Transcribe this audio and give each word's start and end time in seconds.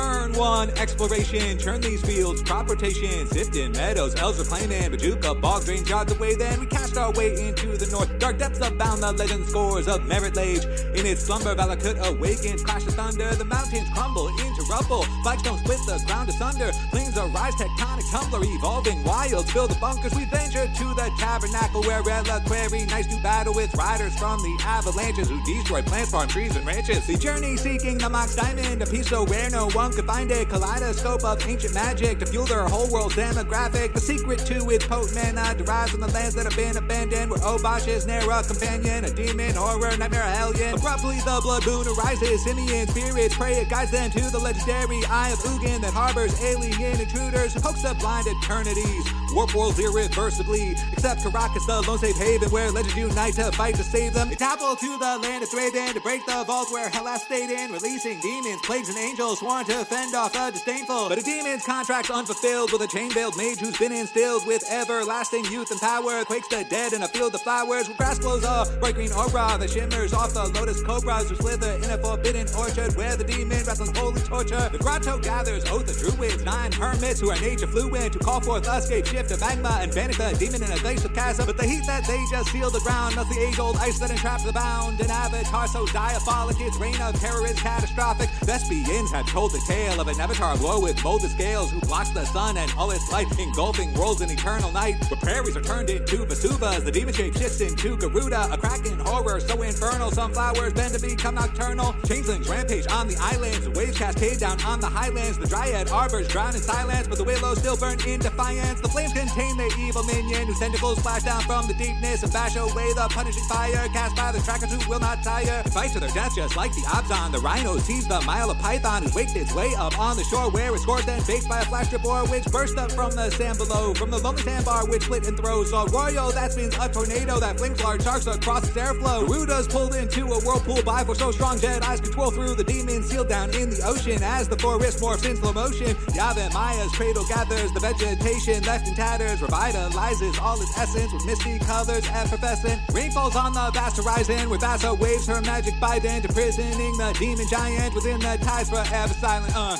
Turn 0.00 0.32
one, 0.32 0.70
exploration. 0.78 1.58
Churn 1.58 1.82
these 1.82 2.00
fields, 2.00 2.42
crop 2.42 2.70
rotation. 2.70 3.26
Sifting 3.26 3.72
meadows, 3.72 4.14
elves 4.14 4.40
are 4.40 4.44
claiming. 4.44 4.90
Bojuka, 4.90 5.38
bog 5.38 5.66
drains 5.66 5.90
yards 5.90 6.10
away. 6.12 6.34
Then 6.36 6.58
we 6.58 6.64
cast 6.64 6.96
our 6.96 7.12
way 7.12 7.48
into 7.48 7.76
the 7.76 7.86
north. 7.92 8.18
Dark 8.18 8.38
depths 8.38 8.66
abound 8.66 9.02
the 9.02 9.12
legend 9.12 9.44
scores 9.46 9.88
of 9.88 10.06
Marit 10.06 10.36
Lage. 10.36 10.64
In 10.98 11.04
its 11.04 11.22
slumber, 11.22 11.54
Valakut 11.54 11.98
awakens, 12.08 12.62
clash 12.62 12.86
of 12.86 12.94
thunder. 12.94 13.34
The 13.34 13.44
mountains 13.44 13.88
crumble 13.92 14.28
into 14.60 14.72
rubble. 14.72 15.02
Flagstones 15.22 15.60
split 15.60 15.78
the 15.86 16.02
ground 16.06 16.28
asunder. 16.28 16.70
Plains 16.90 17.16
arise, 17.16 17.54
tectonic 17.54 18.10
tumbler, 18.10 18.40
evolving 18.42 19.02
wilds. 19.04 19.50
Fill 19.50 19.68
the 19.68 19.74
bunkers, 19.76 20.14
we 20.14 20.24
venture 20.26 20.66
to 20.66 20.84
the 20.94 21.10
tabernacle 21.18 21.82
where 21.82 22.02
reliquary 22.02 22.86
knights 22.86 23.08
do 23.08 23.20
battle 23.22 23.54
with 23.54 23.74
riders 23.74 24.16
from 24.18 24.40
the 24.40 24.56
avalanches 24.64 25.28
who 25.28 25.42
destroy 25.44 25.82
plants, 25.82 26.10
farm 26.10 26.28
trees, 26.28 26.54
and 26.56 26.66
ranches. 26.66 27.06
The 27.06 27.16
journey 27.16 27.56
seeking 27.56 27.98
the 27.98 28.08
Mox 28.08 28.36
Diamond, 28.36 28.82
a 28.82 28.86
piece 28.86 29.08
so 29.08 29.26
rare 29.26 29.50
no 29.50 29.68
one 29.70 29.92
could 29.92 30.06
find 30.06 30.30
it. 30.30 30.48
Kaleidoscope 30.48 31.24
of 31.24 31.46
ancient 31.46 31.74
magic 31.74 32.18
to 32.20 32.26
fuel 32.26 32.46
their 32.46 32.64
whole 32.64 32.90
world's 32.90 33.16
demographic. 33.16 33.92
The 33.94 34.00
secret 34.00 34.40
to 34.46 34.70
its 34.70 34.86
potent 34.86 35.14
mana 35.14 35.54
derives 35.56 35.92
from 35.92 36.00
the 36.00 36.08
lands 36.08 36.34
that 36.34 36.44
have 36.44 36.56
been 36.56 36.76
abandoned, 36.76 37.30
where 37.30 37.40
Obosh 37.40 37.88
is 37.88 38.06
near 38.06 38.20
a 38.30 38.42
companion, 38.42 39.04
a 39.04 39.10
demon, 39.10 39.54
horror, 39.54 39.96
nightmare, 39.96 40.22
hellion. 40.22 40.74
Abruptly, 40.74 41.16
the 41.20 41.40
blood 41.42 41.66
moon 41.66 41.86
arises, 41.86 42.44
simian 42.44 42.86
spirits 42.88 43.36
pray, 43.36 43.54
it 43.54 43.68
guides 43.68 43.90
them 43.90 44.10
to 44.10 44.20
the 44.30 44.38
legendary 44.50 45.04
Eye 45.06 45.30
of 45.30 45.38
Ugin 45.38 45.80
that 45.80 45.92
harbors 45.92 46.42
alien 46.42 47.00
intruders 47.00 47.54
pokes 47.54 47.82
the 47.82 47.94
blind 47.94 48.26
eternities. 48.26 49.06
Warp 49.32 49.54
worlds 49.54 49.78
irreversibly, 49.78 50.76
except 50.92 51.20
Karakas, 51.22 51.66
the 51.66 51.80
lone 51.88 51.98
safe 51.98 52.16
haven 52.16 52.50
where 52.50 52.70
legends 52.70 52.96
unite 52.96 53.34
to 53.34 53.52
fight 53.52 53.74
to 53.76 53.84
save 53.84 54.14
them. 54.14 54.28
They 54.28 54.34
travel 54.36 54.76
to 54.76 54.98
the 54.98 55.18
land 55.18 55.42
of 55.42 55.48
Thraben 55.50 55.94
to 55.94 56.00
break 56.00 56.26
the 56.26 56.44
vault 56.44 56.68
where 56.70 56.88
hell 56.88 57.06
has 57.06 57.22
stayed 57.22 57.50
in, 57.50 57.72
releasing 57.72 58.20
demons, 58.20 58.60
plagues, 58.62 58.88
and 58.88 58.98
angels 58.98 59.38
sworn 59.40 59.64
to 59.66 59.84
fend 59.84 60.14
off 60.14 60.32
the 60.32 60.50
disdainful. 60.50 61.08
But 61.08 61.18
a 61.18 61.22
demon's 61.22 61.64
contract's 61.64 62.10
unfulfilled 62.10 62.72
with 62.72 62.82
a 62.82 62.88
chain-veiled 62.88 63.36
mage 63.36 63.58
who's 63.58 63.78
been 63.78 63.92
instilled 63.92 64.46
with 64.46 64.64
everlasting 64.70 65.44
youth 65.46 65.70
and 65.70 65.80
power. 65.80 66.24
Quakes 66.24 66.48
the 66.48 66.64
dead 66.64 66.92
in 66.92 67.02
a 67.02 67.08
field 67.08 67.34
of 67.34 67.42
flowers 67.42 67.88
where 67.88 67.96
grass 67.96 68.18
glows 68.18 68.44
off, 68.44 68.68
bright 68.80 68.94
green 68.94 69.12
aura 69.12 69.56
that 69.58 69.70
shimmers 69.70 70.12
off 70.12 70.34
the 70.34 70.44
lotus 70.58 70.82
cobras 70.82 71.28
who 71.28 71.36
slither 71.36 71.72
in 71.72 71.90
a 71.90 71.98
forbidden 71.98 72.46
orchard 72.56 72.96
where 72.96 73.16
the 73.16 73.24
demon 73.24 73.62
wrestles 73.64 73.96
holy 73.96 74.20
torture. 74.22 74.68
The 74.70 74.78
grotto 74.78 75.18
gathers 75.18 75.64
oath 75.70 75.88
of 75.88 75.96
druids, 75.98 76.44
nine 76.44 76.72
hermits 76.72 77.20
who 77.20 77.30
are 77.30 77.40
nature 77.40 77.66
fluent, 77.66 78.14
who 78.14 78.20
call 78.20 78.40
forth 78.40 78.68
escape, 78.68 79.06
of 79.28 79.40
magma, 79.40 79.78
and 79.82 79.94
banish 79.94 80.16
the 80.16 80.32
demon 80.38 80.62
in 80.62 80.70
a 80.72 80.78
glacial 80.78 81.10
chasm. 81.10 81.44
But 81.44 81.58
the 81.58 81.66
heat 81.66 81.84
that 81.86 82.06
they 82.06 82.18
just 82.30 82.50
feel 82.50 82.70
the 82.70 82.80
ground, 82.80 83.16
melts 83.16 83.34
the 83.34 83.40
age-old 83.40 83.76
ice 83.76 83.98
that 83.98 84.10
entraps 84.10 84.44
the 84.44 84.52
bound. 84.52 85.00
An 85.00 85.10
avatar 85.10 85.66
so 85.68 85.84
diabolic, 85.86 86.56
its 86.60 86.76
reign 86.78 87.00
of 87.02 87.18
terror 87.20 87.44
is 87.46 87.58
catastrophic. 87.60 88.30
Thespians 88.48 89.10
have 89.12 89.26
told 89.28 89.52
the 89.52 89.62
tale 89.66 90.00
of 90.00 90.08
an 90.08 90.18
avatar 90.18 90.54
of 90.54 90.62
war 90.62 90.80
with 90.80 91.02
molded 91.04 91.30
scales 91.30 91.70
who 91.70 91.80
blocks 91.80 92.10
the 92.10 92.24
sun 92.24 92.56
and 92.56 92.72
all 92.78 92.90
its 92.90 93.10
light, 93.12 93.26
engulfing 93.38 93.92
worlds 93.94 94.20
in 94.22 94.30
eternal 94.30 94.72
night. 94.72 94.96
Where 95.10 95.20
prairies 95.20 95.56
are 95.56 95.62
turned 95.62 95.90
into 95.90 96.24
Vesuvas, 96.24 96.84
the 96.84 96.90
demon 96.90 97.12
shape 97.12 97.36
shifts 97.36 97.60
into 97.60 97.96
Garuda, 97.96 98.48
a 98.52 98.56
kraken 98.56 98.98
horror 99.00 99.40
so 99.40 99.60
infernal. 99.62 100.10
Some 100.10 100.32
flowers 100.32 100.72
bend 100.72 100.94
to 100.94 101.00
become 101.00 101.34
nocturnal. 101.34 101.94
Changelings 102.06 102.48
rampage 102.48 102.86
on 102.88 103.08
the 103.08 103.16
islands, 103.20 103.60
the 103.60 103.70
waves 103.72 103.98
cascade 103.98 104.38
down 104.38 104.60
on 104.62 104.80
the 104.80 104.86
highlands. 104.86 105.38
The 105.38 105.46
dryad 105.46 105.90
arbors 105.90 106.28
drown 106.28 106.54
in 106.54 106.60
silence, 106.60 107.08
but 107.08 107.18
the 107.18 107.24
willows 107.24 107.58
still 107.58 107.76
burn 107.76 107.98
in 108.06 108.20
defiance. 108.20 108.80
The 108.80 108.88
flames 109.10 109.32
contain 109.32 109.56
the 109.56 109.74
evil 109.78 110.02
minion 110.04 110.46
whose 110.46 110.58
tentacles 110.58 110.98
splash 110.98 111.22
down 111.22 111.40
from 111.42 111.66
the 111.66 111.74
deepness 111.74 112.22
and 112.22 112.32
bash 112.32 112.56
away 112.56 112.92
the 112.94 113.06
punishing 113.10 113.42
fire 113.44 113.88
cast 113.92 114.16
by 114.16 114.32
the 114.32 114.40
trackers 114.40 114.72
who 114.72 114.90
will 114.90 115.00
not 115.00 115.22
tire. 115.22 115.62
Fight 115.64 115.92
to 115.92 116.00
their 116.00 116.10
death 116.10 116.34
just 116.34 116.56
like 116.56 116.72
the 116.72 116.82
Abzan. 116.82 117.32
The 117.32 117.38
rhino 117.38 117.78
sees 117.78 118.06
the 118.06 118.20
mile 118.22 118.50
of 118.50 118.58
python 118.58 119.04
and 119.04 119.14
waked 119.14 119.36
its 119.36 119.54
way 119.54 119.74
up 119.76 119.98
on 119.98 120.16
the 120.16 120.24
shore 120.24 120.50
where 120.50 120.72
it's 120.74 120.82
scored 120.82 121.04
then 121.04 121.22
baked 121.26 121.48
by 121.48 121.60
a 121.60 121.64
flash 121.64 121.92
or 121.92 122.26
which 122.28 122.44
burst 122.46 122.78
up 122.78 122.92
from 122.92 123.10
the 123.12 123.30
sand 123.30 123.58
below. 123.58 123.94
From 123.94 124.10
the 124.10 124.18
lonely 124.18 124.42
sandbar 124.42 124.88
which 124.88 125.04
split 125.04 125.26
and 125.26 125.36
throws 125.36 125.72
a 125.72 125.84
royal 125.86 126.30
that 126.32 126.52
spins 126.52 126.74
a 126.80 126.88
tornado 126.88 127.40
that 127.40 127.58
flings 127.58 127.82
large 127.82 128.02
sharks 128.02 128.26
across 128.26 128.68
its 128.68 128.76
airflow. 128.76 129.26
Garuda's 129.26 129.68
pulled 129.68 129.94
into 129.94 130.26
a 130.26 130.40
whirlpool 130.40 130.82
by 130.82 131.04
for 131.04 131.14
so 131.14 131.30
strong 131.30 131.58
Jedi's 131.58 132.00
control 132.00 132.30
through 132.30 132.54
the 132.54 132.64
demons 132.64 133.08
sealed 133.08 133.28
down 133.28 133.50
in 133.54 133.70
the 133.70 133.80
ocean 133.84 134.22
as 134.22 134.48
the 134.48 134.58
forest 134.58 135.00
morphs 135.00 135.28
in 135.28 135.36
slow 135.36 135.52
motion. 135.52 135.94
Yavimaya's 136.16 136.92
cradle 136.92 137.24
gathers 137.28 137.72
the 137.72 137.80
vegetation 137.80 138.62
left 138.64 138.88
in 138.88 138.94
tatters, 139.00 139.40
revitalizes 139.40 140.38
all 140.42 140.60
its 140.60 140.76
essence 140.76 141.10
with 141.10 141.24
misty 141.24 141.58
colors 141.60 142.06
effervescent. 142.10 142.78
Rain 142.92 143.10
falls 143.10 143.34
on 143.34 143.54
the 143.54 143.70
vast 143.72 143.96
horizon 143.96 144.50
where 144.50 144.58
Thassa 144.58 144.98
waves 144.98 145.26
her 145.26 145.40
magic 145.40 145.72
bident, 145.80 146.26
imprisoning 146.26 146.98
the 146.98 147.16
demon 147.18 147.46
giant 147.48 147.94
within 147.94 148.20
the 148.20 148.36
tides 148.42 148.68
forever 148.68 149.14
silent. 149.14 149.56
Uh. 149.56 149.78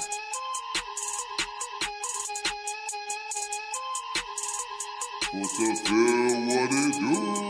What's 5.33 5.61
up, 5.61 5.77
Phil? 5.87 6.47
What 6.49 6.71
it 6.73 6.95
do? 6.95 7.41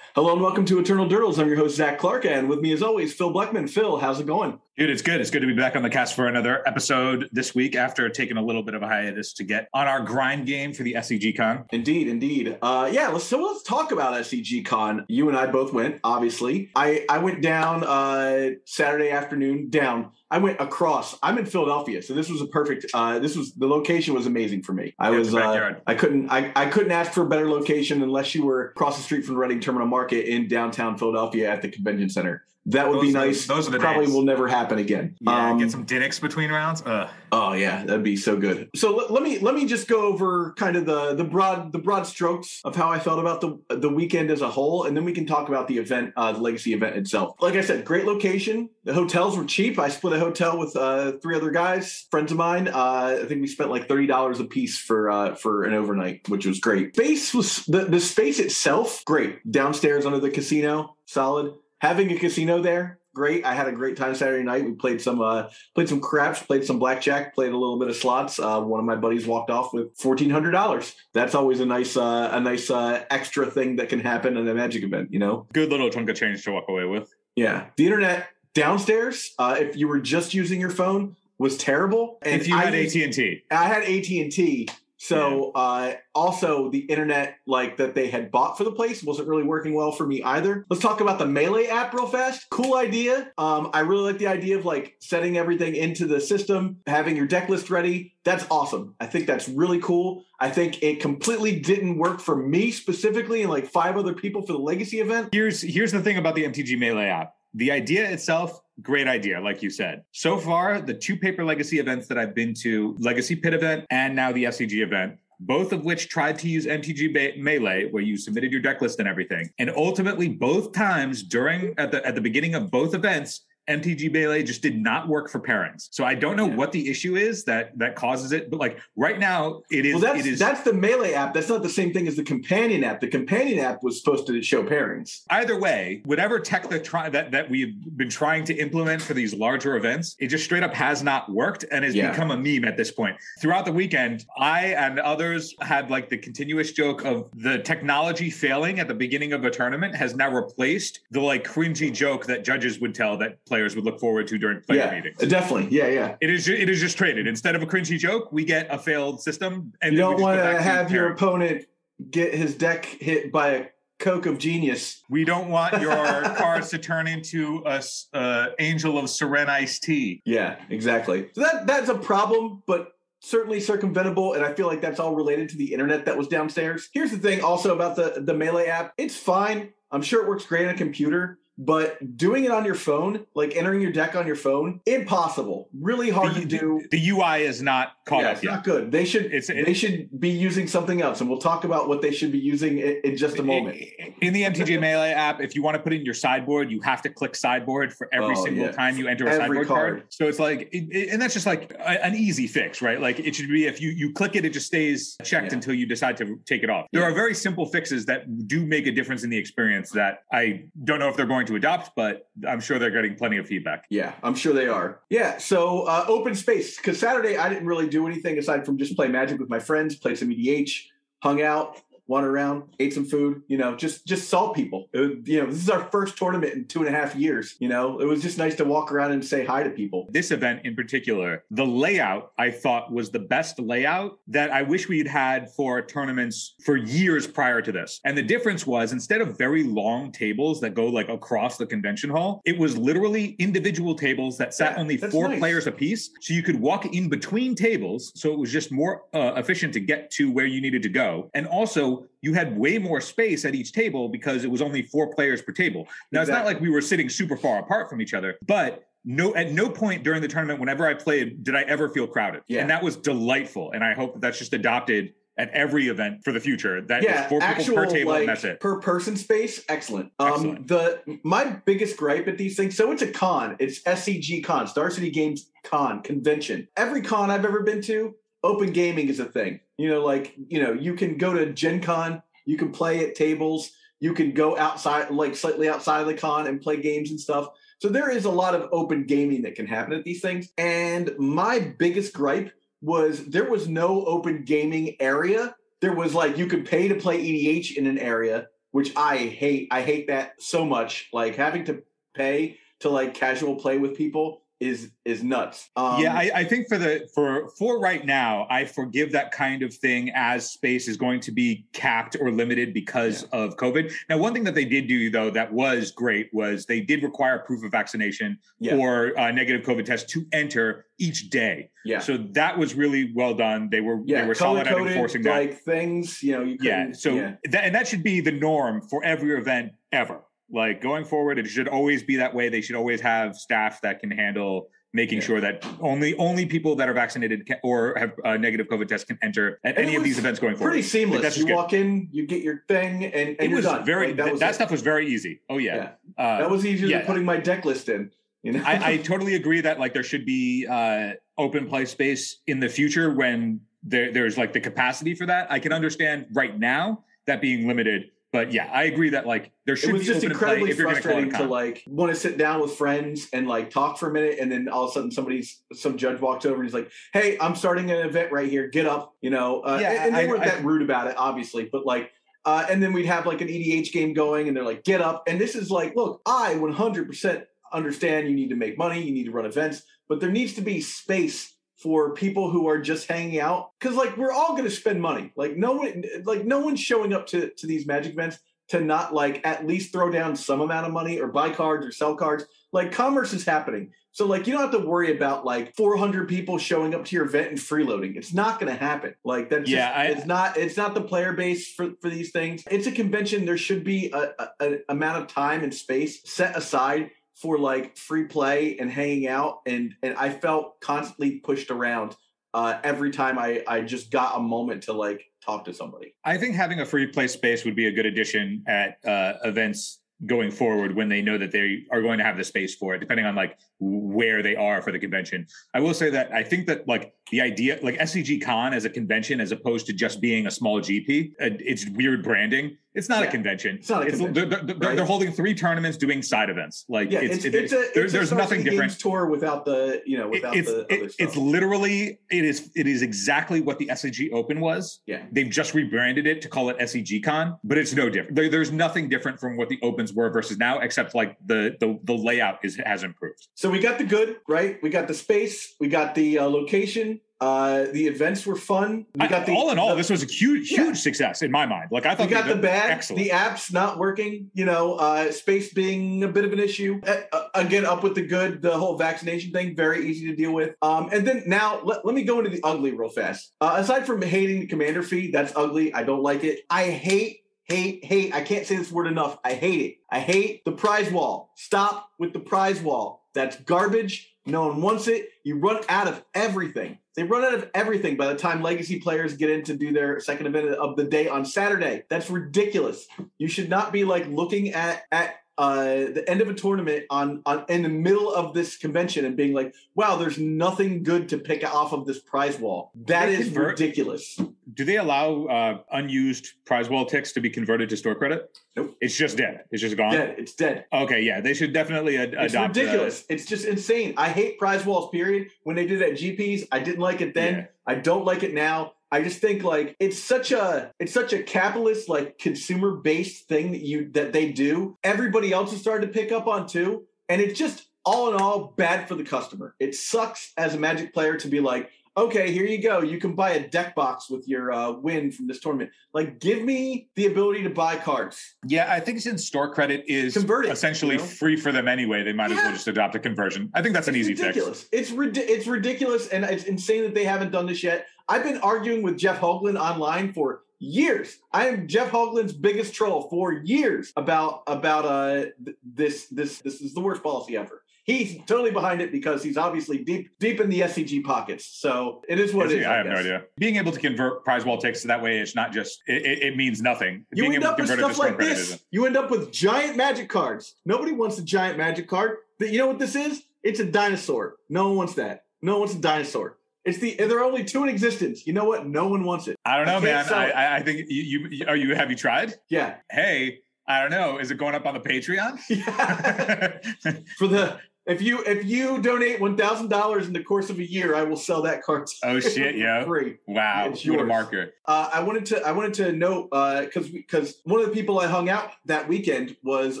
Hello 0.16 0.32
and 0.32 0.42
welcome 0.42 0.64
to 0.64 0.80
Eternal 0.80 1.06
Durdles. 1.06 1.38
I'm 1.38 1.46
your 1.46 1.56
host, 1.56 1.76
Zach 1.76 2.00
Clark, 2.00 2.24
and 2.24 2.48
with 2.48 2.58
me 2.58 2.72
as 2.72 2.82
always, 2.82 3.14
Phil 3.14 3.30
Blackman. 3.30 3.68
Phil, 3.68 3.98
how's 3.98 4.18
it 4.18 4.26
going? 4.26 4.58
Dude, 4.78 4.90
it's 4.90 5.02
good. 5.02 5.20
It's 5.20 5.30
good 5.30 5.40
to 5.40 5.46
be 5.48 5.54
back 5.54 5.74
on 5.74 5.82
the 5.82 5.90
cast 5.90 6.14
for 6.14 6.28
another 6.28 6.62
episode 6.64 7.28
this 7.32 7.52
week 7.52 7.74
after 7.74 8.08
taking 8.08 8.36
a 8.36 8.42
little 8.42 8.62
bit 8.62 8.76
of 8.76 8.82
a 8.82 8.86
hiatus 8.86 9.32
to 9.32 9.42
get 9.42 9.68
on 9.74 9.88
our 9.88 10.00
grind 10.02 10.46
game 10.46 10.72
for 10.72 10.84
the 10.84 10.92
SCG 10.92 11.36
Con. 11.36 11.64
Indeed, 11.72 12.06
indeed. 12.06 12.56
Uh, 12.62 12.88
yeah, 12.92 13.08
let's 13.08 13.24
so 13.24 13.42
let's 13.42 13.64
talk 13.64 13.90
about 13.90 14.14
SCG 14.14 14.64
Con. 14.64 15.04
You 15.08 15.28
and 15.28 15.36
I 15.36 15.46
both 15.48 15.72
went, 15.72 15.98
obviously. 16.04 16.70
I 16.76 17.04
I 17.08 17.18
went 17.18 17.42
down 17.42 17.82
uh, 17.82 18.50
Saturday 18.66 19.10
afternoon. 19.10 19.68
Down. 19.68 20.12
I 20.30 20.38
went 20.38 20.60
across. 20.60 21.18
I'm 21.24 21.38
in 21.38 21.46
Philadelphia, 21.46 22.00
so 22.00 22.14
this 22.14 22.30
was 22.30 22.40
a 22.40 22.46
perfect. 22.46 22.86
Uh, 22.94 23.18
this 23.18 23.34
was 23.34 23.54
the 23.54 23.66
location 23.66 24.14
was 24.14 24.26
amazing 24.26 24.62
for 24.62 24.74
me. 24.74 24.94
I 25.00 25.10
Yeah, 25.10 25.18
was. 25.18 25.34
Uh. 25.34 25.74
I 25.88 25.94
couldn't. 25.96 26.30
I, 26.30 26.52
I 26.54 26.66
couldn't 26.66 26.92
ask 26.92 27.10
for 27.10 27.22
a 27.22 27.28
better 27.28 27.50
location 27.50 28.00
unless 28.00 28.32
you 28.32 28.46
were 28.46 28.68
across 28.68 28.96
the 28.96 29.02
street 29.02 29.24
from 29.24 29.34
the 29.34 29.40
Reading 29.40 29.58
Terminal 29.58 29.88
Market 29.88 30.32
in 30.32 30.46
downtown 30.46 30.96
Philadelphia 30.96 31.50
at 31.50 31.62
the 31.62 31.68
convention 31.68 32.08
center. 32.10 32.44
That 32.68 32.88
would 32.90 33.00
be 33.00 33.12
Those 33.12 33.14
are- 33.22 33.26
nice. 33.26 33.46
those 33.46 33.68
are 33.68 33.70
the 33.70 33.78
Probably 33.78 34.06
days. 34.06 34.14
will 34.14 34.22
never 34.24 34.46
happen 34.46 34.78
again. 34.78 35.16
Yeah, 35.20 35.50
Um, 35.52 35.58
get 35.58 35.70
some 35.70 35.86
DiNic's 35.86 36.20
between 36.20 36.50
rounds. 36.50 36.82
Ugh. 36.84 37.08
Oh 37.32 37.52
yeah, 37.52 37.84
that'd 37.84 38.02
be 38.02 38.16
so 38.16 38.36
good. 38.36 38.68
So 38.74 38.94
let, 38.96 39.10
let 39.10 39.22
me 39.22 39.38
let 39.38 39.54
me 39.54 39.66
just 39.66 39.86
go 39.88 40.02
over 40.02 40.54
kind 40.56 40.76
of 40.76 40.86
the 40.86 41.14
the 41.14 41.24
broad 41.24 41.72
the 41.72 41.78
broad 41.78 42.06
strokes 42.06 42.60
of 42.64 42.74
how 42.76 42.88
I 42.90 42.98
felt 42.98 43.18
about 43.18 43.40
the 43.40 43.58
the 43.74 43.88
weekend 43.88 44.30
as 44.30 44.40
a 44.40 44.48
whole, 44.50 44.84
and 44.84 44.96
then 44.96 45.04
we 45.04 45.12
can 45.12 45.26
talk 45.26 45.48
about 45.48 45.68
the 45.68 45.78
event, 45.78 46.12
uh, 46.16 46.32
the 46.32 46.40
legacy 46.40 46.72
event 46.72 46.96
itself. 46.96 47.34
Like 47.40 47.54
I 47.54 47.60
said, 47.62 47.84
great 47.84 48.04
location. 48.06 48.70
The 48.84 48.94
hotels 48.94 49.36
were 49.36 49.44
cheap. 49.44 49.78
I 49.78 49.88
split 49.88 50.14
a 50.14 50.18
hotel 50.18 50.58
with 50.58 50.74
uh, 50.76 51.12
three 51.22 51.36
other 51.36 51.50
guys, 51.50 52.06
friends 52.10 52.32
of 52.32 52.38
mine. 52.38 52.68
Uh, 52.68 53.18
I 53.22 53.26
think 53.26 53.40
we 53.42 53.46
spent 53.46 53.70
like 53.70 53.88
thirty 53.88 54.06
dollars 54.06 54.40
a 54.40 54.44
piece 54.44 54.78
for 54.78 55.10
uh, 55.10 55.34
for 55.34 55.64
an 55.64 55.74
overnight, 55.74 56.28
which 56.28 56.46
was 56.46 56.60
great. 56.60 56.94
Space 56.96 57.34
was 57.34 57.64
the 57.66 57.84
the 57.84 58.00
space 58.00 58.38
itself 58.38 59.02
great. 59.04 59.38
Downstairs 59.50 60.06
under 60.06 60.18
the 60.20 60.30
casino, 60.30 60.96
solid. 61.06 61.52
Having 61.80 62.12
a 62.12 62.18
casino 62.18 62.60
there, 62.60 62.98
great. 63.14 63.44
I 63.44 63.54
had 63.54 63.68
a 63.68 63.72
great 63.72 63.96
time 63.96 64.14
Saturday 64.14 64.42
night. 64.42 64.64
We 64.64 64.72
played 64.72 65.00
some 65.00 65.20
uh, 65.20 65.48
played 65.74 65.88
some 65.88 66.00
craps, 66.00 66.42
played 66.42 66.64
some 66.64 66.78
blackjack, 66.78 67.34
played 67.34 67.52
a 67.52 67.56
little 67.56 67.78
bit 67.78 67.88
of 67.88 67.96
slots. 67.96 68.38
Uh, 68.38 68.60
one 68.60 68.80
of 68.80 68.86
my 68.86 68.96
buddies 68.96 69.26
walked 69.26 69.50
off 69.50 69.72
with 69.72 69.96
fourteen 69.96 70.30
hundred 70.30 70.50
dollars. 70.52 70.94
That's 71.12 71.34
always 71.34 71.60
a 71.60 71.66
nice 71.66 71.96
uh, 71.96 72.30
a 72.32 72.40
nice 72.40 72.70
uh, 72.70 73.04
extra 73.10 73.46
thing 73.50 73.76
that 73.76 73.88
can 73.88 74.00
happen 74.00 74.36
at 74.36 74.46
a 74.46 74.54
magic 74.54 74.82
event. 74.82 75.12
You 75.12 75.20
know, 75.20 75.46
Good 75.52 75.70
little 75.70 75.88
chunk 75.90 76.08
of 76.10 76.16
change 76.16 76.42
to 76.44 76.52
walk 76.52 76.64
away 76.68 76.84
with. 76.84 77.14
yeah. 77.36 77.66
The 77.76 77.84
internet 77.86 78.28
downstairs, 78.54 79.34
uh, 79.38 79.56
if 79.58 79.76
you 79.76 79.86
were 79.86 80.00
just 80.00 80.34
using 80.34 80.60
your 80.60 80.70
phone, 80.70 81.14
was 81.38 81.56
terrible. 81.56 82.18
And 82.22 82.40
if 82.40 82.48
you 82.48 82.56
had 82.56 82.74
AT 82.74 82.94
and 82.96 83.12
T, 83.12 83.44
I 83.50 83.64
had 83.66 83.82
AT 83.84 84.08
and 84.10 84.32
T. 84.32 84.68
So 84.98 85.52
uh, 85.54 85.94
also 86.14 86.70
the 86.70 86.80
internet 86.80 87.36
like 87.46 87.76
that 87.78 87.94
they 87.94 88.08
had 88.08 88.30
bought 88.30 88.58
for 88.58 88.64
the 88.64 88.72
place 88.72 89.02
wasn't 89.02 89.28
really 89.28 89.44
working 89.44 89.74
well 89.74 89.92
for 89.92 90.06
me 90.06 90.22
either. 90.22 90.66
Let's 90.68 90.82
talk 90.82 91.00
about 91.00 91.18
the 91.18 91.26
Melee 91.26 91.68
app 91.68 91.94
real 91.94 92.06
fast. 92.06 92.46
Cool 92.50 92.74
idea. 92.74 93.32
Um, 93.38 93.70
I 93.72 93.80
really 93.80 94.02
like 94.02 94.18
the 94.18 94.26
idea 94.26 94.58
of 94.58 94.64
like 94.64 94.96
setting 95.00 95.38
everything 95.38 95.76
into 95.76 96.06
the 96.06 96.20
system, 96.20 96.78
having 96.86 97.16
your 97.16 97.26
deck 97.26 97.48
list 97.48 97.70
ready. 97.70 98.14
That's 98.24 98.44
awesome. 98.50 98.96
I 99.00 99.06
think 99.06 99.26
that's 99.26 99.48
really 99.48 99.80
cool. 99.80 100.24
I 100.40 100.50
think 100.50 100.82
it 100.82 101.00
completely 101.00 101.58
didn't 101.60 101.98
work 101.98 102.20
for 102.20 102.36
me 102.36 102.70
specifically 102.72 103.42
and 103.42 103.50
like 103.50 103.66
five 103.66 103.96
other 103.96 104.12
people 104.12 104.44
for 104.44 104.52
the 104.52 104.58
legacy 104.58 105.00
event. 105.00 105.30
here's 105.32 105.62
here's 105.62 105.92
the 105.92 106.02
thing 106.02 106.16
about 106.16 106.34
the 106.34 106.44
MTG 106.44 106.78
Melee 106.78 107.06
app. 107.06 107.34
The 107.54 107.70
idea 107.70 108.10
itself, 108.10 108.60
great 108.82 109.08
idea, 109.08 109.40
like 109.40 109.62
you 109.62 109.70
said. 109.70 110.02
So 110.12 110.38
far, 110.38 110.80
the 110.80 110.94
two 110.94 111.16
paper 111.16 111.44
legacy 111.44 111.78
events 111.78 112.06
that 112.08 112.18
I've 112.18 112.34
been 112.34 112.54
to, 112.62 112.96
Legacy 112.98 113.36
Pit 113.36 113.54
event 113.54 113.84
and 113.90 114.14
now 114.14 114.32
the 114.32 114.44
SCG 114.44 114.82
event, 114.82 115.18
both 115.40 115.72
of 115.72 115.84
which 115.84 116.08
tried 116.08 116.38
to 116.40 116.48
use 116.48 116.66
MTG 116.66 117.12
Ba- 117.12 117.40
Melee, 117.40 117.90
where 117.90 118.02
you 118.02 118.16
submitted 118.16 118.50
your 118.50 118.60
deck 118.60 118.80
list 118.80 118.98
and 118.98 119.08
everything. 119.08 119.48
And 119.58 119.70
ultimately, 119.76 120.28
both 120.28 120.72
times 120.72 121.22
during 121.22 121.74
at 121.78 121.92
the 121.92 122.04
at 122.06 122.14
the 122.14 122.20
beginning 122.20 122.54
of 122.54 122.70
both 122.70 122.94
events, 122.94 123.44
MTG 123.68 124.10
Melee 124.12 124.42
just 124.42 124.62
did 124.62 124.80
not 124.80 125.08
work 125.08 125.28
for 125.30 125.40
pairings. 125.40 125.88
So 125.90 126.04
I 126.04 126.14
don't 126.14 126.36
know 126.36 126.48
Yeah. 126.48 126.54
what 126.56 126.72
the 126.72 126.88
issue 126.88 127.16
is 127.16 127.44
that 127.44 127.78
that 127.78 127.94
causes 127.96 128.32
it, 128.32 128.50
but 128.50 128.58
like 128.58 128.78
right 128.96 129.18
now 129.18 129.62
it 129.70 129.84
is 129.84 129.94
well, 129.94 130.02
that's 130.14 130.26
it 130.26 130.32
is 130.32 130.38
that's 130.38 130.62
the 130.62 130.72
melee 130.72 131.12
app. 131.12 131.34
That's 131.34 131.48
not 131.48 131.62
the 131.62 131.68
same 131.68 131.92
thing 131.92 132.08
as 132.08 132.16
the 132.16 132.22
companion 132.22 132.82
app. 132.84 133.00
The 133.00 133.08
companion 133.08 133.58
app 133.58 133.82
was 133.82 133.98
supposed 134.02 134.26
to 134.28 134.42
show 134.42 134.62
pairings. 134.62 135.22
either 135.30 135.58
way, 135.58 136.02
whatever 136.04 136.38
tech 136.40 136.68
that 136.70 136.84
try 136.84 137.08
that 137.10 137.30
that 137.32 137.50
we've 137.50 137.74
been 137.96 138.08
trying 138.08 138.44
to 138.44 138.54
implement 138.54 139.02
for 139.02 139.14
these 139.14 139.34
larger 139.34 139.76
events, 139.76 140.16
it 140.18 140.28
just 140.28 140.44
straight 140.44 140.62
up 140.62 140.74
has 140.74 141.02
not 141.02 141.30
worked 141.30 141.64
and 141.70 141.84
has 141.84 141.94
Yeah. 141.94 142.10
become 142.10 142.30
a 142.30 142.36
meme 142.36 142.64
at 142.64 142.76
this 142.76 142.90
point. 142.90 143.16
Throughout 143.40 143.64
the 143.66 143.72
weekend, 143.72 144.24
I 144.38 144.66
and 144.68 144.98
others 144.98 145.54
had 145.60 145.90
like 145.90 146.08
the 146.08 146.16
continuous 146.18 146.72
joke 146.72 147.04
of 147.04 147.28
the 147.34 147.58
technology 147.58 148.30
failing 148.30 148.78
at 148.80 148.88
the 148.88 148.94
beginning 148.94 149.32
of 149.32 149.44
a 149.44 149.50
tournament 149.50 149.94
has 149.94 150.14
now 150.16 150.30
replaced 150.32 151.00
the 151.10 151.20
like 151.20 151.44
cringy 151.44 151.92
joke 151.92 152.24
that 152.26 152.44
judges 152.44 152.78
would 152.80 152.94
tell 152.94 153.16
that 153.18 153.44
players 153.44 153.57
would 153.62 153.84
look 153.84 154.00
forward 154.00 154.26
to 154.28 154.38
during 154.38 154.60
player 154.62 154.78
yeah, 154.78 154.90
meetings. 154.90 155.18
definitely. 155.18 155.68
Yeah, 155.70 155.88
yeah. 155.88 156.16
It 156.20 156.30
is 156.30 156.48
it 156.48 156.68
is 156.68 156.80
just 156.80 156.98
traded. 156.98 157.26
Instead 157.26 157.54
of 157.54 157.62
a 157.62 157.66
cringy 157.66 157.98
joke, 157.98 158.32
we 158.32 158.44
get 158.44 158.66
a 158.70 158.78
failed 158.78 159.22
system, 159.22 159.72
and 159.82 159.92
You 159.92 159.98
don't 159.98 160.20
want 160.20 160.40
to 160.40 160.60
have 160.60 160.90
your 160.90 161.12
opponent 161.12 161.66
get 162.10 162.34
his 162.34 162.54
deck 162.54 162.84
hit 162.84 163.32
by 163.32 163.50
a 163.50 163.66
Coke 163.98 164.26
of 164.26 164.38
Genius. 164.38 165.02
We 165.10 165.24
don't 165.24 165.48
want 165.48 165.80
your 165.80 165.94
cards 166.36 166.70
to 166.70 166.78
turn 166.78 167.06
into 167.06 167.62
a 167.66 167.82
uh, 168.14 168.46
angel 168.58 168.96
of 168.96 169.06
Seren 169.06 169.48
iced 169.48 169.82
tea. 169.82 170.22
Yeah, 170.24 170.56
exactly. 170.70 171.28
So 171.34 171.40
that 171.42 171.66
that's 171.66 171.88
a 171.88 171.96
problem, 171.96 172.62
but 172.66 172.92
certainly 173.20 173.58
circumventable. 173.58 174.36
And 174.36 174.44
I 174.44 174.54
feel 174.54 174.68
like 174.68 174.80
that's 174.80 175.00
all 175.00 175.14
related 175.14 175.48
to 175.50 175.56
the 175.56 175.72
internet 175.72 176.04
that 176.04 176.16
was 176.16 176.28
downstairs. 176.28 176.88
Here's 176.92 177.10
the 177.10 177.18
thing 177.18 177.42
also 177.42 177.74
about 177.74 177.96
the 177.96 178.22
the 178.24 178.34
melee 178.34 178.66
app. 178.66 178.92
It's 178.96 179.16
fine. 179.16 179.72
I'm 179.90 180.02
sure 180.02 180.22
it 180.22 180.28
works 180.28 180.44
great 180.46 180.68
on 180.68 180.74
a 180.74 180.76
computer, 180.76 181.37
but 181.58 182.16
doing 182.16 182.44
it 182.44 182.50
on 182.52 182.64
your 182.64 182.74
phone, 182.76 183.26
like 183.34 183.56
entering 183.56 183.80
your 183.80 183.90
deck 183.92 184.14
on 184.14 184.26
your 184.26 184.36
phone, 184.36 184.80
impossible. 184.86 185.68
Really 185.78 186.08
hard 186.10 186.34
The, 186.34 186.40
to 186.42 186.46
do. 186.46 186.82
the 186.90 187.08
UI 187.10 187.42
is 187.42 187.60
not 187.62 187.92
caught 188.06 188.22
yeah, 188.22 188.28
up 188.28 188.34
it's 188.36 188.44
yet. 188.44 188.50
not 188.52 188.64
good. 188.64 188.92
They 188.92 189.04
should 189.04 189.26
It's- 189.26 189.48
they 189.48 189.74
should 189.74 190.08
be 190.20 190.28
using 190.28 190.66
something 190.68 191.02
else, 191.02 191.20
and 191.20 191.28
we'll 191.28 191.38
talk 191.40 191.64
about 191.64 191.88
what 191.88 192.00
they 192.00 192.12
should 192.12 192.30
be 192.32 192.38
using 192.38 192.78
in, 192.78 193.00
in 193.04 193.16
just 193.16 193.38
a 193.38 193.42
moment. 193.42 193.76
In 194.20 194.32
the 194.32 194.44
MTG 194.44 194.78
Melee 194.80 195.10
app, 195.10 195.40
if 195.40 195.54
you 195.54 195.62
want 195.62 195.76
to 195.76 195.82
put 195.82 195.92
in 195.92 196.04
your 196.04 196.14
sideboard, 196.14 196.70
you 196.70 196.80
have 196.82 197.02
to 197.02 197.08
click 197.08 197.34
sideboard 197.34 197.92
for 197.92 198.08
every 198.12 198.34
Oh, 198.36 198.44
single 198.44 198.66
yeah. 198.66 198.72
time 198.72 198.96
you 198.96 199.08
enter 199.08 199.26
a 199.26 199.30
Every 199.30 199.40
sideboard 199.40 199.66
card. 199.66 199.98
card. 199.98 200.12
So 200.12 200.28
it's 200.28 200.38
like, 200.38 200.68
it, 200.72 200.86
it- 200.90 201.08
and 201.10 201.20
that's 201.20 201.34
just 201.34 201.46
like 201.46 201.72
a- 201.72 202.04
an 202.06 202.14
easy 202.14 202.46
fix, 202.46 202.80
right? 202.80 203.00
Like 203.00 203.18
it 203.18 203.34
should 203.34 203.48
be 203.48 203.66
if 203.66 203.80
you 203.80 203.90
you 203.90 204.12
click 204.12 204.36
it, 204.36 204.44
it 204.44 204.52
just 204.52 204.66
stays 204.66 205.16
checked 205.24 205.48
Yeah. 205.48 205.54
until 205.54 205.74
you 205.74 205.86
decide 205.86 206.16
to 206.18 206.38
take 206.46 206.62
it 206.62 206.70
off. 206.70 206.86
There 206.92 207.02
are 207.02 207.12
very 207.12 207.34
simple 207.34 207.66
fixes 207.66 208.06
that 208.06 208.46
do 208.46 208.64
make 208.64 208.86
a 208.86 208.92
difference 208.92 209.24
in 209.24 209.30
the 209.30 209.36
experience 209.38 209.90
that 209.90 210.20
I 210.32 210.64
don't 210.84 210.98
know 211.00 211.08
if 211.08 211.16
they're 211.16 211.26
going 211.26 211.46
to 211.48 211.56
adopt, 211.56 211.90
but 211.96 212.28
I'm 212.46 212.60
sure 212.60 212.78
they're 212.78 212.90
getting 212.90 213.16
plenty 213.16 213.38
of 213.38 213.46
feedback. 213.46 213.84
Yeah, 213.90 214.14
I'm 214.22 214.34
sure 214.34 214.52
they 214.52 214.68
are. 214.68 215.00
Yeah, 215.10 215.38
so 215.38 215.82
uh, 215.82 216.04
open 216.08 216.34
space 216.34 216.76
because 216.76 216.98
Saturday 216.98 217.36
I 217.36 217.48
didn't 217.48 217.66
really 217.66 217.88
do 217.88 218.06
anything 218.06 218.38
aside 218.38 218.64
from 218.64 218.78
just 218.78 218.96
play 218.96 219.08
Magic 219.08 219.40
with 219.40 219.48
my 219.48 219.58
friends, 219.58 219.96
play 219.96 220.14
some 220.14 220.28
EDH, 220.28 220.84
hung 221.22 221.42
out, 221.42 221.82
wandered 222.08 222.30
around, 222.30 222.64
ate 222.80 222.92
some 222.94 223.04
food. 223.04 223.42
You 223.46 223.58
know, 223.58 223.76
just 223.76 224.06
just 224.06 224.28
saw 224.28 224.48
people. 224.52 224.88
Was- 224.92 225.08
you 225.24 225.40
know, 225.40 225.46
this 225.46 225.62
is 225.62 225.70
our 225.70 225.84
first 225.90 226.16
tournament 226.16 226.54
in 226.54 226.64
two 226.66 226.80
and 226.84 226.88
a 226.94 226.98
half 226.98 227.14
years. 227.14 227.54
You 227.60 227.68
know, 227.68 228.00
it 228.00 228.06
was 228.06 228.22
just 228.22 228.38
nice 228.38 228.54
to 228.56 228.64
walk 228.64 228.90
around 228.90 229.12
and 229.12 229.24
say 229.24 229.44
hi 229.44 229.62
to 229.62 229.70
people. 229.70 230.08
this 230.10 230.30
event 230.30 230.60
in 230.64 230.74
particular, 230.74 231.44
the 231.50 231.64
layout 231.66 232.32
I 232.38 232.50
thought 232.50 232.90
was 232.92 233.10
the 233.10 233.18
best 233.18 233.58
layout 233.60 234.18
that 234.28 234.50
I 234.50 234.62
wish 234.62 234.88
we'd 234.88 235.06
had 235.06 235.50
for 235.52 235.82
tournaments 235.82 236.54
for 236.64 236.76
years 236.76 237.26
prior 237.26 237.60
to 237.62 237.70
this. 237.72 238.00
And 238.04 238.16
the 238.16 238.22
difference 238.22 238.66
was 238.66 238.92
instead 238.92 239.20
of 239.20 239.36
very 239.36 239.62
long 239.64 240.10
tables 240.12 240.60
that 240.62 240.70
go 240.74 240.86
like 240.86 241.08
across 241.08 241.58
the 241.58 241.66
convention 241.66 242.10
hall, 242.10 242.40
it 242.44 242.58
was 242.58 242.76
literally 242.78 243.36
individual 243.38 243.94
tables 243.94 244.38
that 244.38 244.54
sat 244.54 244.72
Yeah, 244.72 244.80
only 244.80 244.96
four 244.96 245.28
nice. 245.28 245.38
players 245.38 245.66
apiece. 245.66 246.10
So 246.20 246.32
you 246.34 246.42
could 246.42 246.58
walk 246.60 246.86
in 246.94 247.08
between 247.08 247.54
tables. 247.54 248.12
So 248.14 248.32
it 248.32 248.38
was 248.38 248.50
just 248.50 248.72
more 248.72 249.02
uh, 249.12 249.34
efficient 249.36 249.72
to 249.74 249.80
get 249.80 250.10
to 250.12 250.30
where 250.32 250.46
you 250.46 250.60
needed 250.60 250.82
to 250.84 250.88
go. 250.88 251.30
And 251.34 251.46
also, 251.46 251.97
you 252.22 252.34
had 252.34 252.56
way 252.58 252.78
more 252.78 253.00
space 253.00 253.44
at 253.44 253.54
each 253.54 253.72
table 253.72 254.08
because 254.08 254.44
it 254.44 254.50
was 254.50 254.62
only 254.62 254.82
four 254.82 255.12
players 255.14 255.42
per 255.42 255.52
table. 255.52 255.86
Now, 256.12 256.20
it's 256.22 256.30
not 256.30 256.44
like 256.44 256.60
we 256.60 256.70
were 256.70 256.80
sitting 256.80 257.08
super 257.08 257.36
far 257.36 257.58
apart 257.60 257.88
from 257.88 258.00
each 258.00 258.14
other, 258.14 258.36
but 258.46 258.84
no 259.04 259.34
at 259.36 259.52
no 259.52 259.70
point 259.70 260.02
during 260.02 260.20
the 260.20 260.26
tournament 260.26 260.58
whenever 260.58 260.84
i 260.84 260.92
played 260.92 261.44
did 261.44 261.54
i 261.54 261.62
ever 261.62 261.88
feel 261.88 262.06
crowded 262.06 262.42
Yeah. 262.48 262.62
and 262.62 262.68
that 262.70 262.82
was 262.82 262.96
delightful 262.96 263.70
and 263.70 263.84
i 263.84 263.94
hope 263.94 264.14
that 264.14 264.20
that's 264.20 264.38
just 264.40 264.52
adopted 264.54 265.14
at 265.38 265.50
every 265.50 265.86
event 265.86 266.24
for 266.24 266.32
the 266.32 266.40
future 266.40 266.82
that 266.82 267.04
is 267.04 267.04
yeah, 267.04 267.28
four 267.28 267.40
people 267.40 267.74
per 267.76 267.86
table 267.86 268.10
like 268.10 268.20
and 268.22 268.28
that's 268.28 268.42
it 268.42 268.58
per 268.58 268.80
person 268.80 269.16
space, 269.16 269.64
excellent. 269.68 270.10
Um, 270.18 270.32
Excellent. 270.32 270.66
the 270.66 271.20
my 271.22 271.44
biggest 271.64 271.96
gripe 271.96 272.26
at 272.26 272.36
these 272.36 272.56
things. 272.56 272.76
So 272.76 272.90
it's 272.90 273.02
a 273.02 273.10
con. 273.12 273.54
It's 273.60 273.80
SCG 273.84 274.42
Con, 274.44 274.66
Star 274.66 274.90
City 274.90 275.10
Games 275.10 275.50
Con 275.62 276.02
convention. 276.02 276.66
Every 276.76 277.00
con 277.00 277.30
I've 277.30 277.44
ever 277.44 277.62
been 277.62 277.80
to, 277.82 278.16
open 278.42 278.72
gaming 278.72 279.08
is 279.08 279.20
a 279.20 279.24
thing. 279.24 279.60
You 279.76 279.88
know, 279.90 280.04
like 280.04 280.34
you 280.36 280.62
know, 280.62 280.72
you 280.72 280.94
can 280.94 281.18
go 281.18 281.34
to 281.34 281.52
Gen 281.52 281.80
Con, 281.80 282.22
you 282.44 282.56
can 282.56 282.72
play 282.72 283.04
at 283.04 283.14
tables, 283.14 283.70
you 284.00 284.14
can 284.14 284.32
go 284.32 284.56
outside, 284.56 285.10
like 285.10 285.36
slightly 285.36 285.68
outside 285.68 286.00
of 286.00 286.06
the 286.06 286.14
con, 286.14 286.46
and 286.46 286.60
play 286.60 286.80
games 286.80 287.10
and 287.10 287.20
stuff. 287.20 287.48
So 287.80 287.88
there 287.88 288.10
is 288.10 288.24
a 288.24 288.30
lot 288.30 288.54
of 288.54 288.68
open 288.72 289.04
gaming 289.04 289.42
that 289.42 289.54
can 289.54 289.66
happen 289.66 289.92
at 289.92 290.04
these 290.04 290.20
things. 290.20 290.50
And 290.58 291.16
my 291.18 291.60
biggest 291.60 292.12
gripe 292.12 292.52
was 292.80 293.24
there 293.26 293.48
was 293.48 293.68
no 293.68 294.04
open 294.04 294.44
gaming 294.44 294.96
area. 295.00 295.54
There 295.80 295.94
was 295.94 296.14
like 296.14 296.38
you 296.38 296.46
could 296.46 296.66
pay 296.66 296.88
to 296.88 296.96
play 296.96 297.20
EDH 297.20 297.76
in 297.76 297.86
an 297.86 297.98
area, 297.98 298.48
which 298.72 298.92
I 298.96 299.16
hate. 299.18 299.68
I 299.70 299.82
hate 299.82 300.08
that 300.08 300.40
so 300.40 300.64
much. 300.64 301.08
Like 301.12 301.36
having 301.36 301.64
to 301.66 301.82
pay 302.14 302.58
to 302.80 302.88
like 302.88 303.14
casual 303.14 303.56
play 303.56 303.78
with 303.78 303.96
people 303.96 304.42
is 304.60 304.90
is 305.04 305.22
nuts. 305.22 305.70
Um, 305.76 306.00
yeah 306.00 306.14
I, 306.14 306.30
I 306.34 306.44
think 306.44 306.68
for 306.68 306.78
the 306.78 307.08
for 307.14 307.48
for 307.58 307.78
right 307.78 308.04
now 308.04 308.46
i 308.50 308.64
forgive 308.64 309.12
that 309.12 309.30
kind 309.30 309.62
of 309.62 309.72
thing 309.72 310.10
as 310.14 310.50
space 310.50 310.88
is 310.88 310.96
going 310.96 311.20
to 311.20 311.32
be 311.32 311.66
capped 311.72 312.16
or 312.20 312.30
limited 312.30 312.74
because 312.74 313.22
of 313.24 313.56
covid 313.56 313.92
now 314.08 314.18
one 314.18 314.34
thing 314.34 314.44
that 314.44 314.54
they 314.54 314.64
did 314.64 314.88
do 314.88 315.10
though 315.10 315.30
that 315.30 315.52
was 315.52 315.92
great 315.92 316.28
was 316.32 316.66
they 316.66 316.80
did 316.80 317.02
require 317.02 317.38
proof 317.38 317.64
of 317.64 317.70
vaccination 317.70 318.38
Yeah. 318.58 318.76
or 318.76 319.08
a 319.16 319.32
negative 319.32 319.64
covid 319.64 319.84
test 319.84 320.08
to 320.10 320.26
enter 320.32 320.86
each 320.98 321.30
day 321.30 321.70
yeah, 321.84 322.00
so 322.00 322.18
that 322.32 322.58
was 322.58 322.74
really 322.74 323.12
well 323.14 323.34
done 323.34 323.70
they 323.70 323.80
were 323.80 324.00
yeah. 324.04 324.22
they 324.22 324.28
were 324.28 324.34
solid 324.34 324.66
at 324.66 324.76
enforcing 324.76 325.22
that 325.22 325.30
like 325.30 325.58
things. 325.62 326.22
You 326.22 326.32
know, 326.32 326.42
you 326.42 326.58
yeah 326.60 326.92
so 326.92 327.14
yeah. 327.14 327.34
that 327.44 327.64
and 327.64 327.74
that 327.74 327.86
should 327.86 328.02
be 328.02 328.20
the 328.20 328.32
norm 328.32 328.82
for 328.82 329.02
every 329.04 329.38
event 329.38 329.72
ever 329.92 330.22
like 330.50 330.80
going 330.80 331.04
forward 331.04 331.38
it 331.38 331.46
should 331.46 331.68
always 331.68 332.02
be 332.02 332.16
that 332.16 332.34
way 332.34 332.48
they 332.48 332.60
should 332.60 332.76
always 332.76 333.00
have 333.00 333.36
staff 333.36 333.80
that 333.82 334.00
can 334.00 334.10
handle 334.10 334.68
making 334.94 335.18
Yeah. 335.18 335.24
sure 335.24 335.40
that 335.42 335.66
only 335.80 336.14
only 336.16 336.46
people 336.46 336.74
that 336.76 336.88
are 336.88 336.94
vaccinated 336.94 337.44
can, 337.46 337.58
or 337.62 337.94
have 337.98 338.12
a 338.24 338.38
negative 338.38 338.66
covid 338.68 338.88
test 338.88 339.06
can 339.06 339.18
enter 339.22 339.60
at 339.64 339.76
And 339.76 339.86
any 339.86 339.96
of 339.96 340.02
these 340.04 340.18
events 340.18 340.40
going 340.40 340.56
forward 340.56 340.70
pretty 340.70 340.82
seamless. 340.88 341.20
that's 341.20 341.36
You 341.36 341.46
good. 341.46 341.54
walk 341.54 341.72
in, 341.74 342.08
you 342.10 342.26
get 342.26 342.42
your 342.42 342.64
thing, 342.68 343.04
and, 343.04 343.36
and 343.38 343.40
it 343.40 343.50
was 343.54 343.64
done. 343.66 343.84
very 343.84 344.08
Like, 344.08 344.16
that, 344.16 344.30
was 344.32 344.40
that 344.40 344.54
stuff 344.54 344.70
was 344.70 344.80
very 344.80 345.06
easy 345.06 345.40
oh 345.50 345.58
yeah, 345.58 345.90
Uh, 346.16 346.38
That 346.38 346.50
was 346.50 346.64
easier 346.64 346.88
yeah. 346.88 346.98
than 346.98 347.06
putting 347.06 347.24
my 347.24 347.36
deck 347.36 347.64
list 347.66 347.88
in. 347.90 348.10
You 348.42 348.52
know, 348.52 348.62
I, 348.64 348.92
I 348.92 348.96
totally 349.12 349.34
agree 349.34 349.60
that 349.60 349.78
like 349.78 349.92
there 349.92 350.02
should 350.04 350.24
be 350.24 350.66
uh, 350.66 351.10
open 351.36 351.66
play 351.68 351.84
space 351.84 352.38
in 352.46 352.58
the 352.60 352.68
future 352.68 353.12
when 353.12 353.60
there, 353.82 354.10
there's 354.12 354.38
like 354.38 354.52
the 354.54 354.60
capacity 354.60 355.14
for 355.14 355.26
that. 355.26 355.50
I 355.52 355.58
can 355.58 355.72
understand 355.72 356.26
right 356.32 356.58
now 356.58 357.04
that 357.26 357.40
being 357.42 357.66
limited, 357.68 358.10
but 358.38 358.52
yeah, 358.52 358.70
I 358.72 358.84
agree 358.84 359.10
that 359.10 359.26
like 359.26 359.50
there 359.66 359.74
should 359.74 359.90
it 359.90 359.94
was 359.94 360.02
be 360.02 360.06
just 360.06 360.24
open 360.24 360.38
play 360.38 360.60
incredibly 360.60 360.70
if 360.70 360.78
you're 360.78 360.86
going 360.86 361.02
to 361.02 361.02
call 361.02 361.10
it 361.10 361.18
a 361.18 361.30
frustrating 361.30 361.48
to 361.48 361.52
like 361.52 361.82
want 361.88 362.14
to 362.14 362.20
sit 362.20 362.38
down 362.38 362.60
with 362.60 362.72
friends 362.72 363.26
and 363.32 363.48
like 363.48 363.68
talk 363.70 363.98
for 363.98 364.08
a 364.08 364.12
minute 364.12 364.38
and 364.40 364.50
then 364.50 364.68
all 364.68 364.84
of 364.84 364.90
a 364.90 364.92
sudden 364.92 365.10
somebody's 365.10 365.60
some 365.72 365.96
judge 365.96 366.20
walks 366.20 366.46
over 366.46 366.54
and 366.54 366.64
he's 366.64 366.72
like 366.72 366.88
hey 367.12 367.36
i'm 367.40 367.56
starting 367.56 367.90
an 367.90 368.06
event 368.06 368.30
right 368.30 368.48
here. 368.48 368.68
Get 368.68 368.86
up 368.86 369.14
you 369.22 369.30
know? 369.30 369.60
Uh, 369.62 369.78
Yeah, 369.80 369.90
and, 369.90 369.98
and 370.06 370.14
they 370.14 370.24
I- 370.24 370.26
weren't 370.28 370.42
I- 370.42 370.50
that 370.50 370.64
rude 370.64 370.82
about 370.82 371.08
it 371.08 371.16
obviously 371.18 371.68
but 371.70 371.84
like 371.84 372.12
uh, 372.44 372.64
and 372.70 372.80
then 372.80 372.92
we'd 372.92 373.06
have 373.06 373.26
like 373.26 373.40
an 373.40 373.48
edh 373.48 373.92
game 373.92 374.14
going 374.14 374.46
and 374.46 374.56
they're 374.56 374.64
like 374.64 374.84
get 374.84 375.00
up 375.00 375.24
and 375.26 375.40
this 375.40 375.56
is 375.56 375.68
like 375.68 375.96
look 375.96 376.20
i 376.24 376.54
100% 376.54 377.44
understand 377.72 378.28
you 378.28 378.36
need 378.36 378.50
to 378.50 378.56
make 378.56 378.78
money 378.78 379.02
you 379.02 379.12
need 379.12 379.24
to 379.24 379.32
run 379.32 379.46
events 379.46 379.82
but 380.08 380.20
there 380.20 380.30
needs 380.30 380.54
to 380.54 380.60
be 380.62 380.80
space 380.80 381.57
for 381.78 382.12
people 382.12 382.50
who 382.50 382.68
are 382.68 382.78
just 382.78 383.08
hanging 383.08 383.40
out. 383.40 383.70
Because 383.78 383.96
like 383.96 384.16
we're 384.16 384.32
all 384.32 384.52
going 384.52 384.64
to 384.64 384.70
spend 384.70 385.00
money. 385.00 385.32
Like 385.36 385.56
no 385.56 385.72
one 385.72 386.04
like 386.24 386.44
no 386.44 386.60
one's 386.60 386.80
showing 386.80 387.12
up 387.12 387.26
to 387.28 387.50
to 387.50 387.66
these 387.66 387.86
magic 387.86 388.12
events 388.12 388.38
to 388.68 388.80
not 388.80 389.14
like 389.14 389.40
at 389.46 389.66
least 389.66 389.92
throw 389.92 390.10
down 390.10 390.36
some 390.36 390.60
amount 390.60 390.86
of 390.86 390.92
money 390.92 391.18
or 391.18 391.28
buy 391.28 391.48
cards 391.50 391.86
or 391.86 391.92
sell 391.92 392.14
cards. 392.14 392.44
Like 392.72 392.92
commerce 392.92 393.32
is 393.32 393.44
happening. 393.46 393.92
So 394.10 394.26
like 394.26 394.46
you 394.46 394.52
don't 394.52 394.62
have 394.62 394.72
to 394.82 394.86
worry 394.86 395.16
about 395.16 395.44
like 395.46 395.74
400 395.76 396.28
people 396.28 396.58
showing 396.58 396.94
up 396.94 397.04
to 397.06 397.16
your 397.16 397.24
event 397.24 397.48
and 397.48 397.58
freeloading. 397.58 398.16
It's 398.16 398.34
not 398.34 398.58
going 398.60 398.70
to 398.70 398.78
happen. 398.78 399.14
Like 399.24 399.48
that's 399.48 399.70
Yeah, 399.70 399.92
I- 399.94 400.06
it's 400.06 400.26
not 400.26 400.56
it's 400.58 400.76
not 400.76 400.94
the 400.94 401.00
player 401.00 401.32
base 401.32 401.72
for 401.72 401.92
for 402.02 402.10
these 402.10 402.30
things. 402.32 402.64
It's 402.70 402.86
a 402.86 402.92
convention. 402.92 403.46
There 403.46 403.56
should 403.56 403.84
be 403.84 404.10
a, 404.12 404.32
a, 404.38 404.48
a 404.60 404.78
amount 404.88 405.22
of 405.22 405.28
time 405.28 405.62
and 405.62 405.72
space 405.72 406.20
set 406.30 406.56
aside 406.56 407.10
for 407.40 407.58
like 407.58 407.96
free 407.96 408.24
play 408.24 408.76
and 408.78 408.90
hanging 408.90 409.28
out 409.28 409.60
and 409.66 409.94
and 410.02 410.14
i 410.16 410.28
felt 410.28 410.80
constantly 410.80 411.38
pushed 411.40 411.70
around 411.70 412.16
uh 412.54 412.78
every 412.84 413.10
time 413.10 413.38
i 413.38 413.62
i 413.66 413.80
just 413.80 414.10
got 414.10 414.36
a 414.36 414.40
moment 414.40 414.82
to 414.82 414.92
like 414.92 415.24
talk 415.44 415.64
to 415.64 415.72
somebody 415.72 416.14
I 416.24 416.36
think 416.36 416.54
having 416.54 416.80
a 416.80 416.84
free 416.84 417.06
play 417.06 417.26
space 417.26 417.64
would 417.64 417.74
be 417.74 417.86
a 417.86 417.90
good 417.90 418.04
addition 418.04 418.62
at 418.66 418.98
uh, 419.06 419.34
events 419.44 420.00
going 420.26 420.50
forward 420.50 420.96
when 420.96 421.08
they 421.08 421.22
know 421.22 421.38
that 421.38 421.52
they 421.52 421.84
are 421.92 422.02
going 422.02 422.18
to 422.18 422.24
have 422.24 422.36
the 422.36 422.42
space 422.42 422.74
for 422.74 422.94
it, 422.94 422.98
depending 422.98 423.24
on 423.24 423.36
like 423.36 423.56
where 423.78 424.42
they 424.42 424.56
are 424.56 424.82
for 424.82 424.90
the 424.90 424.98
convention. 424.98 425.46
I 425.74 425.80
will 425.80 425.94
say 425.94 426.10
that 426.10 426.32
I 426.32 426.42
think 426.42 426.66
that 426.66 426.88
like 426.88 427.14
the 427.30 427.40
idea, 427.40 427.78
like 427.82 427.96
SCG 427.98 428.42
Con 428.42 428.74
as 428.74 428.84
a 428.84 428.90
convention, 428.90 429.40
as 429.40 429.52
opposed 429.52 429.86
to 429.86 429.92
just 429.92 430.20
being 430.20 430.46
a 430.46 430.50
small 430.50 430.80
GP, 430.80 431.30
uh, 431.40 431.54
it's 431.60 431.88
weird 431.90 432.24
branding. 432.24 432.76
It's 432.94 433.08
not 433.08 433.22
Yeah. 433.22 433.28
a 433.28 433.30
convention. 433.30 433.76
It's 433.76 433.88
not 433.90 434.02
a 434.02 434.10
convention, 434.10 434.32
they're, 434.34 434.46
they're- 434.46 434.76
right? 434.76 434.96
they're 434.96 435.04
holding 435.04 435.30
three 435.30 435.54
tournaments, 435.54 435.98
doing 435.98 436.22
side 436.22 436.50
events. 436.50 436.84
Like 436.88 437.10
Yeah, 437.10 437.20
it's, 437.20 437.36
it's, 437.36 437.44
it- 437.44 437.54
it's, 437.54 437.72
a 437.72 437.76
there- 437.94 438.04
it's 438.04 438.12
there's 438.12 438.32
nothing 438.32 438.64
different. 438.64 438.98
Tour 438.98 439.26
without 439.26 439.64
the 439.64 440.02
you 440.06 440.16
know 440.18 440.28
without 440.28 440.56
it's 440.56 440.68
the 440.68 440.84
other 440.84 440.86
it- 441.04 441.12
stuff. 441.12 441.28
it's 441.28 441.36
literally 441.36 442.18
it 442.30 442.44
is 442.44 442.70
it 442.74 442.86
is 442.86 443.02
exactly 443.02 443.60
what 443.60 443.78
the 443.78 443.86
SCG 443.86 444.32
Open 444.32 444.60
was. 444.60 445.00
Yeah. 445.06 445.22
they've 445.32 445.50
just 445.50 445.74
rebranded 445.74 446.26
it 446.26 446.40
to 446.42 446.48
call 446.48 446.70
it 446.70 446.78
SCG 446.78 447.22
Con, 447.22 447.56
but 447.62 447.78
it's 447.78 447.92
no 447.94 448.08
different. 448.08 448.36
There, 448.36 448.48
there's 448.48 448.72
nothing 448.72 449.08
different 449.08 449.38
from 449.38 449.56
what 449.56 449.68
the 449.68 449.78
Opens 449.82 450.12
were 450.12 450.30
versus 450.30 450.56
now, 450.58 450.80
except 450.80 451.14
like 451.14 451.36
the 451.46 451.76
the 451.80 451.98
the 452.04 452.14
layout 452.14 452.58
is 452.64 452.78
has 452.84 453.02
improved. 453.02 453.46
So 453.54 453.70
we 453.70 453.78
got 453.80 453.98
the 453.98 454.04
good, 454.04 454.36
right? 454.48 454.78
We 454.82 454.90
got 454.90 455.06
the 455.08 455.14
space, 455.14 455.74
we 455.78 455.88
got 455.88 456.14
the 456.14 456.38
uh, 456.38 456.46
location, 456.46 457.20
uh, 457.40 457.84
the 457.92 458.06
events 458.06 458.44
were 458.46 458.56
fun. 458.56 459.06
We 459.14 459.20
I- 459.26 459.28
got 459.28 459.46
the 459.46 459.52
all 459.52 459.70
in 459.70 459.78
all, 459.78 459.90
the- 459.90 459.94
this 459.96 460.10
was 460.10 460.22
a 460.22 460.26
huge 460.26 460.70
Yeah. 460.72 460.84
huge 460.84 460.98
success 460.98 461.42
in 461.42 461.50
my 461.50 461.66
mind. 461.66 461.88
Like 461.92 462.04
I 462.06 462.10
we 462.10 462.16
thought 462.16 462.30
got 462.30 462.46
the 462.48 462.56
bad, 462.56 462.90
excellent. 462.90 463.22
the 463.22 463.30
apps 463.30 463.72
not 463.72 463.98
working, 463.98 464.50
you 464.54 464.64
know, 464.64 464.94
uh, 464.94 465.30
space 465.30 465.72
being 465.72 466.22
a 466.24 466.28
bit 466.28 466.44
of 466.44 466.52
an 466.52 466.58
issue. 466.58 467.00
Uh, 467.06 467.16
uh, 467.32 467.42
again, 467.54 467.86
up 467.86 468.02
with 468.02 468.14
the 468.16 468.22
good, 468.26 468.60
the 468.62 468.76
whole 468.76 468.96
vaccination 468.96 469.52
thing, 469.52 469.76
very 469.76 470.06
easy 470.08 470.26
to 470.26 470.34
deal 470.34 470.52
with. 470.52 470.74
Um, 470.82 471.10
and 471.12 471.26
then 471.26 471.44
now 471.46 471.80
let, 471.84 472.04
let 472.04 472.14
me 472.14 472.22
go 472.22 472.38
into 472.38 472.50
the 472.50 472.60
ugly 472.64 472.92
real 472.92 473.08
fast. 473.10 473.52
Uh, 473.60 473.74
aside 473.76 474.04
from 474.06 474.20
hating 474.22 474.60
the 474.60 474.66
commander 474.66 475.02
fee, 475.02 475.30
that's 475.30 475.52
ugly. 475.54 475.94
I 475.94 476.02
don't 476.02 476.22
like 476.22 476.42
it. 476.42 476.60
I 476.70 476.84
hate, 476.90 477.42
hate, 477.64 478.04
hate. 478.04 478.34
I 478.34 478.40
can't 478.42 478.66
say 478.66 478.76
this 478.76 478.90
word 478.90 479.06
enough. 479.06 479.38
I 479.44 479.52
hate 479.52 479.80
it. 479.80 479.96
I 480.10 480.18
hate 480.20 480.64
the 480.64 480.72
prize 480.72 481.10
wall. 481.12 481.52
Stop 481.56 482.08
with 482.18 482.32
the 482.32 482.40
prize 482.40 482.80
wall. 482.82 483.28
That's 483.34 483.56
garbage. 483.60 484.34
No 484.48 484.68
one 484.68 484.80
wants 484.80 485.08
it. 485.08 485.28
You 485.44 485.56
run 485.56 485.80
out 485.88 486.08
of 486.08 486.24
everything. 486.34 486.98
They 487.14 487.22
run 487.22 487.44
out 487.44 487.54
of 487.54 487.68
everything 487.74 488.16
by 488.16 488.28
the 488.28 488.38
time 488.38 488.62
legacy 488.62 489.00
players 489.00 489.36
get 489.36 489.50
in 489.50 489.62
to 489.64 489.76
do 489.76 489.92
their 489.92 490.20
second 490.20 490.46
event 490.46 490.68
of 490.70 490.96
the 490.96 491.04
day 491.04 491.28
on 491.28 491.44
Saturday. 491.44 492.04
That's 492.08 492.30
ridiculous. 492.30 493.06
You 493.38 493.48
should 493.48 493.68
not 493.68 493.92
be 493.92 494.04
like 494.04 494.26
looking 494.28 494.72
at 494.72 495.02
at 495.12 495.36
uh, 495.58 495.84
the 496.14 496.24
end 496.28 496.40
of 496.40 496.48
a 496.48 496.54
tournament 496.54 497.04
on, 497.10 497.42
on 497.44 497.64
in 497.68 497.82
the 497.82 497.88
middle 497.88 498.32
of 498.32 498.54
this 498.54 498.76
convention 498.76 499.24
and 499.24 499.36
being 499.36 499.52
like, 499.52 499.74
"Wow, 499.96 500.16
there's 500.16 500.38
nothing 500.38 501.02
good 501.02 501.28
to 501.30 501.38
pick 501.38 501.64
off 501.64 501.92
of 501.92 502.06
this 502.06 502.20
prize 502.20 502.58
wall." 502.58 502.92
That 503.06 503.28
is 503.28 503.46
convert- 503.46 503.78
ridiculous. 503.80 504.40
Do 504.74 504.84
they 504.84 504.96
allow 504.98 505.44
uh, 505.46 505.78
unused 505.90 506.52
prize 506.64 506.88
wall 506.88 507.04
ticks 507.06 507.32
to 507.32 507.40
be 507.40 507.50
converted 507.50 507.88
to 507.88 507.96
store 507.96 508.14
credit? 508.14 508.56
Nope. 508.76 508.96
It's 509.00 509.16
just 509.16 509.36
dead. 509.36 509.64
It's 509.72 509.82
just 509.82 509.96
gone. 509.96 510.12
Dead. 510.12 510.36
It's 510.38 510.54
dead. 510.54 510.84
Okay, 510.92 511.22
yeah, 511.22 511.40
they 511.40 511.54
should 511.54 511.72
definitely 511.72 512.16
ad- 512.18 512.34
It's 512.34 512.54
adopt. 512.54 512.76
uh, 512.76 512.80
ridiculous. 512.80 513.24
It's 513.28 513.44
just 513.44 513.64
insane. 513.64 514.14
I 514.16 514.28
hate 514.28 514.58
prize 514.58 514.86
walls. 514.86 515.10
Period. 515.10 515.48
When 515.64 515.74
they 515.74 515.86
did 515.86 516.00
it 516.00 516.12
at 516.12 516.18
GPs, 516.18 516.68
I 516.70 516.78
didn't 516.78 517.00
like 517.00 517.20
it 517.20 517.34
then. 517.34 517.54
Yeah. 517.54 517.66
I 517.86 517.96
don't 517.96 518.24
like 518.24 518.42
it 518.44 518.54
now. 518.54 518.92
I 519.10 519.22
just 519.22 519.40
think 519.40 519.62
like 519.62 519.96
it's 519.98 520.18
such 520.18 520.52
a 520.52 520.92
it's 520.98 521.12
such 521.12 521.32
a 521.32 521.42
capitalist 521.42 522.08
like 522.08 522.38
consumer 522.38 522.96
based 522.96 523.48
thing 523.48 523.72
that 523.72 523.82
you 523.82 524.10
that 524.12 524.32
they 524.32 524.52
do. 524.52 524.98
Everybody 525.02 525.52
else 525.52 525.72
is 525.72 525.80
starting 525.80 526.08
to 526.08 526.12
pick 526.12 526.30
up 526.30 526.46
on 526.46 526.66
too, 526.66 527.04
and 527.28 527.40
it's 527.40 527.58
just 527.58 527.88
all 528.04 528.32
in 528.32 528.40
all 528.40 528.74
bad 528.76 529.08
for 529.08 529.14
the 529.14 529.24
customer. 529.24 529.74
It 529.78 529.94
sucks 529.94 530.52
as 530.56 530.74
a 530.74 530.78
Magic 530.78 531.12
player 531.12 531.36
to 531.36 531.48
be 531.48 531.60
like, 531.60 531.90
okay, 532.18 532.52
here 532.52 532.64
you 532.66 532.82
go. 532.82 533.00
You 533.00 533.18
can 533.18 533.34
buy 533.34 533.50
a 533.52 533.68
deck 533.68 533.94
box 533.94 534.28
with 534.28 534.46
your 534.48 534.72
uh, 534.72 534.92
win 534.92 535.30
from 535.30 535.46
this 535.46 535.60
tournament. 535.60 535.90
Like, 536.12 536.40
give 536.40 536.62
me 536.62 537.08
the 537.14 537.26
ability 537.26 537.62
to 537.62 537.70
buy 537.70 537.96
cards. 537.96 538.56
Yeah, 538.66 538.92
I 538.92 539.00
think 539.00 539.20
since 539.20 539.46
store 539.46 539.72
credit 539.72 540.04
is 540.08 540.34
Convert 540.34 540.66
it, 540.66 540.72
essentially 540.72 541.14
you 541.16 541.20
know? 541.20 541.26
free 541.26 541.56
for 541.56 541.72
them 541.72 541.88
anyway, 541.88 542.22
they 542.22 542.32
might 542.32 542.50
as 542.50 542.56
well 542.56 542.72
just 542.72 542.88
adopt 542.88 543.14
a 543.14 543.18
conversion. 543.18 543.70
I 543.74 543.82
think 543.82 543.94
that's 543.94 544.08
an 544.08 544.14
it's 544.14 544.28
easy 544.28 544.34
fix. 544.34 544.48
ridiculous. 544.48 544.86
It's 544.92 545.10
rid- 545.10 545.38
it's 545.38 545.66
ridiculous, 545.66 546.28
and 546.28 546.44
it's 546.44 546.64
insane 546.64 547.02
that 547.04 547.14
they 547.14 547.24
haven't 547.24 547.52
done 547.52 547.66
this 547.66 547.82
yet. 547.82 548.06
I've 548.28 548.42
been 548.42 548.58
arguing 548.58 549.02
with 549.02 549.16
Jeff 549.16 549.40
Hoogland 549.40 549.80
online 549.80 550.32
for 550.32 550.62
years. 550.80 551.38
I 551.52 551.68
am 551.68 551.88
Jeff 551.88 552.10
Hoogland's 552.10 552.52
biggest 552.52 552.94
troll 552.94 553.28
for 553.30 553.52
years 553.52 554.12
about 554.16 554.62
about 554.66 555.04
uh 555.04 555.46
th- 555.64 555.76
this 555.82 556.26
this 556.26 556.60
this 556.60 556.80
is 556.80 556.94
the 556.94 557.00
worst 557.00 557.22
policy 557.22 557.56
ever. 557.56 557.82
He's 558.08 558.38
totally 558.46 558.70
behind 558.70 559.02
it 559.02 559.12
because 559.12 559.42
he's 559.42 559.58
obviously 559.58 559.98
deep 559.98 560.30
deep 560.38 560.62
in 560.62 560.70
the 560.70 560.80
SCG 560.80 561.22
pockets. 561.22 561.66
So 561.66 562.22
it 562.26 562.40
is 562.40 562.54
what 562.54 562.72
it 562.72 562.78
is. 562.80 562.86
I 562.86 562.96
have 562.96 563.06
no 563.06 563.16
idea. 563.16 563.42
Being 563.58 563.76
able 563.76 563.92
to 563.92 564.00
convert 564.00 564.46
prize 564.46 564.64
wall 564.64 564.78
ticks 564.78 565.02
that 565.02 565.22
way, 565.22 565.40
it's 565.40 565.54
not 565.54 565.72
just 565.72 566.00
it, 566.06 566.24
it, 566.24 566.42
it 566.42 566.56
means 566.56 566.80
nothing. 566.80 567.26
You 567.34 567.42
Being 567.42 567.56
end 567.56 567.64
able 567.64 567.72
up 567.72 567.76
to 567.76 567.82
with 567.82 567.90
convert 567.90 568.14
stuff 568.14 568.18
like 568.18 568.38
this. 568.38 568.82
You 568.90 569.04
end 569.04 569.18
up 569.18 569.30
with 569.30 569.52
giant 569.52 569.98
magic 569.98 570.30
cards. 570.30 570.76
Nobody 570.86 571.12
wants 571.12 571.38
a 571.38 571.42
giant 571.42 571.76
magic 571.76 572.08
card. 572.08 572.38
But 572.58 572.70
you 572.70 572.78
know 572.78 572.86
what 572.86 572.98
this 572.98 573.14
is? 573.14 573.42
It's 573.62 573.78
a 573.78 573.84
dinosaur. 573.84 574.56
No 574.70 574.88
one 574.88 574.96
wants 574.96 575.14
that. 575.16 575.44
No 575.60 575.72
one 575.72 575.80
wants 575.80 575.94
a 575.94 575.98
dinosaur. 575.98 576.56
It's 576.86 576.96
the 576.96 577.14
there 577.14 577.38
are 577.40 577.44
only 577.44 577.62
two 577.62 577.82
in 577.82 577.90
existence. 577.90 578.46
You 578.46 578.54
know 578.54 578.64
what? 578.64 578.86
No 578.86 579.06
one 579.08 579.24
wants 579.24 579.48
it. 579.48 579.56
I 579.66 579.76
don't 579.76 579.84
know, 579.84 580.00
can't 580.00 580.30
man. 580.30 580.32
I. 580.32 580.50
I 580.50 580.76
I 580.76 580.82
think 580.82 581.10
you, 581.10 581.46
you 581.50 581.66
are 581.66 581.76
you 581.76 581.94
have 581.94 582.08
you 582.08 582.16
tried? 582.16 582.54
Yeah. 582.70 582.94
Hey, 583.10 583.58
I 583.88 584.02
don't 584.02 584.10
know. 584.10 584.38
Is 584.38 584.50
it 584.50 584.58
going 584.58 584.74
up 584.74 584.84
on 584.84 584.92
the 584.92 585.00
Patreon? 585.00 585.58
For 587.38 587.46
the 587.46 587.80
if 588.08 588.22
you 588.22 588.42
if 588.44 588.64
you 588.64 589.00
donate 589.00 589.40
one 589.40 589.56
thousand 589.56 589.88
dollars 589.88 590.26
in 590.26 590.32
the 590.32 590.42
course 590.42 590.70
of 590.70 590.78
a 590.78 590.84
year, 590.90 591.14
I 591.14 591.22
will 591.24 591.36
sell 591.36 591.62
that 591.62 591.82
card. 591.82 592.06
to 592.08 592.14
Oh, 592.24 592.40
shit, 592.40 592.76
yeah. 592.76 593.04
free. 593.06 593.36
wow, 593.46 593.90
It's 593.90 594.04
what 594.06 594.18
a 594.20 594.24
marker. 594.24 594.72
Uh, 594.86 595.10
I 595.12 595.22
wanted 595.22 595.46
to 595.46 595.62
I 595.66 595.72
wanted 595.72 595.94
to 595.94 596.12
note 596.12 596.50
because 596.50 597.08
because 597.08 597.60
one 597.64 597.80
of 597.80 597.86
the 597.86 597.92
people 597.92 598.18
I 598.18 598.26
hung 598.26 598.48
out 598.48 598.72
that 598.86 599.06
weekend 599.08 599.56
was 599.62 600.00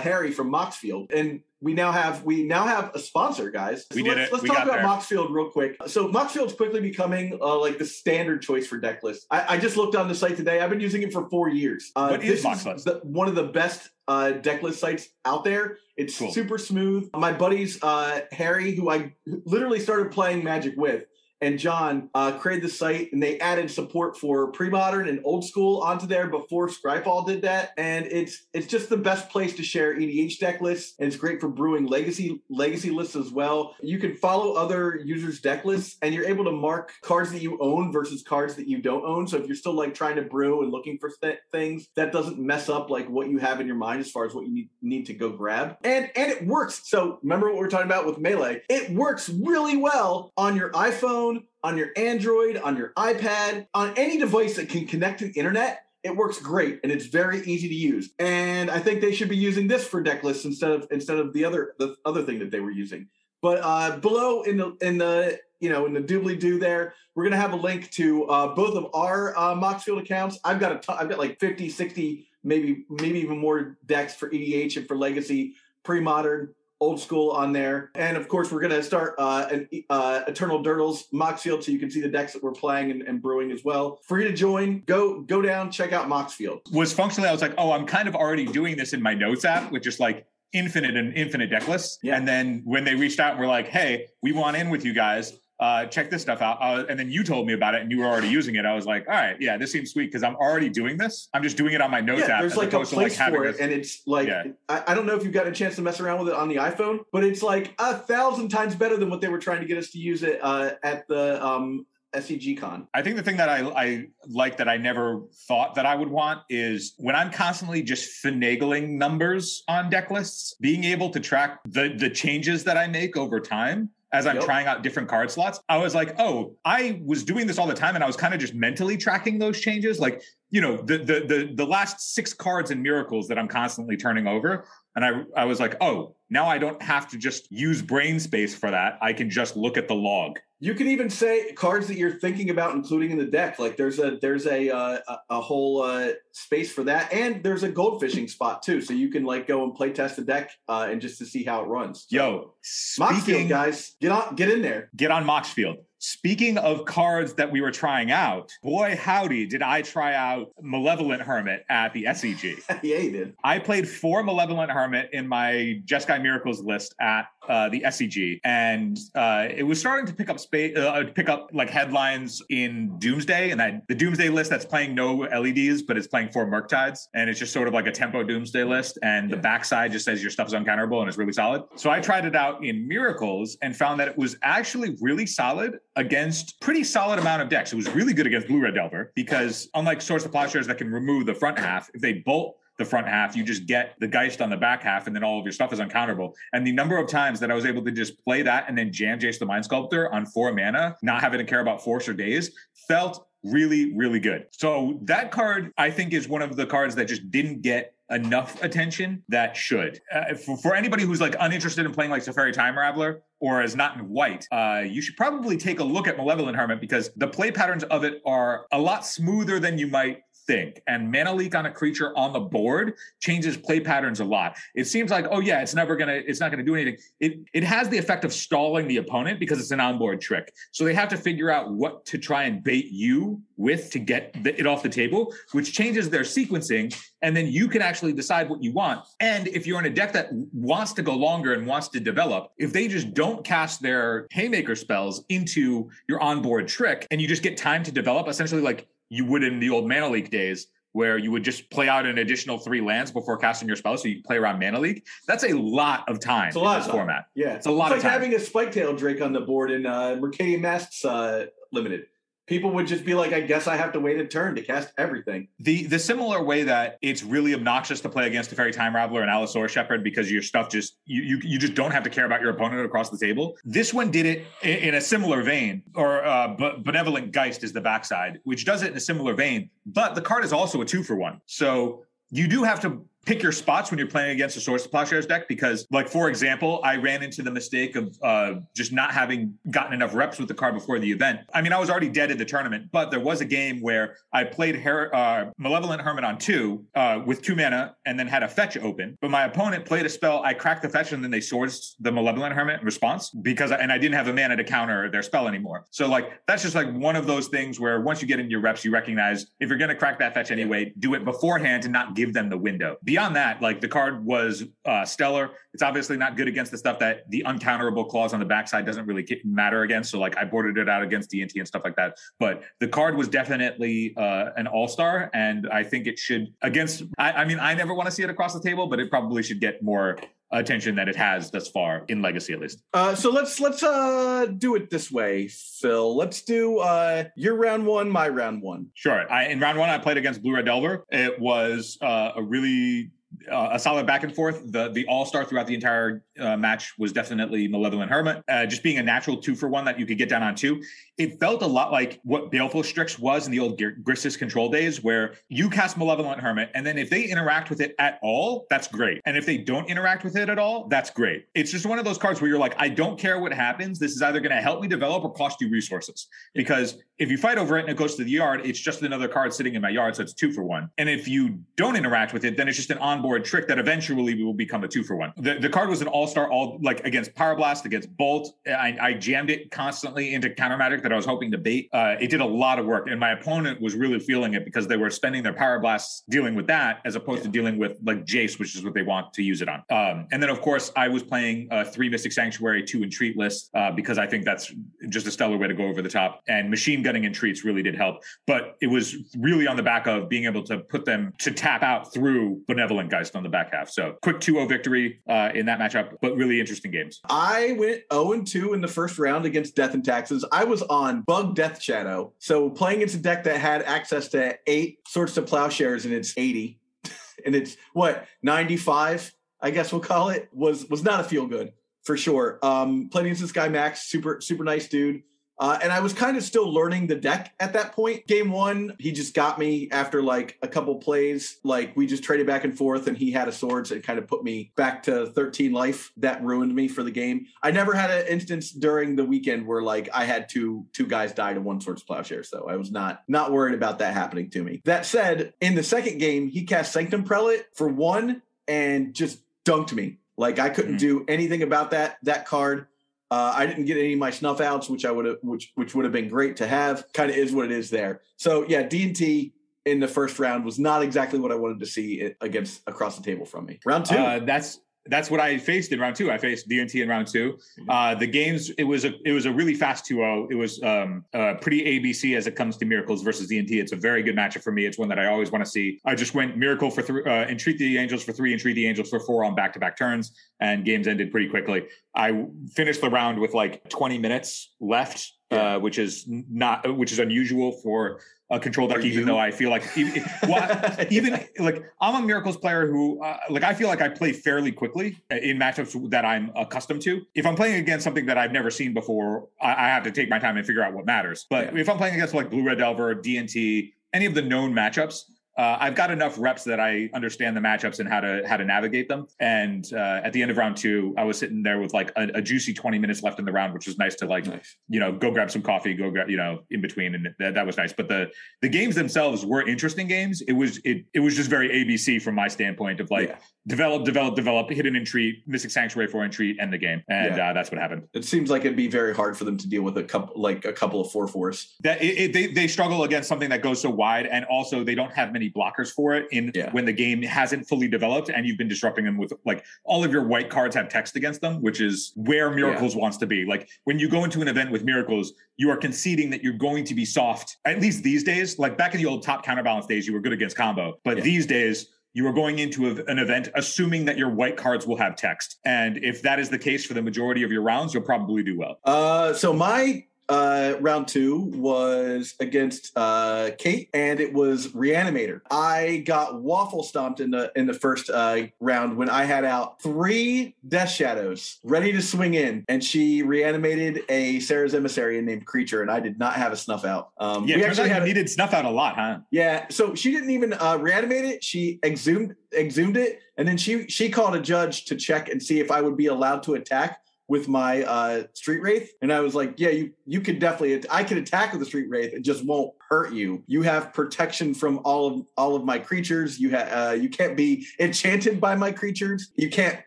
Harry 0.00 0.30
from 0.30 0.50
Moxfield, 0.52 1.12
and 1.12 1.40
we 1.62 1.72
now 1.72 1.92
have 1.92 2.24
we 2.24 2.44
now 2.44 2.66
have 2.66 2.94
a 2.94 2.98
sponsor, 2.98 3.50
guys. 3.50 3.86
We 3.94 4.02
So 4.02 4.04
did 4.10 4.18
let's, 4.18 4.28
it. 4.28 4.32
Let's 4.34 4.42
We 4.42 4.48
talk 4.50 4.64
about 4.64 4.76
there. 4.76 4.84
Moxfield 4.84 5.30
real 5.32 5.48
quick. 5.50 5.76
So 5.86 6.08
Moxfield's 6.08 6.52
quickly 6.52 6.80
becoming 6.82 7.38
uh, 7.40 7.58
like 7.58 7.78
the 7.78 7.86
standard 7.86 8.42
choice 8.42 8.66
for 8.66 8.76
deck 8.76 9.02
lists. 9.02 9.24
I, 9.30 9.54
I 9.54 9.58
just 9.58 9.78
looked 9.78 9.96
on 9.96 10.06
the 10.08 10.14
site 10.14 10.36
today. 10.36 10.60
I've 10.60 10.68
been 10.68 10.80
using 10.80 11.00
it 11.02 11.10
for 11.12 11.26
four 11.30 11.48
years. 11.48 11.90
Uh, 11.96 12.08
What 12.08 12.22
is 12.22 12.44
Moxlist? 12.44 12.84
the, 12.84 13.00
one 13.02 13.28
of 13.28 13.34
the 13.34 13.44
best 13.44 13.88
uh, 14.08 14.32
deck 14.32 14.62
list 14.62 14.80
sites 14.80 15.08
out 15.24 15.44
there. 15.44 15.78
It's 15.96 16.18
Cool. 16.18 16.32
super 16.32 16.58
smooth. 16.58 17.10
My 17.14 17.32
buddies 17.32 17.82
uh, 17.82 18.22
Harry, 18.32 18.72
who 18.72 18.90
I 18.90 19.14
literally 19.26 19.80
started 19.80 20.10
playing 20.12 20.42
Magic 20.44 20.74
with, 20.76 21.04
and 21.44 21.58
John 21.58 22.08
uh, 22.14 22.32
created 22.32 22.64
the 22.64 22.70
site, 22.70 23.12
and 23.12 23.22
they 23.22 23.38
added 23.38 23.70
support 23.70 24.16
for 24.16 24.50
pre-modern 24.50 25.08
and 25.08 25.20
old 25.24 25.44
school 25.44 25.82
onto 25.82 26.06
there 26.06 26.28
before 26.28 26.68
Scryfall 26.68 27.26
did 27.26 27.42
that. 27.42 27.72
And 27.76 28.06
it's 28.06 28.46
it's 28.54 28.66
just 28.66 28.88
the 28.88 28.96
best 28.96 29.28
place 29.28 29.54
to 29.56 29.62
share 29.62 29.94
EDH 29.94 30.38
deck 30.38 30.60
lists, 30.60 30.94
and 30.98 31.06
it's 31.06 31.16
great 31.16 31.40
for 31.40 31.48
brewing 31.48 31.86
legacy 31.86 32.42
legacy 32.48 32.90
lists 32.90 33.14
as 33.14 33.30
well. 33.30 33.74
You 33.82 33.98
can 33.98 34.14
follow 34.14 34.54
other 34.54 35.00
users' 35.04 35.40
deck 35.40 35.64
lists, 35.64 35.98
and 36.00 36.14
you're 36.14 36.26
able 36.26 36.44
to 36.44 36.52
mark 36.52 36.92
cards 37.02 37.30
that 37.32 37.42
you 37.42 37.58
own 37.60 37.92
versus 37.92 38.22
cards 38.22 38.54
that 38.54 38.66
you 38.66 38.80
don't 38.80 39.04
own. 39.04 39.28
So 39.28 39.36
if 39.36 39.46
you're 39.46 39.56
still 39.56 39.74
like 39.74 39.94
trying 39.94 40.16
to 40.16 40.22
brew 40.22 40.62
and 40.62 40.72
looking 40.72 40.98
for 40.98 41.10
th- 41.20 41.38
things, 41.52 41.88
that 41.96 42.10
doesn't 42.10 42.38
mess 42.38 42.68
up 42.70 42.88
like 42.88 43.08
what 43.08 43.28
you 43.28 43.38
have 43.38 43.60
in 43.60 43.66
your 43.66 43.76
mind 43.76 44.00
as 44.00 44.10
far 44.10 44.24
as 44.24 44.34
what 44.34 44.46
you 44.46 44.54
need, 44.54 44.70
need 44.80 45.06
to 45.06 45.14
go 45.14 45.30
grab. 45.30 45.76
And 45.84 46.10
and 46.16 46.32
it 46.32 46.46
works. 46.46 46.80
So 46.84 47.18
remember 47.22 47.48
what 47.48 47.60
we 47.60 47.66
are 47.66 47.70
talking 47.70 47.86
about 47.86 48.06
with 48.06 48.18
Melee? 48.18 48.62
It 48.70 48.90
works 48.90 49.28
really 49.28 49.76
well 49.76 50.32
on 50.38 50.56
your 50.56 50.70
iPhone, 50.70 51.33
on 51.62 51.76
your 51.78 51.90
Android, 51.96 52.56
on 52.56 52.76
your 52.76 52.92
iPad, 52.96 53.66
on 53.74 53.94
any 53.96 54.18
device 54.18 54.56
that 54.56 54.68
can 54.68 54.86
connect 54.86 55.20
to 55.20 55.26
the 55.26 55.32
internet. 55.38 55.86
It 56.02 56.14
works 56.14 56.38
great 56.38 56.80
and 56.82 56.92
it's 56.92 57.06
very 57.06 57.40
easy 57.44 57.68
to 57.68 57.74
use. 57.74 58.12
And 58.18 58.70
I 58.70 58.78
think 58.78 59.00
they 59.00 59.14
should 59.14 59.30
be 59.30 59.36
using 59.36 59.66
this 59.66 59.86
for 59.86 60.02
deck 60.02 60.22
lists 60.22 60.44
instead 60.44 60.70
of 60.70 60.86
instead 60.90 61.16
of 61.18 61.32
the 61.32 61.44
other 61.44 61.74
the 61.78 61.96
other 62.04 62.22
thing 62.22 62.38
that 62.40 62.50
they 62.50 62.60
were 62.60 62.70
using. 62.70 63.08
But 63.40 63.60
uh, 63.62 63.98
below 63.98 64.42
in 64.42 64.56
the 64.58 64.76
in 64.80 64.98
the 64.98 65.38
you 65.60 65.70
know 65.70 65.86
in 65.86 65.94
the 65.94 66.00
doobly 66.00 66.38
doo 66.38 66.58
there, 66.58 66.94
we're 67.14 67.24
gonna 67.24 67.36
have 67.36 67.52
a 67.52 67.56
link 67.56 67.90
to 67.92 68.24
uh, 68.24 68.54
both 68.54 68.76
of 68.76 68.88
our 68.94 69.36
uh, 69.36 69.54
Moxfield 69.54 70.00
accounts. 70.00 70.38
I've 70.44 70.60
got 70.60 70.72
a 70.72 70.78
ton, 70.78 70.96
I've 70.98 71.08
got 71.08 71.18
like 71.18 71.40
50, 71.40 71.68
60, 71.68 72.26
maybe 72.42 72.84
maybe 72.90 73.20
even 73.20 73.38
more 73.38 73.78
decks 73.86 74.14
for 74.14 74.28
EDH 74.28 74.76
and 74.76 74.86
for 74.86 74.96
Legacy, 74.96 75.54
pre-modern, 75.82 76.54
old 76.80 77.00
school 77.00 77.30
on 77.30 77.52
there. 77.52 77.90
And 77.94 78.16
of 78.16 78.28
course, 78.28 78.50
we're 78.52 78.60
gonna 78.60 78.82
start 78.82 79.14
uh, 79.18 79.48
an 79.50 79.68
uh, 79.90 80.22
Eternal 80.26 80.62
Durdles 80.62 81.04
Moxfield, 81.12 81.62
so 81.62 81.72
you 81.72 81.78
can 81.78 81.90
see 81.90 82.00
the 82.00 82.08
decks 82.08 82.32
that 82.32 82.42
we're 82.42 82.52
playing 82.52 82.90
and, 82.90 83.02
and 83.02 83.22
brewing 83.22 83.50
as 83.52 83.64
well. 83.64 84.00
Free 84.06 84.24
to 84.24 84.32
join. 84.32 84.82
Go 84.86 85.22
go 85.22 85.40
down, 85.42 85.70
check 85.70 85.92
out 85.92 86.08
Moxfield. 86.08 86.60
Was 86.72 86.92
functionally, 86.92 87.28
I 87.28 87.32
was 87.32 87.42
like, 87.42 87.54
oh, 87.58 87.72
I'm 87.72 87.86
kind 87.86 88.08
of 88.08 88.14
already 88.14 88.46
doing 88.46 88.76
this 88.76 88.92
in 88.92 89.02
my 89.02 89.14
notes 89.14 89.44
app 89.44 89.72
with 89.72 89.82
just 89.82 90.00
like 90.00 90.26
infinite 90.54 90.96
and 90.96 91.12
infinite 91.14 91.50
deck 91.50 91.68
lists. 91.68 91.98
Yeah. 92.02 92.16
And 92.16 92.26
then 92.26 92.62
when 92.64 92.84
they 92.84 92.94
reached 92.94 93.20
out 93.20 93.32
and 93.32 93.40
were 93.40 93.46
like, 93.46 93.68
hey, 93.68 94.06
we 94.22 94.32
want 94.32 94.56
in 94.56 94.70
with 94.70 94.84
you 94.84 94.94
guys. 94.94 95.38
Uh, 95.60 95.86
check 95.86 96.10
this 96.10 96.20
stuff 96.20 96.42
out. 96.42 96.58
Uh, 96.60 96.84
and 96.88 96.98
then 96.98 97.08
you 97.08 97.22
told 97.22 97.46
me 97.46 97.52
about 97.52 97.74
it 97.76 97.82
and 97.82 97.90
you 97.90 97.98
were 97.98 98.06
already 98.06 98.28
using 98.28 98.56
it. 98.56 98.66
I 98.66 98.74
was 98.74 98.86
like, 98.86 99.06
all 99.06 99.14
right, 99.14 99.36
yeah, 99.40 99.56
this 99.56 99.70
seems 99.70 99.92
sweet 99.92 100.06
because 100.06 100.24
I'm 100.24 100.34
already 100.34 100.68
doing 100.68 100.96
this. 100.96 101.28
I'm 101.32 101.44
just 101.44 101.56
doing 101.56 101.74
it 101.74 101.80
on 101.80 101.92
my 101.92 102.00
notes 102.00 102.24
yeah, 102.26 102.34
app. 102.34 102.40
there's 102.40 102.52
as 102.52 102.58
like 102.58 102.72
a 102.72 102.76
opposed 102.76 102.90
to, 102.90 102.96
like, 102.96 103.12
having 103.12 103.40
for 103.40 103.46
it, 103.46 103.52
this- 103.52 103.60
and 103.60 103.72
it's 103.72 104.02
like 104.06 104.26
Yeah. 104.26 104.44
I, 104.68 104.82
I 104.88 104.94
don't 104.94 105.06
know 105.06 105.14
if 105.14 105.22
you've 105.22 105.32
got 105.32 105.46
a 105.46 105.52
chance 105.52 105.76
to 105.76 105.82
mess 105.82 106.00
around 106.00 106.18
with 106.18 106.28
it 106.28 106.34
on 106.34 106.48
the 106.48 106.56
iPhone, 106.56 107.00
but 107.12 107.22
it's 107.22 107.42
like 107.42 107.72
a 107.78 107.96
thousand 107.96 108.48
times 108.48 108.74
better 108.74 108.96
than 108.96 109.10
what 109.10 109.20
they 109.20 109.28
were 109.28 109.38
trying 109.38 109.60
to 109.60 109.66
get 109.66 109.78
us 109.78 109.90
to 109.90 109.98
use 109.98 110.24
it 110.24 110.40
uh, 110.42 110.72
at 110.82 111.06
the 111.06 111.44
um, 111.44 111.86
SCG 112.14 112.58
Con. 112.58 112.88
I 112.94 113.02
think 113.02 113.16
the 113.16 113.22
thing 113.22 113.36
that 113.36 113.48
I, 113.48 113.60
I 113.60 114.06
like 114.26 114.56
that 114.56 114.68
I 114.68 114.76
never 114.76 115.22
thought 115.46 115.74
that 115.74 115.86
I 115.86 115.94
would 115.94 116.08
want 116.08 116.40
is 116.48 116.94
when 116.98 117.14
I'm 117.14 117.30
constantly 117.30 117.82
just 117.82 118.24
finagling 118.24 118.90
numbers 118.90 119.62
on 119.68 119.90
deck 119.90 120.10
lists, 120.10 120.54
being 120.60 120.84
able 120.84 121.10
to 121.10 121.20
track 121.20 121.60
the 121.64 121.94
the 121.96 122.10
changes 122.10 122.64
that 122.64 122.76
I 122.76 122.86
make 122.86 123.16
over 123.16 123.40
time 123.40 123.90
as 124.14 124.26
I'm 124.26 124.36
Yep. 124.36 124.44
trying 124.44 124.66
out 124.68 124.82
different 124.84 125.08
card 125.08 125.28
slots. 125.30 125.58
I 125.68 125.76
was 125.78 125.92
like, 125.92 126.14
oh, 126.20 126.54
I 126.64 127.02
was 127.04 127.24
doing 127.24 127.48
this 127.48 127.58
all 127.58 127.66
the 127.66 127.74
time 127.74 127.96
and 127.96 128.04
I 128.04 128.06
was 128.06 128.16
kind 128.16 128.32
of 128.32 128.38
just 128.38 128.54
mentally 128.54 128.96
tracking 128.96 129.40
those 129.40 129.60
changes. 129.60 129.98
Like, 129.98 130.22
you 130.50 130.60
know, 130.60 130.76
the 130.76 130.98
the 130.98 131.20
the 131.26 131.52
the 131.56 131.66
last 131.66 132.14
six 132.14 132.32
cards 132.32 132.70
and 132.70 132.80
miracles 132.80 133.26
that 133.28 133.38
I'm 133.38 133.48
constantly 133.48 133.96
turning 133.96 134.28
over. 134.28 134.66
And 134.94 135.04
I 135.04 135.42
I 135.42 135.44
was 135.46 135.58
like, 135.58 135.76
oh, 135.80 136.14
now 136.30 136.46
I 136.46 136.58
don't 136.58 136.80
have 136.80 137.08
to 137.08 137.18
just 137.18 137.50
use 137.50 137.82
brain 137.82 138.20
space 138.20 138.54
for 138.54 138.70
that. 138.70 138.98
I 139.02 139.12
can 139.12 139.28
just 139.28 139.56
look 139.56 139.76
at 139.76 139.88
the 139.88 139.94
log. 139.96 140.38
You 140.64 140.72
can 140.72 140.86
even 140.86 141.10
say 141.10 141.52
cards 141.52 141.88
that 141.88 141.98
you're 141.98 142.18
thinking 142.18 142.48
about 142.48 142.74
including 142.74 143.10
in 143.10 143.18
the 143.18 143.26
deck. 143.26 143.58
Like 143.58 143.76
there's 143.76 143.98
a 143.98 144.16
there's 144.22 144.46
a 144.46 144.74
uh, 144.74 144.98
a, 145.28 145.38
whole 145.42 145.82
uh, 145.82 146.12
space 146.32 146.72
for 146.72 146.84
that, 146.84 147.12
and 147.12 147.42
there's 147.42 147.64
a 147.64 147.68
gold 147.68 148.00
fishing 148.00 148.26
spot 148.28 148.62
too, 148.62 148.80
so 148.80 148.94
you 148.94 149.10
can 149.10 149.24
like 149.24 149.46
go 149.46 149.62
and 149.64 149.74
play 149.74 149.92
test 149.92 150.16
the 150.16 150.22
deck 150.22 150.52
uh, 150.66 150.88
and 150.90 151.02
just 151.02 151.18
to 151.18 151.26
see 151.26 151.44
how 151.44 151.62
it 151.62 151.66
runs. 151.66 152.06
So, 152.08 152.16
Yo, 152.16 152.54
Moxfield 152.98 153.20
speaking 153.20 153.48
guys, 153.48 153.94
get 154.00 154.10
on, 154.10 154.36
get 154.36 154.48
in 154.48 154.62
there. 154.62 154.88
get 154.96 155.10
on 155.10 155.26
Moxfield. 155.26 155.76
Speaking 155.98 156.58
of 156.58 156.84
cards 156.84 157.32
that 157.34 157.50
we 157.50 157.60
were 157.62 157.70
trying 157.70 158.10
out, 158.10 158.52
boy 158.62 158.94
howdy, 159.00 159.46
did 159.46 159.62
I 159.62 159.80
try 159.80 160.14
out 160.14 160.48
Malevolent 160.60 161.22
Hermit 161.22 161.64
at 161.70 161.94
the 161.94 162.04
SCG. 162.04 162.58
yeah, 162.82 162.98
you 162.98 163.10
did. 163.10 163.34
I 163.42 163.58
played 163.58 163.88
four 163.88 164.22
Malevolent 164.22 164.70
Hermit 164.70 165.08
in 165.12 165.26
my 165.26 165.80
Jeskai 165.86 166.20
Miracles 166.20 166.62
list 166.62 166.94
at 167.00 167.26
uh, 167.48 167.68
the 167.70 167.80
SCG, 167.82 168.40
and 168.44 168.98
uh, 169.14 169.48
it 169.54 169.62
was 169.62 169.78
starting 169.80 170.06
to 170.06 170.14
pick 170.14 170.28
up 170.28 170.38
space, 170.40 170.76
uh, 170.76 171.04
pick 171.14 171.28
up 171.28 171.50
like 171.52 171.70
headlines 171.70 172.42
in 172.50 172.98
Doomsday, 172.98 173.50
and 173.50 173.60
that 173.60 173.82
the 173.88 173.94
Doomsday 173.94 174.28
list 174.28 174.50
that's 174.50 174.64
playing 174.64 174.94
no 174.94 175.14
LEDs, 175.18 175.82
but 175.82 175.96
it's 175.96 176.06
playing 176.06 176.30
four 176.30 176.46
Murktides, 176.46 176.98
and 177.14 177.30
it's 177.30 177.38
just 177.38 177.52
sort 177.52 177.68
of 177.68 177.72
like 177.74 177.86
a 177.86 177.92
tempo 177.92 178.22
Doomsday 178.22 178.64
list, 178.64 178.98
and 179.02 179.30
the 179.30 179.36
Yeah. 179.36 179.42
backside 179.42 179.92
just 179.92 180.04
says 180.04 180.20
your 180.22 180.30
stuff 180.30 180.48
is 180.48 180.54
uncounterable 180.54 181.00
and 181.00 181.08
it's 181.08 181.16
really 181.18 181.32
solid. 181.32 181.62
So 181.76 181.90
I 181.90 182.00
tried 182.00 182.24
it 182.26 182.34
out 182.36 182.64
in 182.64 182.86
Miracles 182.88 183.56
and 183.62 183.74
found 183.76 184.00
that 184.00 184.08
it 184.08 184.18
was 184.18 184.36
actually 184.42 184.96
really 185.00 185.26
solid 185.26 185.78
against 185.96 186.60
pretty 186.60 186.84
solid 186.84 187.18
amount 187.18 187.42
of 187.42 187.48
decks. 187.48 187.72
It 187.72 187.76
was 187.76 187.88
really 187.90 188.12
good 188.12 188.26
against 188.26 188.48
Blue 188.48 188.60
Red 188.60 188.74
Delver 188.74 189.12
because 189.14 189.68
unlike 189.74 190.00
Swords 190.00 190.24
to 190.24 190.30
Plowshares 190.30 190.66
that 190.66 190.78
can 190.78 190.90
remove 190.90 191.26
the 191.26 191.34
front 191.34 191.58
half, 191.58 191.90
if 191.94 192.00
they 192.00 192.14
bolt 192.14 192.56
the 192.76 192.84
front 192.84 193.06
half, 193.06 193.36
you 193.36 193.44
just 193.44 193.66
get 193.66 193.94
the 194.00 194.08
Geist 194.08 194.42
on 194.42 194.50
the 194.50 194.56
back 194.56 194.82
half, 194.82 195.06
and 195.06 195.14
then 195.14 195.22
all 195.22 195.38
of 195.38 195.44
your 195.44 195.52
stuff 195.52 195.72
is 195.72 195.78
uncounterable. 195.78 196.32
And 196.52 196.66
the 196.66 196.72
number 196.72 196.96
of 196.96 197.08
times 197.08 197.38
that 197.40 197.50
I 197.50 197.54
was 197.54 197.66
able 197.66 197.84
to 197.84 197.92
just 197.92 198.22
play 198.24 198.42
that 198.42 198.64
and 198.68 198.76
then 198.76 198.92
jam 198.92 199.20
Jace 199.20 199.38
the 199.38 199.46
Mind 199.46 199.64
Sculptor 199.64 200.12
on 200.12 200.26
four 200.26 200.52
mana, 200.52 200.96
not 201.02 201.20
having 201.20 201.38
to 201.38 201.44
care 201.44 201.60
about 201.60 201.82
force 201.82 202.08
or 202.08 202.14
Daze, 202.14 202.50
felt 202.88 203.28
really, 203.44 203.94
really 203.94 204.18
good. 204.18 204.46
So 204.50 204.98
that 205.02 205.30
card, 205.30 205.72
I 205.78 205.90
think, 205.90 206.12
is 206.12 206.28
one 206.28 206.42
of 206.42 206.56
the 206.56 206.66
cards 206.66 206.94
that 206.96 207.06
just 207.06 207.30
didn't 207.30 207.62
get 207.62 207.93
enough 208.10 208.62
attention 208.62 209.22
that 209.28 209.56
should. 209.56 210.00
Uh, 210.12 210.34
for, 210.34 210.56
for 210.56 210.74
anybody 210.74 211.04
who's 211.04 211.20
like 211.20 211.34
uninterested 211.40 211.86
in 211.86 211.92
playing 211.92 212.10
like 212.10 212.22
Teferi 212.22 212.52
Time 212.52 212.74
Raveler 212.74 213.20
or 213.40 213.62
is 213.62 213.74
not 213.74 213.96
in 213.98 214.08
white, 214.08 214.46
uh, 214.52 214.82
you 214.86 215.00
should 215.00 215.16
probably 215.16 215.56
take 215.56 215.80
a 215.80 215.84
look 215.84 216.06
at 216.06 216.16
Malevolent 216.16 216.56
Hermit 216.56 216.80
because 216.80 217.10
the 217.16 217.28
play 217.28 217.50
patterns 217.50 217.84
of 217.84 218.04
it 218.04 218.20
are 218.26 218.66
a 218.72 218.78
lot 218.78 219.06
smoother 219.06 219.58
than 219.58 219.78
you 219.78 219.86
might 219.86 220.18
think. 220.46 220.80
And 220.86 221.10
mana 221.10 221.32
leak 221.32 221.54
on 221.54 221.66
a 221.66 221.70
creature 221.70 222.16
on 222.16 222.32
the 222.32 222.40
board 222.40 222.94
changes 223.20 223.56
play 223.56 223.80
patterns 223.80 224.20
a 224.20 224.24
lot. 224.24 224.56
It 224.74 224.84
seems 224.84 225.10
like, 225.10 225.26
oh 225.30 225.40
yeah, 225.40 225.60
it's 225.60 225.74
never 225.74 225.96
gonna, 225.96 226.12
it's 226.26 226.40
not 226.40 226.50
gonna 226.50 226.62
do 226.62 226.74
anything. 226.74 226.98
It 227.20 227.40
it 227.52 227.64
has 227.64 227.88
the 227.88 227.98
effect 227.98 228.24
of 228.24 228.32
stalling 228.32 228.88
the 228.88 228.98
opponent 228.98 229.40
because 229.40 229.60
it's 229.60 229.70
an 229.70 229.80
onboard 229.80 230.20
trick. 230.20 230.52
So 230.72 230.84
they 230.84 230.94
have 230.94 231.08
to 231.08 231.16
figure 231.16 231.50
out 231.50 231.72
what 231.72 232.04
to 232.06 232.18
try 232.18 232.44
and 232.44 232.62
bait 232.62 232.86
you 232.90 233.42
with 233.56 233.90
to 233.90 233.98
get 233.98 234.42
the, 234.42 234.58
it 234.58 234.66
off 234.66 234.82
the 234.82 234.88
table, 234.88 235.32
which 235.52 235.72
changes 235.72 236.10
their 236.10 236.22
sequencing. 236.22 236.94
And 237.22 237.36
then 237.36 237.46
you 237.46 237.68
can 237.68 237.82
actually 237.82 238.12
decide 238.12 238.48
what 238.48 238.62
you 238.62 238.72
want. 238.72 239.04
And 239.20 239.48
if 239.48 239.66
you're 239.66 239.78
in 239.78 239.86
a 239.86 239.90
deck 239.90 240.12
that 240.12 240.28
wants 240.52 240.92
to 240.94 241.02
go 241.02 241.14
longer 241.14 241.54
and 241.54 241.66
wants 241.66 241.88
to 241.88 242.00
develop, 242.00 242.52
if 242.58 242.72
they 242.72 242.88
just 242.88 243.14
don't 243.14 243.44
cast 243.44 243.80
their 243.80 244.26
haymaker 244.30 244.76
spells 244.76 245.24
into 245.28 245.90
your 246.08 246.20
onboard 246.20 246.68
trick 246.68 247.06
and 247.10 247.20
you 247.20 247.28
just 247.28 247.42
get 247.42 247.56
time 247.56 247.82
to 247.84 247.92
develop, 247.92 248.28
essentially 248.28 248.60
like 248.60 248.88
you 249.08 249.24
would 249.26 249.44
in 249.44 249.58
the 249.60 249.70
old 249.70 249.88
Mana 249.88 250.08
Leak 250.08 250.30
days, 250.30 250.66
where 250.92 251.18
you 251.18 251.30
would 251.32 251.42
just 251.42 251.68
play 251.70 251.88
out 251.88 252.06
an 252.06 252.18
additional 252.18 252.56
three 252.58 252.80
lands 252.80 253.10
before 253.10 253.36
casting 253.36 253.66
your 253.66 253.76
spell, 253.76 253.96
so 253.96 254.06
you 254.08 254.14
can 254.16 254.22
play 254.22 254.36
around 254.36 254.60
Mana 254.60 254.78
Leak. 254.78 255.04
That's 255.26 255.44
a 255.44 255.52
lot 255.52 256.08
of 256.08 256.20
time 256.20 256.48
It's 256.48 256.56
a 256.56 256.60
in 256.60 256.64
lot 256.64 256.76
this 256.78 256.86
of 256.86 256.92
format. 256.92 257.26
Yeah, 257.34 257.54
It's 257.54 257.66
a 257.66 257.70
lot 257.70 257.90
it's 257.92 257.98
of 257.98 258.04
like 258.04 258.12
time. 258.12 258.20
having 258.22 258.34
a 258.34 258.38
spike 258.40 258.70
tail 258.72 258.94
Drake 258.94 259.20
on 259.20 259.32
the 259.32 259.40
board 259.40 259.70
in 259.70 259.86
uh, 259.86 260.16
Mercadian 260.20 260.60
Masques 260.60 261.04
uh, 261.04 261.46
limited. 261.72 262.06
People 262.46 262.70
would 262.72 262.86
just 262.86 263.04
be 263.04 263.14
like, 263.14 263.32
I 263.32 263.40
guess 263.40 263.66
I 263.66 263.76
have 263.76 263.92
to 263.92 264.00
wait 264.00 264.20
a 264.20 264.26
turn 264.26 264.54
to 264.56 264.62
cast 264.62 264.92
everything. 264.98 265.48
The 265.60 265.86
the 265.86 265.98
similar 265.98 266.42
way 266.42 266.64
that 266.64 266.98
it's 267.00 267.22
really 267.22 267.54
obnoxious 267.54 268.00
to 268.02 268.08
play 268.08 268.26
against 268.26 268.52
a 268.52 268.54
Teferi 268.54 268.72
Time 268.72 268.92
Raveler 268.92 269.22
and 269.22 269.30
Allosaur 269.30 269.68
Shepherd 269.68 270.04
because 270.04 270.30
your 270.30 270.42
stuff 270.42 270.68
just 270.68 270.98
you, 271.06 271.22
you 271.22 271.40
you 271.42 271.58
just 271.58 271.74
don't 271.74 271.90
have 271.90 272.02
to 272.04 272.10
care 272.10 272.26
about 272.26 272.40
your 272.40 272.50
opponent 272.50 272.84
across 272.84 273.10
the 273.10 273.18
table. 273.18 273.56
This 273.64 273.94
one 273.94 274.10
did 274.10 274.26
it 274.26 274.46
in, 274.62 274.76
in 274.78 274.94
a 274.94 275.00
similar 275.00 275.42
vein, 275.42 275.82
or 275.94 276.24
uh, 276.24 276.48
Be- 276.48 276.74
Benevolent 276.78 277.32
Geist 277.32 277.64
is 277.64 277.72
the 277.72 277.80
backside, 277.80 278.40
which 278.44 278.64
does 278.64 278.82
it 278.82 278.90
in 278.90 278.96
a 278.96 279.00
similar 279.00 279.34
vein. 279.34 279.70
But 279.86 280.14
the 280.14 280.20
card 280.20 280.44
is 280.44 280.52
also 280.52 280.80
a 280.82 280.84
two 280.84 281.02
for 281.02 281.16
one, 281.16 281.40
so 281.46 282.04
you 282.30 282.48
do 282.48 282.62
have 282.64 282.80
to 282.80 283.06
pick 283.24 283.42
your 283.42 283.52
spots 283.52 283.90
when 283.90 283.98
you're 283.98 284.08
playing 284.08 284.30
against 284.30 284.56
a 284.56 284.60
Swords 284.60 284.82
to 284.84 284.88
Plowshares 284.88 285.26
deck 285.26 285.48
because, 285.48 285.86
like 285.90 286.08
for 286.08 286.28
example, 286.28 286.80
I 286.84 286.96
ran 286.96 287.22
into 287.22 287.42
the 287.42 287.50
mistake 287.50 287.96
of 287.96 288.16
uh, 288.22 288.54
just 288.74 288.92
not 288.92 289.12
having 289.12 289.54
gotten 289.70 289.92
enough 289.92 290.14
reps 290.14 290.38
with 290.38 290.48
the 290.48 290.54
card 290.54 290.74
before 290.74 290.98
the 290.98 291.10
event. 291.10 291.40
I 291.52 291.62
mean, 291.62 291.72
I 291.72 291.78
was 291.78 291.90
already 291.90 292.08
dead 292.08 292.30
at 292.30 292.38
the 292.38 292.44
tournament, 292.44 292.90
but 292.92 293.10
there 293.10 293.20
was 293.20 293.40
a 293.40 293.44
game 293.44 293.80
where 293.80 294.16
I 294.32 294.44
played 294.44 294.76
Her- 294.76 295.14
uh, 295.14 295.50
Malevolent 295.58 296.00
Hermit 296.02 296.24
on 296.24 296.38
two 296.38 296.84
uh, 296.94 297.20
with 297.24 297.42
two 297.42 297.54
mana 297.54 297.96
and 298.06 298.18
then 298.18 298.26
had 298.26 298.42
a 298.42 298.48
fetch 298.48 298.76
open. 298.76 299.16
But 299.20 299.30
my 299.30 299.44
opponent 299.44 299.84
played 299.84 300.06
a 300.06 300.10
spell. 300.10 300.42
I 300.42 300.54
cracked 300.54 300.82
the 300.82 300.88
fetch 300.88 301.12
and 301.12 301.22
then 301.22 301.30
they 301.30 301.40
swords 301.40 301.96
the 302.00 302.12
Malevolent 302.12 302.54
Hermit 302.54 302.80
in 302.80 302.84
response 302.84 303.30
because, 303.30 303.72
I, 303.72 303.76
and 303.76 303.92
I 303.92 303.98
didn't 303.98 304.14
have 304.14 304.28
a 304.28 304.32
mana 304.32 304.56
to 304.56 304.64
counter 304.64 305.10
their 305.10 305.22
spell 305.22 305.48
anymore. 305.48 305.86
So 305.90 306.08
like 306.08 306.40
that's 306.46 306.62
just 306.62 306.74
like 306.74 306.92
one 306.92 307.16
of 307.16 307.26
those 307.26 307.48
things 307.48 307.80
where 307.80 308.00
once 308.00 308.20
you 308.20 308.28
get 308.28 308.40
in 308.40 308.50
your 308.50 308.60
reps, 308.60 308.84
you 308.84 308.90
recognize 308.90 309.46
if 309.60 309.68
you're 309.68 309.78
going 309.78 309.90
to 309.90 309.96
crack 309.96 310.18
that 310.18 310.34
fetch 310.34 310.50
anyway, 310.50 310.92
do 310.98 311.14
it 311.14 311.24
beforehand 311.24 311.84
and 311.84 311.92
not 311.92 312.14
give 312.14 312.32
them 312.32 312.48
the 312.48 312.58
window. 312.58 312.96
Beyond 313.14 313.36
that, 313.36 313.62
like 313.62 313.80
the 313.80 313.86
card 313.86 314.24
was 314.24 314.64
uh, 314.84 315.04
stellar. 315.04 315.52
It's 315.72 315.84
obviously 315.84 316.16
not 316.16 316.36
good 316.36 316.48
against 316.48 316.72
the 316.72 316.78
stuff 316.78 316.98
that 316.98 317.30
the 317.30 317.44
uncounterable 317.46 318.08
clause 318.08 318.34
on 318.34 318.40
the 318.40 318.44
backside 318.44 318.84
doesn't 318.84 319.06
really 319.06 319.22
ki- 319.22 319.40
matter 319.44 319.82
against. 319.82 320.10
So 320.10 320.18
like 320.18 320.36
I 320.36 320.44
boarded 320.44 320.78
it 320.78 320.88
out 320.88 321.00
against 321.04 321.30
DNT 321.30 321.52
and 321.58 321.68
stuff 321.68 321.82
like 321.84 321.94
that. 321.94 322.18
But 322.40 322.64
the 322.80 322.88
card 322.88 323.16
was 323.16 323.28
definitely 323.28 324.14
uh, 324.16 324.46
an 324.56 324.66
all 324.66 324.88
star, 324.88 325.30
and 325.32 325.68
I 325.70 325.84
think 325.84 326.08
it 326.08 326.18
should 326.18 326.52
against. 326.62 327.04
I, 327.16 327.30
I 327.30 327.44
mean, 327.44 327.60
I 327.60 327.72
never 327.74 327.94
want 327.94 328.08
to 328.08 328.10
see 328.10 328.24
it 328.24 328.30
across 328.30 328.52
the 328.52 328.60
table, 328.60 328.88
but 328.88 328.98
it 328.98 329.10
probably 329.10 329.44
should 329.44 329.60
get 329.60 329.80
more 329.80 330.18
attention 330.58 330.94
that 330.96 331.08
it 331.08 331.16
has 331.16 331.50
thus 331.50 331.68
far 331.68 332.04
in 332.08 332.22
Legacy, 332.22 332.52
at 332.52 332.60
least. 332.60 332.82
Uh, 332.92 333.14
so 333.14 333.30
let's 333.30 333.60
let's 333.60 333.82
uh, 333.82 334.46
do 334.58 334.74
it 334.74 334.90
this 334.90 335.10
way, 335.10 335.48
Phil. 335.48 336.16
Let's 336.16 336.42
do 336.42 336.78
uh, 336.78 337.24
your 337.36 337.56
round 337.56 337.86
one, 337.86 338.08
my 338.08 338.28
round 338.28 338.62
one. 338.62 338.86
Sure. 338.94 339.30
I, 339.30 339.46
in 339.46 339.60
round 339.60 339.78
one, 339.78 339.88
I 339.88 339.98
played 339.98 340.16
against 340.16 340.42
Blue 340.42 340.54
Red 340.54 340.66
Delver. 340.66 341.04
It 341.10 341.38
was 341.40 341.98
uh, 342.00 342.32
a 342.36 342.42
really 342.42 343.10
uh, 343.50 343.70
a 343.72 343.78
solid 343.78 344.06
back 344.06 344.22
and 344.22 344.34
forth. 344.34 344.72
The 344.72 344.88
the 344.90 345.06
all 345.06 345.24
star 345.24 345.44
throughout 345.44 345.66
the 345.66 345.74
entire 345.74 346.22
uh, 346.38 346.56
match 346.56 346.94
was 346.98 347.12
definitely 347.12 347.68
Malevolent 347.68 348.10
Hermit, 348.10 348.42
uh, 348.48 348.66
just 348.66 348.82
being 348.82 348.98
a 348.98 349.02
natural 349.02 349.36
two 349.36 349.54
for 349.54 349.68
one 349.68 349.84
that 349.84 349.98
you 349.98 350.06
could 350.06 350.18
get 350.18 350.28
down 350.28 350.42
on 350.42 350.54
two. 350.54 350.82
It 351.18 351.38
felt 351.38 351.62
a 351.62 351.66
lot 351.66 351.92
like 351.92 352.20
what 352.24 352.50
Baleful 352.50 352.82
Strix 352.82 353.18
was 353.18 353.46
in 353.46 353.52
the 353.52 353.60
old 353.60 353.78
Gr- 353.78 354.14
control 354.38 354.68
days, 354.68 355.02
where 355.02 355.34
you 355.48 355.68
cast 355.68 355.96
Malevolent 355.96 356.40
Hermit, 356.40 356.70
and 356.74 356.86
then 356.86 356.98
if 356.98 357.10
they 357.10 357.24
interact 357.24 357.70
with 357.70 357.80
it 357.80 357.94
at 357.98 358.18
all, 358.22 358.66
that's 358.70 358.88
great. 358.88 359.20
And 359.24 359.36
if 359.36 359.46
they 359.46 359.58
don't 359.58 359.88
interact 359.88 360.24
with 360.24 360.36
it 360.36 360.48
at 360.48 360.58
all, 360.58 360.88
that's 360.88 361.10
great. 361.10 361.46
It's 361.54 361.70
just 361.70 361.86
one 361.86 361.98
of 361.98 362.04
those 362.04 362.18
cards 362.18 362.40
where 362.40 362.48
you're 362.48 362.58
like, 362.58 362.74
I 362.78 362.88
don't 362.88 363.18
care 363.18 363.38
what 363.38 363.52
happens. 363.52 363.98
This 363.98 364.12
is 364.12 364.22
either 364.22 364.40
going 364.40 364.54
to 364.54 364.62
help 364.62 364.80
me 364.80 364.88
develop 364.88 365.24
or 365.24 365.32
cost 365.32 365.60
you 365.60 365.68
resources. 365.68 366.28
Because 366.54 367.02
if 367.18 367.30
you 367.30 367.36
fight 367.36 367.58
over 367.58 367.78
it 367.78 367.82
and 367.82 367.90
it 367.90 367.96
goes 367.96 368.16
to 368.16 368.24
the 368.24 368.30
yard, 368.30 368.62
it's 368.64 368.78
just 368.78 369.02
another 369.02 369.28
card 369.28 369.52
sitting 369.52 369.74
in 369.74 369.82
my 369.82 369.88
yard, 369.90 370.16
so 370.16 370.22
it's 370.22 370.32
two 370.32 370.52
for 370.52 370.64
one. 370.64 370.90
And 370.98 371.08
if 371.08 371.28
you 371.28 371.60
don't 371.76 371.96
interact 371.96 372.32
with 372.32 372.44
it, 372.44 372.56
then 372.56 372.68
it's 372.68 372.76
just 372.76 372.90
an 372.90 372.98
onboard 373.24 373.44
trick 373.44 373.66
that 373.68 373.78
eventually 373.78 374.42
will 374.42 374.52
become 374.52 374.84
a 374.84 374.88
two 374.88 375.02
for 375.02 375.16
one. 375.16 375.32
The, 375.38 375.54
the 375.54 375.68
card 375.68 375.88
was 375.88 376.02
an 376.02 376.08
all 376.08 376.26
star, 376.26 376.50
all 376.50 376.78
like 376.82 377.00
against 377.06 377.34
Pyroblast, 377.34 377.86
against 377.86 378.14
Bolt. 378.16 378.54
I, 378.66 378.96
I 379.00 379.12
jammed 379.14 379.50
it 379.50 379.70
constantly 379.70 380.34
into 380.34 380.50
counter 380.50 380.76
magic 380.76 381.02
that 381.02 381.12
I 381.12 381.16
was 381.16 381.24
hoping 381.24 381.50
to 381.52 381.58
bait. 381.58 381.88
Uh, 381.92 382.16
it 382.20 382.28
did 382.28 382.40
a 382.40 382.46
lot 382.46 382.78
of 382.78 382.84
work, 382.84 383.08
and 383.08 383.18
my 383.18 383.30
opponent 383.30 383.80
was 383.80 383.94
really 383.94 384.20
feeling 384.20 384.54
it 384.54 384.64
because 384.64 384.86
they 384.86 384.96
were 384.96 385.10
spending 385.10 385.42
their 385.42 385.54
Pyroblasts 385.54 386.22
dealing 386.28 386.54
with 386.54 386.66
that 386.66 387.00
as 387.04 387.16
opposed 387.16 387.42
to 387.44 387.48
dealing 387.48 387.78
with 387.78 387.96
like 388.04 388.26
Jace, 388.26 388.58
which 388.58 388.76
is 388.76 388.84
what 388.84 388.94
they 388.94 389.02
want 389.02 389.32
to 389.34 389.42
use 389.42 389.62
it 389.62 389.68
on. 389.68 389.82
Um, 389.90 390.26
and 390.30 390.42
then, 390.42 390.50
of 390.50 390.60
course, 390.60 390.92
I 390.96 391.08
was 391.08 391.22
playing 391.22 391.68
uh, 391.70 391.84
three 391.84 392.10
Mystic 392.10 392.32
Sanctuary, 392.32 392.82
two 392.82 393.02
Entreat 393.02 393.38
list 393.38 393.70
uh, 393.74 393.90
because 393.90 394.18
I 394.18 394.26
think 394.26 394.44
that's 394.44 394.72
just 395.08 395.26
a 395.26 395.30
stellar 395.30 395.56
way 395.56 395.68
to 395.68 395.74
go 395.74 395.84
over 395.86 396.02
the 396.02 396.08
top. 396.10 396.42
And 396.48 396.68
machine 396.68 397.02
gunning 397.02 397.24
entreats 397.24 397.64
really 397.64 397.82
did 397.82 397.94
help, 397.94 398.22
but 398.46 398.76
it 398.82 398.88
was 398.88 399.16
really 399.38 399.66
on 399.66 399.76
the 399.76 399.82
back 399.82 400.06
of 400.06 400.28
being 400.28 400.44
able 400.44 400.62
to 400.64 400.78
put 400.78 401.04
them 401.04 401.32
to 401.38 401.50
tap 401.50 401.82
out 401.82 402.12
through 402.12 402.62
Benevolent 402.66 403.10
On 403.14 403.42
the 403.42 403.48
back 403.48 403.72
half. 403.72 403.90
So 403.90 404.16
quick 404.22 404.38
2-0 404.40 404.68
victory 404.68 405.20
uh, 405.28 405.50
in 405.54 405.66
that 405.66 405.78
matchup, 405.78 406.16
but 406.20 406.36
really 406.36 406.58
interesting 406.58 406.90
games. 406.90 407.20
I 407.30 407.76
went 407.78 408.02
0 408.12 408.42
2 408.42 408.74
in 408.74 408.80
the 408.80 408.88
first 408.88 409.18
round 409.20 409.44
against 409.44 409.76
Death 409.76 409.94
and 409.94 410.04
Taxes. 410.04 410.44
I 410.50 410.64
was 410.64 410.82
on 410.82 411.22
Bug 411.22 411.54
Death 411.54 411.80
Shadow. 411.80 412.32
So 412.40 412.68
playing 412.70 412.98
against 412.98 413.14
a 413.14 413.18
deck 413.18 413.44
that 413.44 413.58
had 413.60 413.82
access 413.82 414.28
to 414.28 414.58
eight 414.66 414.98
sorts 415.06 415.36
of 415.36 415.46
Plowshares 415.46 416.04
and 416.04 416.12
it's 416.12 416.34
80 416.36 416.80
and 417.46 417.54
it's 417.54 417.76
what 417.92 418.26
95, 418.42 419.32
I 419.60 419.70
guess 419.70 419.92
we'll 419.92 420.02
call 420.02 420.30
it, 420.30 420.48
was 420.52 420.88
was 420.90 421.04
not 421.04 421.20
a 421.20 421.24
feel 421.24 421.46
good 421.46 421.72
for 422.02 422.16
sure. 422.16 422.58
Um 422.62 423.08
playing 423.10 423.28
against 423.28 423.42
this 423.42 423.52
guy 423.52 423.68
Max, 423.68 424.02
super, 424.10 424.40
super 424.40 424.64
nice 424.64 424.88
dude. 424.88 425.22
Uh, 425.58 425.78
and 425.82 425.92
I 425.92 426.00
was 426.00 426.12
kind 426.12 426.36
of 426.36 426.42
still 426.42 426.72
learning 426.72 427.06
the 427.06 427.14
deck 427.14 427.54
at 427.60 427.72
that 427.74 427.92
point. 427.92 428.26
Game 428.26 428.50
one, 428.50 428.94
he 428.98 429.12
just 429.12 429.34
got 429.34 429.58
me 429.58 429.88
after 429.92 430.22
like 430.22 430.58
a 430.62 430.68
couple 430.68 430.96
plays. 430.96 431.58
Like 431.62 431.96
we 431.96 432.06
just 432.06 432.24
traded 432.24 432.46
back 432.46 432.64
and 432.64 432.76
forth, 432.76 433.06
and 433.06 433.16
he 433.16 433.30
had 433.30 433.46
a 433.46 433.52
swords 433.52 433.92
and 433.92 434.02
kind 434.02 434.18
of 434.18 434.26
put 434.26 434.42
me 434.42 434.72
back 434.76 435.04
to 435.04 435.26
13 435.26 435.72
life. 435.72 436.12
That 436.16 436.42
ruined 436.42 436.74
me 436.74 436.88
for 436.88 437.02
the 437.02 437.10
game. 437.12 437.46
I 437.62 437.70
never 437.70 437.94
had 437.94 438.10
an 438.10 438.26
instance 438.26 438.70
during 438.72 439.14
the 439.16 439.24
weekend 439.24 439.66
where 439.66 439.82
like 439.82 440.08
I 440.12 440.24
had 440.24 440.48
two 440.48 440.86
two 440.92 441.06
guys 441.06 441.32
die 441.32 441.54
to 441.54 441.60
one 441.60 441.80
swords 441.80 442.02
plowshare. 442.02 442.42
So 442.42 442.66
I 442.68 442.76
was 442.76 442.90
not 442.90 443.22
not 443.28 443.52
worried 443.52 443.74
about 443.74 444.00
that 444.00 444.14
happening 444.14 444.50
to 444.50 444.62
me. 444.64 444.82
That 444.84 445.06
said, 445.06 445.54
in 445.60 445.74
the 445.76 445.82
second 445.84 446.18
game, 446.18 446.48
he 446.48 446.64
cast 446.64 446.92
Sanctum 446.92 447.22
Prelate 447.24 447.66
for 447.74 447.86
one 447.88 448.42
and 448.66 449.14
just 449.14 449.40
dunked 449.64 449.92
me. 449.92 450.18
Like 450.36 450.58
I 450.58 450.68
couldn't 450.68 450.96
Mhm. 450.96 450.98
do 451.00 451.24
anything 451.28 451.62
about 451.62 451.92
that 451.92 452.16
that 452.24 452.44
card. 452.46 452.86
Uh, 453.34 453.52
I 453.52 453.66
didn't 453.66 453.86
get 453.86 453.96
any 453.96 454.12
of 454.12 454.18
my 454.20 454.30
snuff 454.30 454.60
outs, 454.60 454.88
which 454.88 455.04
I 455.04 455.10
would 455.10 455.26
have, 455.26 455.38
which 455.42 455.72
which 455.74 455.92
would 455.94 456.04
have 456.04 456.12
been 456.12 456.28
great 456.28 456.56
to 456.58 456.68
have. 456.68 457.12
Kind 457.12 457.30
of 457.32 457.36
is 457.36 457.52
what 457.52 457.64
it 457.64 457.72
is 457.72 457.90
there. 457.90 458.20
So 458.36 458.64
yeah, 458.68 458.82
D 458.84 459.02
and 459.06 459.16
T 459.16 459.52
in 459.84 459.98
the 459.98 460.06
first 460.06 460.38
round 460.38 460.64
was 460.64 460.78
not 460.78 461.02
exactly 461.02 461.40
what 461.40 461.50
I 461.50 461.56
wanted 461.56 461.80
to 461.80 461.86
see 461.86 462.32
against 462.40 462.82
across 462.86 463.16
the 463.16 463.24
table 463.24 463.44
from 463.44 463.66
me. 463.66 463.80
Round 463.84 464.04
two, 464.04 464.14
Uh, 464.14 464.38
that's 464.38 464.78
that's 465.06 465.30
what 465.30 465.40
I 465.40 465.58
faced 465.58 465.92
in 465.92 466.00
round 466.00 466.16
two. 466.16 466.30
I 466.30 466.38
faced 466.38 466.68
DNT 466.68 467.02
in 467.02 467.08
round 467.08 467.26
two. 467.28 467.58
Mm-hmm. 467.78 467.90
Uh, 467.90 468.14
the 468.14 468.26
games 468.26 468.70
it 468.70 468.84
was 468.84 469.04
a 469.04 469.12
it 469.24 469.32
was 469.32 469.46
a 469.46 469.52
really 469.52 469.74
fast 469.74 470.06
2-0. 470.06 470.50
It 470.50 470.54
was 470.54 470.82
um, 470.82 471.24
uh, 471.34 471.54
pretty 471.60 471.82
ABC 471.84 472.36
as 472.36 472.46
it 472.46 472.56
comes 472.56 472.76
to 472.78 472.84
miracles 472.84 473.22
versus 473.22 473.50
DNT. 473.50 473.72
It's 473.72 473.92
a 473.92 473.96
very 473.96 474.22
good 474.22 474.36
matchup 474.36 474.62
for 474.62 474.72
me. 474.72 474.86
It's 474.86 474.98
one 474.98 475.08
that 475.08 475.18
I 475.18 475.26
always 475.26 475.50
want 475.50 475.64
to 475.64 475.70
see. 475.70 476.00
I 476.04 476.14
just 476.14 476.34
went 476.34 476.56
miracle 476.56 476.90
for 476.90 477.02
three, 477.02 477.22
uh, 477.24 477.46
entreat 477.46 477.78
the 477.78 477.98
angels 477.98 478.24
for 478.24 478.32
three, 478.32 478.52
entreat 478.52 478.76
the 478.76 478.86
angels 478.86 479.10
for 479.10 479.20
four 479.20 479.44
on 479.44 479.54
back 479.54 479.72
to 479.74 479.78
back 479.78 479.96
turns, 479.96 480.32
and 480.60 480.84
games 480.84 481.06
ended 481.06 481.30
pretty 481.30 481.48
quickly. 481.48 481.84
I 482.14 482.46
finished 482.72 483.00
the 483.00 483.10
round 483.10 483.38
with 483.38 483.54
like 483.54 483.88
20 483.88 484.18
minutes 484.18 484.74
left, 484.80 485.32
Yeah. 485.50 485.76
uh, 485.76 485.78
which 485.78 485.98
is 485.98 486.24
not 486.28 486.96
which 486.96 487.12
is 487.12 487.18
unusual 487.18 487.72
for 487.72 488.20
a 488.50 488.58
control 488.58 488.88
deck. 488.88 488.98
For 489.00 489.06
even 489.06 489.20
you? 489.20 489.24
though 489.26 489.38
I 489.38 489.50
feel 489.50 489.70
like 489.70 489.84
even, 489.96 490.24
well, 490.48 490.96
even 491.10 491.38
like 491.58 491.84
I'm 492.00 492.22
a 492.22 492.26
miracles 492.26 492.56
player 492.56 492.86
who 492.86 493.22
uh, 493.22 493.38
like 493.50 493.62
I 493.62 493.74
feel 493.74 493.88
like 493.88 494.00
I 494.00 494.08
play 494.08 494.32
fairly 494.32 494.72
quickly 494.72 495.18
in 495.30 495.58
matchups 495.58 496.10
that 496.10 496.24
I'm 496.24 496.50
accustomed 496.56 497.02
to. 497.02 497.22
If 497.34 497.46
I'm 497.46 497.56
playing 497.56 497.76
against 497.80 498.04
something 498.04 498.26
that 498.26 498.38
I've 498.38 498.52
never 498.52 498.70
seen 498.70 498.94
before, 498.94 499.48
I, 499.60 499.72
I 499.72 499.88
have 499.88 500.02
to 500.04 500.10
take 500.10 500.28
my 500.30 500.38
time 500.38 500.56
and 500.56 500.66
figure 500.66 500.82
out 500.82 500.92
what 500.94 501.04
matters. 501.06 501.46
But 501.50 501.74
Yeah. 501.74 501.80
if 501.80 501.88
I'm 501.88 501.98
playing 501.98 502.14
against 502.14 502.34
like 502.34 502.50
Blue 502.50 502.64
Red 502.64 502.78
Delver, 502.78 503.14
DNT, 503.14 503.92
any 504.12 504.26
of 504.26 504.34
the 504.34 504.42
known 504.42 504.72
matchups. 504.72 505.22
Uh, 505.56 505.76
I've 505.78 505.94
got 505.94 506.10
enough 506.10 506.34
reps 506.36 506.64
that 506.64 506.80
I 506.80 507.08
understand 507.14 507.56
the 507.56 507.60
matchups 507.60 508.00
and 508.00 508.08
how 508.08 508.20
to 508.20 508.42
how 508.46 508.56
to 508.56 508.64
navigate 508.64 509.08
them. 509.08 509.26
And 509.38 509.88
uh, 509.92 510.20
at 510.24 510.32
the 510.32 510.42
end 510.42 510.50
of 510.50 510.56
round 510.56 510.76
two, 510.76 511.14
I 511.16 511.22
was 511.22 511.38
sitting 511.38 511.62
there 511.62 511.78
with 511.78 511.94
like 511.94 512.10
a, 512.16 512.28
a 512.34 512.42
juicy 512.42 512.74
20 512.74 512.98
minutes 512.98 513.22
left 513.22 513.38
in 513.38 513.44
the 513.44 513.52
round, 513.52 513.72
which 513.72 513.86
was 513.86 513.96
nice 513.96 514.16
to 514.16 514.26
like 514.26 514.46
nice. 514.46 514.76
you 514.88 514.98
know, 514.98 515.12
go 515.12 515.30
grab 515.30 515.50
some 515.52 515.62
coffee, 515.62 515.94
go 515.94 516.10
grab, 516.10 516.28
you 516.28 516.36
know, 516.36 516.60
in 516.70 516.80
between, 516.80 517.14
and 517.14 517.28
that, 517.38 517.54
that 517.54 517.64
was 517.66 517.76
nice. 517.76 517.92
But 517.92 518.08
the 518.08 518.30
the 518.62 518.68
games 518.68 518.96
themselves 518.96 519.46
were 519.46 519.66
interesting 519.66 520.08
games. 520.08 520.42
It 520.42 520.52
was 520.54 520.78
it 520.84 521.04
it 521.14 521.20
was 521.20 521.36
just 521.36 521.48
very 521.48 521.68
ABC 521.68 522.20
from 522.20 522.34
my 522.34 522.48
standpoint 522.48 522.98
of 523.00 523.10
like 523.12 523.28
Yeah. 523.28 523.36
develop, 523.68 524.04
develop, 524.04 524.34
develop, 524.34 524.68
hit 524.70 524.86
an 524.86 524.96
entreat, 524.96 525.46
Mystic 525.46 525.70
Sanctuary 525.70 526.08
for 526.10 526.24
entreat, 526.24 526.56
end 526.60 526.72
the 526.72 526.78
game, 526.78 527.00
and 527.08 527.36
Yeah. 527.36 527.50
uh, 527.50 527.52
that's 527.52 527.70
what 527.70 527.80
happened. 527.80 528.08
It 528.12 528.24
seems 528.24 528.50
like 528.50 528.62
it'd 528.64 528.76
be 528.76 528.88
very 528.88 529.14
hard 529.14 529.36
for 529.36 529.44
them 529.44 529.56
to 529.58 529.68
deal 529.68 529.82
with 529.82 529.96
a 529.98 530.02
couple, 530.04 530.40
like 530.40 530.64
a 530.64 530.72
couple 530.72 531.00
of 531.00 531.12
four 531.12 531.28
fours. 531.28 531.76
That 531.84 532.02
it, 532.02 532.18
it, 532.18 532.32
they 532.32 532.46
they 532.48 532.66
struggle 532.66 533.04
against 533.04 533.28
something 533.28 533.50
that 533.50 533.62
goes 533.62 533.80
so 533.80 533.90
wide, 533.90 534.26
and 534.26 534.44
also 534.46 534.82
they 534.82 534.96
don't 534.96 535.12
have 535.12 535.32
many 535.32 535.43
blockers 535.50 535.92
for 535.92 536.14
it 536.14 536.26
in 536.32 536.50
Yeah. 536.54 536.70
when 536.72 536.84
the 536.84 536.92
game 536.92 537.22
hasn't 537.22 537.68
fully 537.68 537.88
developed, 537.88 538.28
and 538.30 538.46
you've 538.46 538.58
been 538.58 538.68
disrupting 538.68 539.04
them 539.04 539.16
with 539.18 539.32
like 539.44 539.64
all 539.84 540.04
of 540.04 540.12
your 540.12 540.24
white 540.24 540.50
cards 540.50 540.74
have 540.76 540.88
text 540.88 541.16
against 541.16 541.40
them, 541.40 541.60
which 541.62 541.80
is 541.80 542.12
where 542.16 542.50
Miracles 542.50 542.96
wants 542.96 543.16
to 543.18 543.26
be. 543.26 543.44
Like 543.44 543.68
when 543.84 543.98
you 543.98 544.08
go 544.08 544.24
into 544.24 544.40
an 544.42 544.48
event 544.48 544.70
with 544.70 544.84
Miracles, 544.84 545.32
you 545.56 545.70
are 545.70 545.76
conceding 545.76 546.30
that 546.30 546.42
you're 546.42 546.52
going 546.54 546.84
to 546.84 546.94
be 546.94 547.04
soft. 547.04 547.56
At 547.64 547.80
least 547.80 548.02
these 548.02 548.24
days, 548.24 548.58
like 548.58 548.76
back 548.78 548.94
in 548.94 549.00
the 549.00 549.06
old 549.06 549.22
top 549.22 549.44
counterbalance 549.44 549.86
days, 549.86 550.06
you 550.06 550.12
were 550.12 550.20
good 550.20 550.32
against 550.32 550.56
combo, 550.56 550.98
but 551.04 551.18
Yeah. 551.18 551.24
these 551.24 551.46
days. 551.46 551.88
You 552.16 552.28
are 552.28 552.32
going 552.32 552.60
into 552.60 552.86
a, 552.86 553.04
an 553.10 553.18
event 553.18 553.48
assuming 553.56 554.04
that 554.04 554.16
your 554.16 554.30
white 554.30 554.56
cards 554.56 554.86
will 554.86 554.96
have 554.98 555.16
text. 555.16 555.58
And 555.64 555.96
if 555.96 556.22
that 556.22 556.38
is 556.38 556.48
the 556.48 556.60
case 556.60 556.86
for 556.86 556.94
the 556.94 557.02
majority 557.02 557.42
of 557.42 557.50
your 557.50 557.62
rounds, 557.62 557.92
you'll 557.92 558.04
probably 558.04 558.44
do 558.44 558.56
well. 558.56 558.78
Uh, 558.84 559.32
so 559.32 559.52
my 559.52 560.04
uh, 560.28 560.74
round 560.80 561.08
two 561.08 561.36
was 561.54 562.34
against 562.40 562.92
uh, 562.96 563.50
Kate, 563.58 563.90
and 563.92 564.20
it 564.20 564.32
was 564.32 564.68
Reanimator. 564.68 565.40
I 565.50 566.02
got 566.06 566.40
waffle 566.40 566.82
stomped 566.82 567.20
in 567.20 567.30
the 567.30 567.52
in 567.56 567.66
the 567.66 567.74
first 567.74 568.10
uh, 568.10 568.44
round 568.60 568.96
when 568.96 569.08
I 569.10 569.24
had 569.24 569.44
out 569.44 569.82
three 569.82 570.54
Death 570.66 570.90
Shadows 570.90 571.58
ready 571.62 571.92
to 571.92 572.00
swing 572.02 572.34
in, 572.34 572.64
and 572.68 572.82
she 572.82 573.22
reanimated 573.22 574.02
a 574.08 574.40
Serra's 574.40 574.74
emissary 574.74 575.20
named 575.20 575.46
Creature, 575.46 575.82
and 575.82 575.90
I 575.90 576.00
did 576.00 576.18
not 576.18 576.34
have 576.34 576.52
a 576.52 576.56
snuff 576.56 576.84
out. 576.84 577.10
Um, 577.18 577.46
Yeah, 577.46 577.56
we 577.56 577.64
actually 577.64 577.90
had 577.90 578.02
a- 578.02 578.06
needed 578.06 578.30
snuff 578.30 578.54
out 578.54 578.64
a 578.64 578.70
lot, 578.70 578.94
huh? 578.96 579.18
yeah, 579.30 579.66
so 579.70 579.94
she 579.94 580.10
didn't 580.10 580.30
even 580.30 580.52
uh, 580.54 580.78
reanimate 580.80 581.24
it. 581.24 581.44
She 581.44 581.78
exhumed 581.84 582.34
exhumed 582.56 582.96
it, 582.96 583.20
and 583.36 583.46
then 583.46 583.56
she 583.56 583.86
she 583.88 584.08
called 584.08 584.34
a 584.34 584.40
judge 584.40 584.84
to 584.86 584.96
check 584.96 585.28
and 585.28 585.42
see 585.42 585.60
if 585.60 585.70
I 585.70 585.80
would 585.80 585.96
be 585.96 586.06
allowed 586.06 586.42
to 586.44 586.54
attack 586.54 587.00
with 587.28 587.48
my 587.48 587.82
uh, 587.84 588.24
street 588.34 588.60
wraith. 588.60 588.92
And 589.00 589.12
I 589.12 589.20
was 589.20 589.34
like, 589.34 589.54
yeah, 589.56 589.70
you 589.70 589.92
you 590.04 590.20
could 590.20 590.38
definitely 590.38 590.84
I 590.90 591.04
could 591.04 591.18
attack 591.18 591.52
with 591.52 591.60
the 591.60 591.66
street 591.66 591.88
wraith. 591.88 592.12
It 592.12 592.22
just 592.22 592.44
won't 592.44 592.74
hurt 592.88 593.12
you. 593.12 593.42
You 593.46 593.62
have 593.62 593.92
protection 593.92 594.54
from 594.54 594.80
all 594.84 595.06
of 595.06 595.26
all 595.36 595.56
of 595.56 595.64
my 595.64 595.78
creatures. 595.78 596.38
You 596.38 596.50
have 596.50 596.68
uh, 596.72 596.92
you 596.92 597.08
can't 597.08 597.36
be 597.36 597.66
enchanted 597.80 598.40
by 598.40 598.54
my 598.54 598.72
creatures. 598.72 599.32
You 599.36 599.48
can't 599.48 599.78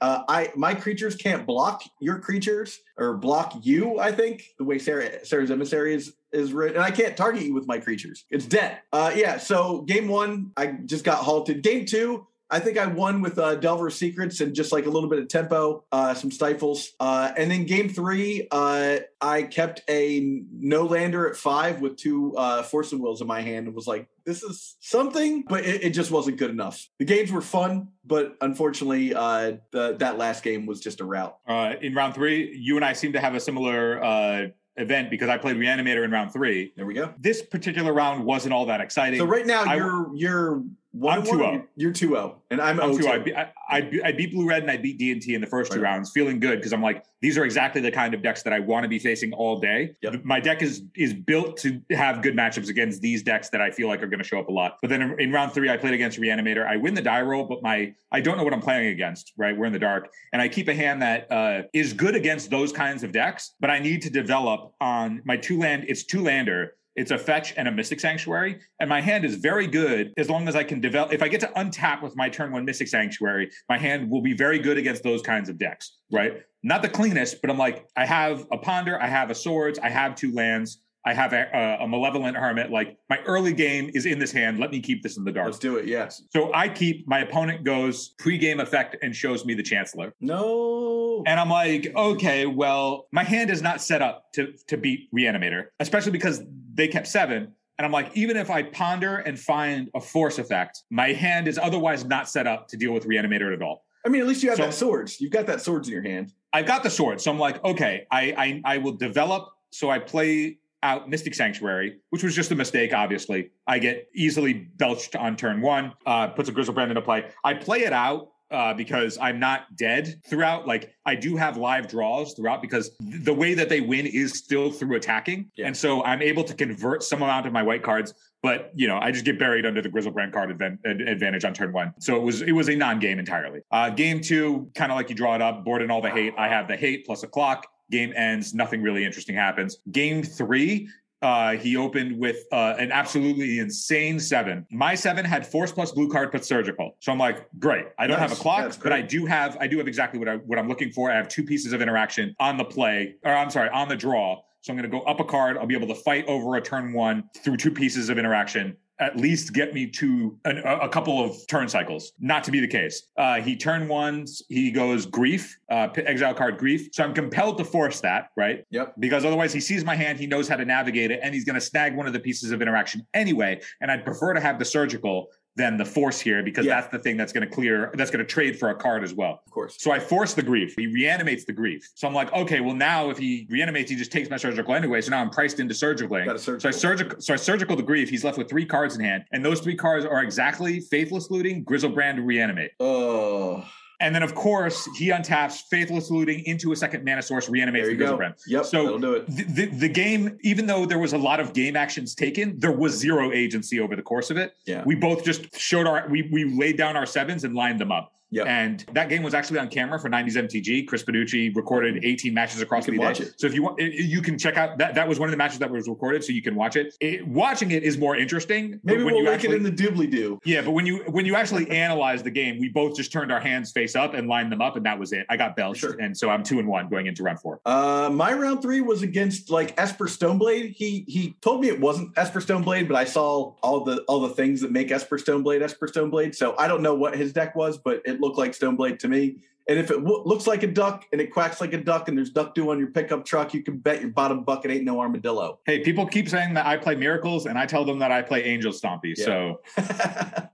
uh, 0.00 0.22
I 0.28 0.50
my 0.54 0.74
creatures 0.74 1.16
can't 1.16 1.46
block 1.46 1.82
your 2.00 2.18
creatures 2.18 2.80
or 2.96 3.16
block 3.16 3.54
you. 3.62 3.98
I 3.98 4.12
think 4.12 4.44
the 4.58 4.64
way 4.64 4.78
Serra 4.78 5.24
Serra's 5.24 5.50
emissary 5.50 5.94
is 5.94 6.14
is 6.32 6.52
written, 6.52 6.76
and 6.76 6.84
I 6.84 6.90
can't 6.90 7.16
target 7.16 7.42
you 7.42 7.54
with 7.54 7.66
my 7.66 7.78
creatures. 7.78 8.24
It's 8.30 8.46
dead. 8.46 8.78
Uh, 8.92 9.12
yeah. 9.14 9.38
So 9.38 9.82
game 9.82 10.08
one, 10.08 10.52
I 10.56 10.78
just 10.84 11.04
got 11.04 11.18
halted. 11.18 11.62
Game 11.62 11.86
two. 11.86 12.26
I 12.54 12.60
think 12.60 12.78
I 12.78 12.86
won 12.86 13.20
with 13.20 13.36
uh, 13.36 13.56
Delver's 13.56 13.96
Secrets 13.96 14.40
and 14.40 14.54
just 14.54 14.70
like 14.70 14.86
a 14.86 14.88
little 14.88 15.08
bit 15.08 15.18
of 15.18 15.26
tempo, 15.26 15.82
uh, 15.90 16.14
some 16.14 16.30
stifles. 16.30 16.92
Uh, 17.00 17.32
and 17.36 17.50
then 17.50 17.64
game 17.64 17.88
three, 17.88 18.46
uh, 18.52 18.98
I 19.20 19.42
kept 19.42 19.82
a 19.90 20.40
no 20.52 20.84
lander 20.84 21.28
at 21.28 21.36
five 21.36 21.80
with 21.80 21.96
two 21.96 22.32
uh, 22.36 22.62
Force 22.62 22.92
of 22.92 23.00
Wills 23.00 23.20
in 23.20 23.26
my 23.26 23.40
hand 23.40 23.66
and 23.66 23.74
was 23.74 23.88
like, 23.88 24.06
this 24.24 24.44
is 24.44 24.76
something, 24.78 25.42
but 25.48 25.64
it, 25.64 25.82
it 25.82 25.90
just 25.90 26.12
wasn't 26.12 26.36
good 26.36 26.50
enough. 26.50 26.88
The 27.00 27.04
games 27.04 27.32
were 27.32 27.42
fun, 27.42 27.88
but 28.04 28.36
unfortunately, 28.40 29.12
uh, 29.16 29.54
the, 29.72 29.96
that 29.98 30.16
last 30.16 30.44
game 30.44 30.64
was 30.64 30.78
just 30.80 31.00
a 31.00 31.04
rout. 31.04 31.38
Uh, 31.48 31.74
in 31.82 31.92
round 31.92 32.14
three, 32.14 32.56
you 32.56 32.76
and 32.76 32.84
I 32.84 32.92
seem 32.92 33.14
to 33.14 33.20
have 33.20 33.34
a 33.34 33.40
similar 33.40 34.00
uh, 34.00 34.46
event 34.76 35.10
because 35.10 35.28
I 35.28 35.38
played 35.38 35.56
Reanimator 35.56 36.04
in 36.04 36.12
round 36.12 36.32
three. 36.32 36.72
There 36.76 36.86
we 36.86 36.94
go. 36.94 37.12
This 37.18 37.42
particular 37.42 37.92
round 37.92 38.24
wasn't 38.24 38.54
all 38.54 38.66
that 38.66 38.80
exciting. 38.80 39.18
So 39.18 39.26
right 39.26 39.44
now 39.44 39.64
I- 39.64 39.74
you're 39.74 40.14
you're 40.14 40.62
one 40.94 41.18
I'm 41.18 41.26
one, 41.26 41.38
2-0. 41.38 41.66
You're 41.74 41.92
two 41.92 42.08
zero, 42.08 42.40
and 42.52 42.60
I'm 42.60 42.78
I'm 42.78 42.90
oh 42.90 42.98
too. 42.98 43.08
I, 43.08 43.18
beat, 43.18 43.34
I, 43.34 43.50
I, 43.68 44.12
beat- 44.12 44.32
Blue 44.32 44.46
Red 44.46 44.62
and 44.62 44.70
I 44.70 44.76
beat 44.76 44.96
D&T 44.96 45.34
in 45.34 45.40
the 45.40 45.46
first 45.46 45.72
two 45.72 45.80
rounds, 45.80 46.12
feeling 46.12 46.38
good 46.38 46.60
because 46.60 46.72
I'm 46.72 46.82
like, 46.82 47.04
these 47.20 47.36
are 47.36 47.44
exactly 47.44 47.80
the 47.80 47.90
kind 47.90 48.14
of 48.14 48.22
decks 48.22 48.44
that 48.44 48.52
I 48.52 48.60
want 48.60 48.84
to 48.84 48.88
be 48.88 49.00
facing 49.00 49.32
all 49.32 49.58
day. 49.58 49.96
Yep. 50.02 50.24
My 50.24 50.38
deck 50.38 50.62
is 50.62 50.82
is 50.94 51.12
built 51.12 51.56
to 51.58 51.80
have 51.90 52.22
good 52.22 52.36
matchups 52.36 52.68
against 52.68 53.00
these 53.00 53.24
decks 53.24 53.48
that 53.50 53.60
I 53.60 53.72
feel 53.72 53.88
like 53.88 54.04
are 54.04 54.06
going 54.06 54.20
to 54.20 54.24
show 54.24 54.38
up 54.38 54.48
a 54.48 54.52
lot. 54.52 54.78
But 54.80 54.90
then 54.90 55.02
in, 55.02 55.20
in 55.20 55.32
round 55.32 55.52
three, 55.52 55.68
I 55.68 55.76
played 55.76 55.94
against 55.94 56.20
Reanimator. 56.20 56.64
I 56.64 56.76
win 56.76 56.94
the 56.94 57.02
die 57.02 57.22
roll, 57.22 57.44
but 57.44 57.60
my 57.60 57.92
I 58.12 58.20
don't 58.20 58.38
know 58.38 58.44
what 58.44 58.52
I'm 58.52 58.62
playing 58.62 58.88
against. 58.88 59.32
Right, 59.36 59.56
we're 59.56 59.66
in 59.66 59.72
the 59.72 59.80
dark, 59.80 60.10
and 60.32 60.40
I 60.40 60.48
keep 60.48 60.68
a 60.68 60.74
hand 60.74 61.02
that 61.02 61.30
uh, 61.32 61.62
is 61.72 61.92
good 61.92 62.14
against 62.14 62.50
those 62.50 62.72
kinds 62.72 63.02
of 63.02 63.10
decks. 63.10 63.54
But 63.58 63.70
I 63.70 63.80
need 63.80 64.02
to 64.02 64.10
develop 64.10 64.74
on 64.80 65.22
my 65.24 65.36
two 65.36 65.58
land. 65.58 65.86
It's 65.88 66.04
two 66.04 66.22
lander. 66.22 66.74
It's 66.96 67.10
a 67.10 67.18
fetch 67.18 67.54
and 67.56 67.66
a 67.66 67.72
Mystic 67.72 68.00
Sanctuary. 68.00 68.60
And 68.80 68.88
my 68.88 69.00
hand 69.00 69.24
is 69.24 69.36
very 69.36 69.66
good 69.66 70.12
as 70.16 70.30
long 70.30 70.48
as 70.48 70.56
I 70.56 70.64
can 70.64 70.80
develop. 70.80 71.12
If 71.12 71.22
I 71.22 71.28
get 71.28 71.40
to 71.40 71.48
untap 71.56 72.02
with 72.02 72.16
my 72.16 72.28
turn 72.28 72.52
one 72.52 72.64
Mystic 72.64 72.88
Sanctuary, 72.88 73.50
my 73.68 73.78
hand 73.78 74.10
will 74.10 74.22
be 74.22 74.34
very 74.34 74.58
good 74.58 74.78
against 74.78 75.02
those 75.02 75.22
kinds 75.22 75.48
of 75.48 75.58
decks, 75.58 75.98
right? 76.12 76.42
Not 76.62 76.82
the 76.82 76.88
cleanest, 76.88 77.40
but 77.40 77.50
I'm 77.50 77.58
like, 77.58 77.86
I 77.96 78.06
have 78.06 78.46
a 78.50 78.58
Ponder, 78.58 79.00
I 79.00 79.08
have 79.08 79.30
a 79.30 79.34
Swords, 79.34 79.78
I 79.78 79.90
have 79.90 80.14
two 80.14 80.32
lands, 80.32 80.80
I 81.06 81.12
have 81.12 81.34
a, 81.34 81.78
a, 81.80 81.86
Malevolent 81.86 82.36
Hermit. 82.36 82.70
Like 82.70 82.96
my 83.10 83.18
early 83.26 83.52
game 83.52 83.90
is 83.92 84.06
in 84.06 84.18
this 84.18 84.32
hand. 84.32 84.58
Let 84.58 84.70
me 84.70 84.80
keep 84.80 85.02
this 85.02 85.18
in 85.18 85.24
the 85.24 85.32
dark. 85.32 85.46
Let's 85.46 85.58
do 85.58 85.76
it. 85.76 85.86
Yes. 85.86 86.22
So 86.30 86.50
I 86.54 86.68
keep 86.68 87.06
my 87.06 87.18
opponent 87.18 87.62
goes 87.62 88.14
pre-game 88.18 88.58
effect 88.58 88.96
and 89.02 89.14
shows 89.14 89.44
me 89.44 89.52
the 89.52 89.62
Chancellor. 89.62 90.14
No. 90.20 91.22
And 91.26 91.38
I'm 91.38 91.50
like, 91.50 91.92
okay, 91.94 92.46
well, 92.46 93.06
my 93.12 93.22
hand 93.22 93.50
is 93.50 93.60
not 93.60 93.82
set 93.82 94.00
up 94.00 94.32
to 94.32 94.54
to 94.68 94.78
beat 94.78 95.12
Reanimator, 95.12 95.66
especially 95.78 96.12
because 96.12 96.42
they 96.74 96.88
kept 96.88 97.06
seven. 97.06 97.52
And 97.78 97.84
I'm 97.84 97.90
like, 97.92 98.10
even 98.14 98.36
if 98.36 98.50
I 98.50 98.62
ponder 98.62 99.16
and 99.16 99.38
find 99.38 99.90
a 99.94 100.00
force 100.00 100.38
effect, 100.38 100.82
my 100.90 101.12
hand 101.12 101.48
is 101.48 101.58
otherwise 101.58 102.04
not 102.04 102.28
set 102.28 102.46
up 102.46 102.68
to 102.68 102.76
deal 102.76 102.92
with 102.92 103.04
reanimator 103.06 103.52
at 103.52 103.62
all. 103.62 103.84
I 104.06 104.10
mean, 104.10 104.20
at 104.20 104.26
least 104.28 104.42
you 104.42 104.50
have 104.50 104.58
So- 104.58 104.66
that 104.66 104.74
swords. 104.74 105.20
You've 105.20 105.32
got 105.32 105.46
that 105.46 105.60
swords 105.60 105.88
in 105.88 105.92
your 105.94 106.02
hand. 106.02 106.32
I've 106.52 106.66
got 106.66 106.82
the 106.84 106.90
sword, 106.90 107.20
so 107.20 107.30
I'm 107.32 107.38
like, 107.38 107.64
okay, 107.64 108.06
I 108.12 108.60
I, 108.64 108.74
I 108.74 108.78
will 108.78 108.92
develop. 108.92 109.48
So 109.70 109.90
I 109.90 109.98
play 109.98 110.58
out 110.84 111.08
Mystic 111.08 111.34
Sanctuary, 111.34 111.96
which 112.10 112.22
was 112.22 112.34
just 112.36 112.52
a 112.52 112.54
mistake. 112.54 112.92
Obviously, 112.92 113.50
I 113.66 113.78
get 113.80 114.06
easily 114.14 114.52
belched 114.52 115.16
on 115.16 115.34
turn 115.36 115.60
one. 115.62 115.94
Uh, 116.06 116.28
puts 116.28 116.48
a 116.48 116.52
Griselbrand 116.52 116.90
into 116.90 117.02
play. 117.02 117.24
I 117.42 117.54
play 117.54 117.80
it 117.80 117.92
out. 117.92 118.28
Uh, 118.50 118.72
because 118.74 119.18
I'm 119.20 119.40
not 119.40 119.74
dead 119.74 120.20
throughout. 120.28 120.66
Like 120.66 120.94
I 121.06 121.14
do 121.16 121.34
have 121.36 121.56
live 121.56 121.88
draws 121.88 122.34
throughout 122.34 122.60
because 122.62 122.90
th- 123.00 123.24
the 123.24 123.32
way 123.34 123.54
that 123.54 123.68
they 123.68 123.80
win 123.80 124.06
is 124.06 124.38
still 124.38 124.70
through 124.70 124.94
attacking, 124.96 125.50
Yeah. 125.56 125.66
and 125.66 125.76
so 125.76 126.04
I'm 126.04 126.22
able 126.22 126.44
to 126.44 126.54
convert 126.54 127.02
some 127.02 127.22
amount 127.22 127.46
of 127.46 127.52
my 127.52 127.62
white 127.62 127.82
cards. 127.82 128.12
But 128.42 128.70
you 128.74 128.86
know, 128.86 128.98
I 129.00 129.10
just 129.10 129.24
get 129.24 129.38
buried 129.38 129.64
under 129.66 129.80
the 129.82 129.88
Griselbrand 129.88 130.32
card 130.32 130.56
advan- 130.56 130.78
ad- 130.86 131.00
advantage 131.00 131.44
on 131.44 131.54
turn 131.54 131.72
one. 131.72 131.94
So 131.98 132.14
it 132.16 132.22
was 132.22 132.42
it 132.42 132.52
was 132.52 132.68
a 132.68 132.76
non-game 132.76 133.18
entirely. 133.18 133.60
Uh, 133.72 133.88
game 133.90 134.20
two, 134.20 134.70
kind 134.74 134.92
of 134.92 134.96
like 134.96 135.08
you 135.08 135.16
draw 135.16 135.34
it 135.34 135.42
up, 135.42 135.64
board 135.64 135.80
and 135.82 135.90
all 135.90 136.02
the 136.02 136.10
hate. 136.10 136.34
I 136.38 136.46
have 136.46 136.68
the 136.68 136.76
hate 136.76 137.06
plus 137.06 137.22
a 137.22 137.26
clock. 137.26 137.66
Game 137.90 138.12
ends, 138.14 138.54
nothing 138.54 138.82
really 138.82 139.04
interesting 139.04 139.34
happens. 139.34 139.78
Game 139.90 140.22
three, 140.22 140.88
uh, 141.24 141.56
he 141.56 141.74
opened 141.74 142.18
with 142.18 142.44
uh, 142.52 142.74
an 142.78 142.92
absolutely 142.92 143.58
insane 143.58 144.20
seven. 144.20 144.66
My 144.70 144.94
seven 144.94 145.24
had 145.24 145.46
force 145.46 145.72
plus 145.72 145.90
blue 145.90 146.10
card 146.10 146.30
but 146.30 146.44
surgical. 146.44 146.96
So 147.00 147.10
I'm 147.10 147.18
like, 147.18 147.48
great. 147.58 147.86
I 147.98 148.06
don't 148.06 148.18
have 148.18 148.30
a 148.30 148.36
clock, 148.36 148.76
but 148.82 148.92
I 148.92 149.00
do 149.00 149.24
have 149.24 149.56
I 149.58 149.66
do 149.66 149.78
have 149.78 149.88
exactly 149.88 150.18
what 150.18 150.28
I 150.28 150.36
what 150.36 150.58
I'm 150.58 150.68
looking 150.68 150.90
for. 150.90 151.10
I 151.10 151.16
have 151.16 151.28
two 151.28 151.42
pieces 151.42 151.72
of 151.72 151.80
interaction 151.80 152.36
on 152.38 152.58
the 152.58 152.64
play, 152.64 153.14
or 153.24 153.32
I'm 153.32 153.48
sorry, 153.48 153.70
on 153.70 153.88
the 153.88 153.96
draw. 153.96 154.42
So 154.60 154.72
I'm 154.72 154.78
going 154.78 154.90
to 154.90 154.98
go 154.98 155.04
up 155.04 155.18
a 155.20 155.24
card. 155.24 155.56
I'll 155.56 155.66
be 155.66 155.74
able 155.74 155.88
to 155.88 155.94
fight 155.94 156.26
over 156.26 156.56
a 156.56 156.60
turn 156.60 156.92
one 156.92 157.24
through 157.42 157.56
two 157.56 157.70
pieces 157.70 158.10
of 158.10 158.18
interaction. 158.18 158.76
At 159.00 159.16
least 159.16 159.52
get 159.52 159.74
me 159.74 159.88
to 159.88 160.38
an, 160.44 160.58
a, 160.58 160.88
couple 160.88 161.24
of 161.24 161.36
turn 161.48 161.68
cycles. 161.68 162.12
Not 162.20 162.44
to 162.44 162.52
be 162.52 162.60
the 162.60 162.68
case. 162.68 163.08
Uh, 163.16 163.40
he 163.40 163.56
turn 163.56 163.88
ones. 163.88 164.42
He 164.48 164.70
goes 164.70 165.04
grief, 165.04 165.58
uh, 165.68 165.88
exile 165.96 166.34
card 166.34 166.58
grief. 166.58 166.88
So 166.92 167.02
I'm 167.02 167.12
compelled 167.12 167.58
to 167.58 167.64
force 167.64 168.00
that, 168.02 168.28
right? 168.36 168.64
Yep. 168.70 168.94
because 169.00 169.24
otherwise 169.24 169.52
he 169.52 169.60
sees 169.60 169.84
my 169.84 169.96
hand, 169.96 170.18
he 170.20 170.26
knows 170.26 170.46
how 170.46 170.56
to 170.56 170.64
navigate 170.64 171.10
it, 171.10 171.20
and 171.22 171.34
he's 171.34 171.44
going 171.44 171.54
to 171.54 171.60
snag 171.60 171.96
one 171.96 172.06
of 172.06 172.12
the 172.12 172.20
pieces 172.20 172.52
of 172.52 172.62
interaction 172.62 173.06
anyway. 173.14 173.60
And 173.80 173.90
I'd 173.90 174.04
prefer 174.04 174.32
to 174.32 174.40
have 174.40 174.58
the 174.58 174.64
surgical 174.64 175.28
than 175.56 175.76
the 175.76 175.84
force 175.84 176.18
here 176.20 176.42
because 176.42 176.66
Yeah. 176.66 176.80
that's 176.80 176.90
the 176.92 176.98
thing 176.98 177.16
that's 177.16 177.32
going 177.32 177.48
to 177.48 177.52
clear, 177.54 177.90
that's 177.94 178.10
going 178.10 178.24
to 178.24 178.30
trade 178.30 178.58
for 178.58 178.70
a 178.70 178.74
card 178.74 179.04
as 179.04 179.14
well. 179.14 179.40
Of 179.46 179.52
course. 179.52 179.76
So 179.78 179.92
I 179.92 180.00
force 180.00 180.34
the 180.34 180.42
grief. 180.42 180.74
He 180.76 180.86
reanimates 180.88 181.44
the 181.44 181.52
grief. 181.52 181.88
So 181.94 182.08
I'm 182.08 182.14
like, 182.14 182.32
okay, 182.32 182.60
well 182.60 182.74
now 182.74 183.10
if 183.10 183.18
he 183.18 183.46
reanimates, 183.48 183.90
he 183.90 183.96
just 183.96 184.10
takes 184.10 184.28
my 184.28 184.36
surgical 184.36 184.74
anyway. 184.74 185.00
So 185.00 185.10
now 185.10 185.20
I'm 185.20 185.30
priced 185.30 185.60
into 185.60 185.74
surgical. 185.74 186.16
A 186.16 186.38
So 186.38 186.54
I 186.54 186.58
surgical. 186.58 186.72
surgical, 186.72 187.20
so 187.20 187.34
I 187.34 187.36
surgical 187.36 187.76
the 187.76 187.82
grief. 187.82 188.08
He's 188.10 188.24
left 188.24 188.36
with 188.38 188.48
three 188.48 188.66
cards 188.66 188.96
in 188.96 189.04
hand, 189.04 189.24
and 189.32 189.44
those 189.44 189.60
three 189.60 189.76
cards 189.76 190.04
are 190.04 190.22
exactly 190.22 190.80
Faithless 190.80 191.30
Looting, 191.30 191.64
Griselbrand, 191.64 192.24
Reanimate. 192.24 192.72
Oh, 192.80 193.64
And 194.00 194.14
then 194.14 194.22
of 194.22 194.34
course 194.34 194.88
he 194.96 195.10
untaps 195.10 195.62
Faithless 195.70 196.10
Looting 196.10 196.44
into 196.44 196.72
a 196.72 196.76
second 196.76 197.04
mana 197.04 197.22
source, 197.22 197.48
reanimates 197.48 197.88
the. 197.88 197.96
Griselbrand. 197.96 198.34
Yep. 198.46 198.64
So- 198.64 198.98
the, 198.98 199.44
the, 199.44 199.66
the 199.66 199.88
game, 199.88 200.38
even 200.42 200.66
though 200.66 200.84
there 200.86 200.98
was 200.98 201.12
a 201.12 201.18
lot 201.18 201.40
of 201.40 201.52
game 201.52 201.76
actions 201.76 202.14
taken, 202.14 202.58
there 202.58 202.72
was 202.72 202.94
zero 202.94 203.32
agency 203.32 203.80
over 203.80 203.96
the 203.96 204.02
course 204.02 204.30
of 204.30 204.36
it. 204.36 204.54
Yeah. 204.66 204.82
We 204.84 204.94
both 204.94 205.24
just 205.24 205.58
showed 205.58 205.86
our, 205.86 206.06
we, 206.08 206.28
we 206.32 206.44
laid 206.44 206.76
down 206.76 206.96
our 206.96 207.06
sevens 207.06 207.44
and 207.44 207.54
lined 207.54 207.80
them 207.80 207.92
up. 207.92 208.12
Yep. 208.34 208.46
And 208.46 208.84
that 208.92 209.08
game 209.08 209.22
was 209.22 209.32
actually 209.34 209.58
on 209.60 209.68
camera 209.68 209.98
for 209.98 210.08
90s 210.10 210.36
MTG. 210.36 210.86
Chris 210.86 211.02
Paducci 211.04 211.54
recorded 211.54 212.04
18 212.04 212.34
matches 212.34 212.60
across 212.60 212.86
the 212.86 212.98
watch 212.98 213.18
day. 213.18 213.24
it. 213.24 213.34
So 213.40 213.46
if 213.46 213.54
you 213.54 213.62
want, 213.62 213.80
you 213.80 214.20
can 214.22 214.36
check 214.38 214.56
out 214.56 214.78
that. 214.78 214.94
That 214.94 215.08
was 215.08 215.18
one 215.18 215.28
of 215.28 215.30
the 215.30 215.36
matches 215.36 215.58
that 215.60 215.70
was 215.70 215.88
recorded, 215.88 216.24
so 216.24 216.32
you 216.32 216.42
can 216.42 216.54
watch 216.54 216.76
it. 216.76 216.94
It- 217.00 217.26
watching 217.26 217.70
it 217.70 217.82
is 217.82 217.96
more 217.98 218.16
interesting. 218.16 218.80
Maybe 218.82 219.02
when 219.04 219.14
we'll 219.14 219.22
you 219.24 219.30
actually, 219.30 219.54
it 219.54 219.56
in 219.58 219.62
the 219.62 219.70
doobly 219.70 220.10
doo. 220.10 220.40
yeah, 220.44 220.62
but 220.62 220.72
when 220.72 220.86
you 220.86 221.04
when 221.08 221.26
you 221.26 221.36
actually 221.36 221.70
analyze 221.70 222.22
the 222.22 222.30
game, 222.30 222.58
we 222.58 222.68
both 222.68 222.96
just 222.96 223.12
turned 223.12 223.30
our 223.32 223.40
hands 223.40 223.70
face 223.72 223.94
up 223.96 224.14
and 224.14 224.28
lined 224.28 224.50
them 224.52 224.60
up, 224.60 224.76
and 224.76 224.84
that 224.86 224.98
was 224.98 225.12
it. 225.12 225.26
I 225.30 225.36
got 225.36 225.56
belched, 225.56 225.80
Sure. 225.80 225.96
and 226.00 226.16
so 226.16 226.28
I'm 226.30 226.42
two 226.42 226.58
and 226.58 226.68
one 226.68 226.88
going 226.88 227.06
into 227.06 227.22
round 227.22 227.40
four. 227.40 227.60
Uh, 227.64 228.10
my 228.12 228.32
round 228.32 228.62
three 228.62 228.80
was 228.80 229.02
against 229.02 229.50
like 229.50 229.74
Esper 229.78 230.06
Stoneblade. 230.06 230.74
He 230.74 231.04
he 231.08 231.36
told 231.40 231.60
me 231.60 231.68
it 231.68 231.80
wasn't 231.80 232.10
Esper 232.16 232.40
Stoneblade, 232.40 232.88
but 232.88 232.96
I 232.96 233.04
saw 233.04 233.54
all 233.62 233.80
the 233.84 234.02
all 234.08 234.20
the 234.20 234.30
things 234.34 234.60
that 234.60 234.72
make 234.72 234.90
Esper 234.90 235.18
Stoneblade 235.18 235.62
Esper 235.62 235.86
Stoneblade. 235.86 236.34
So 236.34 236.54
I 236.58 236.66
don't 236.68 236.82
know 236.82 236.94
what 236.94 237.16
his 237.16 237.32
deck 237.32 237.54
was, 237.54 237.78
but 237.78 238.02
it 238.04 238.20
looked 238.24 238.38
like 238.38 238.52
Stoneblade 238.52 238.98
to 239.00 239.08
me. 239.08 239.36
And 239.66 239.78
if 239.78 239.90
it 239.90 239.96
w- 239.96 240.22
looks 240.26 240.46
like 240.46 240.62
a 240.62 240.66
duck 240.66 241.06
and 241.10 241.20
it 241.20 241.32
quacks 241.32 241.60
like 241.60 241.72
a 241.72 241.78
duck 241.78 242.08
and 242.08 242.18
there's 242.18 242.30
duck 242.30 242.54
dew 242.54 242.70
on 242.70 242.78
your 242.78 242.90
pickup 242.90 243.24
truck, 243.24 243.54
you 243.54 243.62
can 243.62 243.78
bet 243.78 244.00
your 244.00 244.10
bottom 244.10 244.44
bucket 244.44 244.70
ain't 244.70 244.84
no 244.84 245.00
armadillo. 245.00 245.58
Hey, 245.64 245.80
people 245.80 246.06
keep 246.06 246.28
saying 246.28 246.52
that 246.54 246.66
I 246.66 246.76
play 246.76 246.94
miracles, 246.94 247.46
and 247.46 247.58
I 247.58 247.64
tell 247.64 247.84
them 247.84 247.98
that 248.00 248.12
I 248.12 248.20
play 248.20 248.44
angel 248.44 248.72
stompy. 248.72 249.14
Yeah. 249.16 249.24
So 249.24 249.60